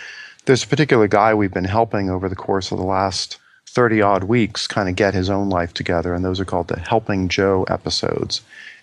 there's 0.45 0.63
a 0.63 0.67
particular 0.67 1.07
guy 1.07 1.33
we've 1.33 1.53
been 1.53 1.65
helping 1.65 2.09
over 2.09 2.27
the 2.27 2.35
course 2.35 2.71
of 2.71 2.79
the 2.79 2.85
last 2.85 3.37
30 3.71 4.01
odd 4.01 4.23
weeks 4.25 4.67
kind 4.67 4.89
of 4.89 4.95
get 4.95 5.13
his 5.13 5.29
own 5.29 5.49
life 5.49 5.73
together. 5.73 6.13
And 6.13 6.25
those 6.25 6.39
are 6.39 6.45
called 6.45 6.67
the 6.67 6.79
Helping 6.79 7.29
Joe 7.29 7.63
episodes. 7.69 8.41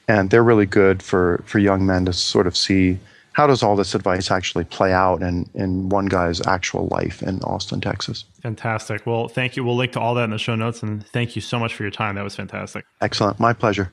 And 0.09 0.31
they're 0.31 0.43
really 0.43 0.67
good 0.67 1.03
for, 1.03 1.43
for 1.45 1.59
young 1.59 1.85
men 1.85 2.07
to 2.07 2.15
sort 2.15 2.47
of 2.47 2.57
see 2.57 2.99
how 3.33 3.47
does 3.47 3.63
all 3.63 3.77
this 3.77 3.95
advice 3.95 4.31
actually 4.31 4.65
play 4.65 4.93
out 4.93 5.23
in, 5.23 5.49
in 5.55 5.91
one 5.91 6.07
guy's 6.07 6.45
actual 6.47 6.89
life 6.91 7.23
in 7.23 7.41
Austin, 7.43 7.81
Texas? 7.81 8.25
Fantastic. 8.41 9.07
Well, 9.07 9.29
thank 9.29 9.57
you. 9.57 9.63
We'll 9.63 9.77
link 9.77 9.93
to 9.93 10.01
all 10.01 10.15
that 10.15 10.25
in 10.25 10.31
the 10.31 10.39
show 10.39 10.57
notes. 10.57 10.83
And 10.83 11.07
thank 11.09 11.37
you 11.37 11.43
so 11.43 11.59
much 11.59 11.75
for 11.75 11.83
your 11.83 11.93
time. 11.93 12.15
That 12.15 12.25
was 12.25 12.35
fantastic. 12.35 12.85
Excellent. 13.01 13.39
My 13.39 13.53
pleasure. 13.53 13.93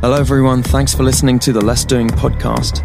Hello, 0.00 0.14
everyone. 0.14 0.62
Thanks 0.62 0.94
for 0.94 1.02
listening 1.02 1.40
to 1.40 1.52
the 1.52 1.60
Less 1.60 1.84
Doing 1.84 2.08
podcast. 2.08 2.80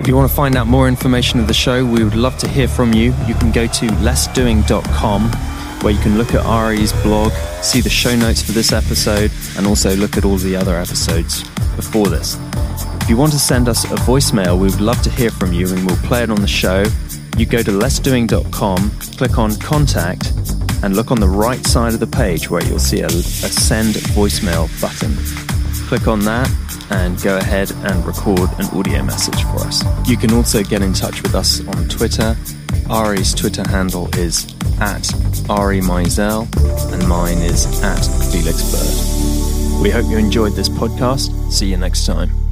If 0.00 0.08
you 0.08 0.16
want 0.16 0.28
to 0.28 0.36
find 0.36 0.56
out 0.56 0.66
more 0.66 0.88
information 0.88 1.38
of 1.38 1.46
the 1.46 1.54
show, 1.54 1.84
we 1.84 2.02
would 2.02 2.16
love 2.16 2.36
to 2.38 2.48
hear 2.48 2.68
from 2.68 2.92
you. 2.92 3.14
You 3.26 3.34
can 3.34 3.52
go 3.52 3.66
to 3.68 3.86
lessdoing.com 3.86 5.57
where 5.82 5.92
you 5.92 6.00
can 6.00 6.18
look 6.18 6.34
at 6.34 6.44
Ari's 6.44 6.92
blog, 7.02 7.32
see 7.62 7.80
the 7.80 7.90
show 7.90 8.14
notes 8.16 8.42
for 8.42 8.52
this 8.52 8.72
episode, 8.72 9.30
and 9.56 9.66
also 9.66 9.94
look 9.96 10.16
at 10.16 10.24
all 10.24 10.36
the 10.36 10.56
other 10.56 10.76
episodes 10.76 11.42
before 11.76 12.08
this. 12.08 12.36
If 13.02 13.08
you 13.08 13.16
want 13.16 13.32
to 13.32 13.38
send 13.38 13.68
us 13.68 13.84
a 13.84 13.96
voicemail, 14.04 14.58
we 14.58 14.68
would 14.68 14.80
love 14.80 15.00
to 15.02 15.10
hear 15.10 15.30
from 15.30 15.52
you 15.52 15.68
and 15.68 15.86
we'll 15.86 15.96
play 15.98 16.22
it 16.22 16.30
on 16.30 16.40
the 16.40 16.46
show. 16.46 16.84
You 17.36 17.46
go 17.46 17.62
to 17.62 17.70
lessdoing.com, 17.70 18.90
click 19.16 19.38
on 19.38 19.56
contact, 19.56 20.32
and 20.82 20.94
look 20.94 21.10
on 21.10 21.20
the 21.20 21.28
right 21.28 21.64
side 21.66 21.94
of 21.94 22.00
the 22.00 22.06
page 22.06 22.50
where 22.50 22.62
you'll 22.64 22.78
see 22.78 23.00
a, 23.00 23.06
a 23.06 23.10
send 23.10 23.94
voicemail 23.94 24.68
button. 24.80 25.16
Click 25.88 26.06
on 26.06 26.20
that 26.20 26.50
and 26.90 27.20
go 27.22 27.38
ahead 27.38 27.70
and 27.70 28.04
record 28.04 28.50
an 28.58 28.66
audio 28.76 29.02
message 29.02 29.42
for 29.44 29.60
us. 29.60 29.82
You 30.08 30.16
can 30.16 30.32
also 30.32 30.62
get 30.62 30.82
in 30.82 30.92
touch 30.92 31.22
with 31.22 31.34
us 31.34 31.66
on 31.66 31.88
Twitter. 31.88 32.36
Ari's 32.90 33.34
Twitter 33.34 33.66
handle 33.68 34.14
is 34.16 34.44
at 34.80 35.10
Ari 35.50 35.80
Meisel 35.80 36.48
and 36.92 37.08
mine 37.08 37.38
is 37.38 37.66
at 37.82 38.00
Felix 38.30 38.62
Bird. 38.72 39.82
We 39.82 39.90
hope 39.90 40.06
you 40.10 40.18
enjoyed 40.18 40.52
this 40.52 40.68
podcast. 40.68 41.52
See 41.52 41.66
you 41.66 41.76
next 41.76 42.06
time. 42.06 42.47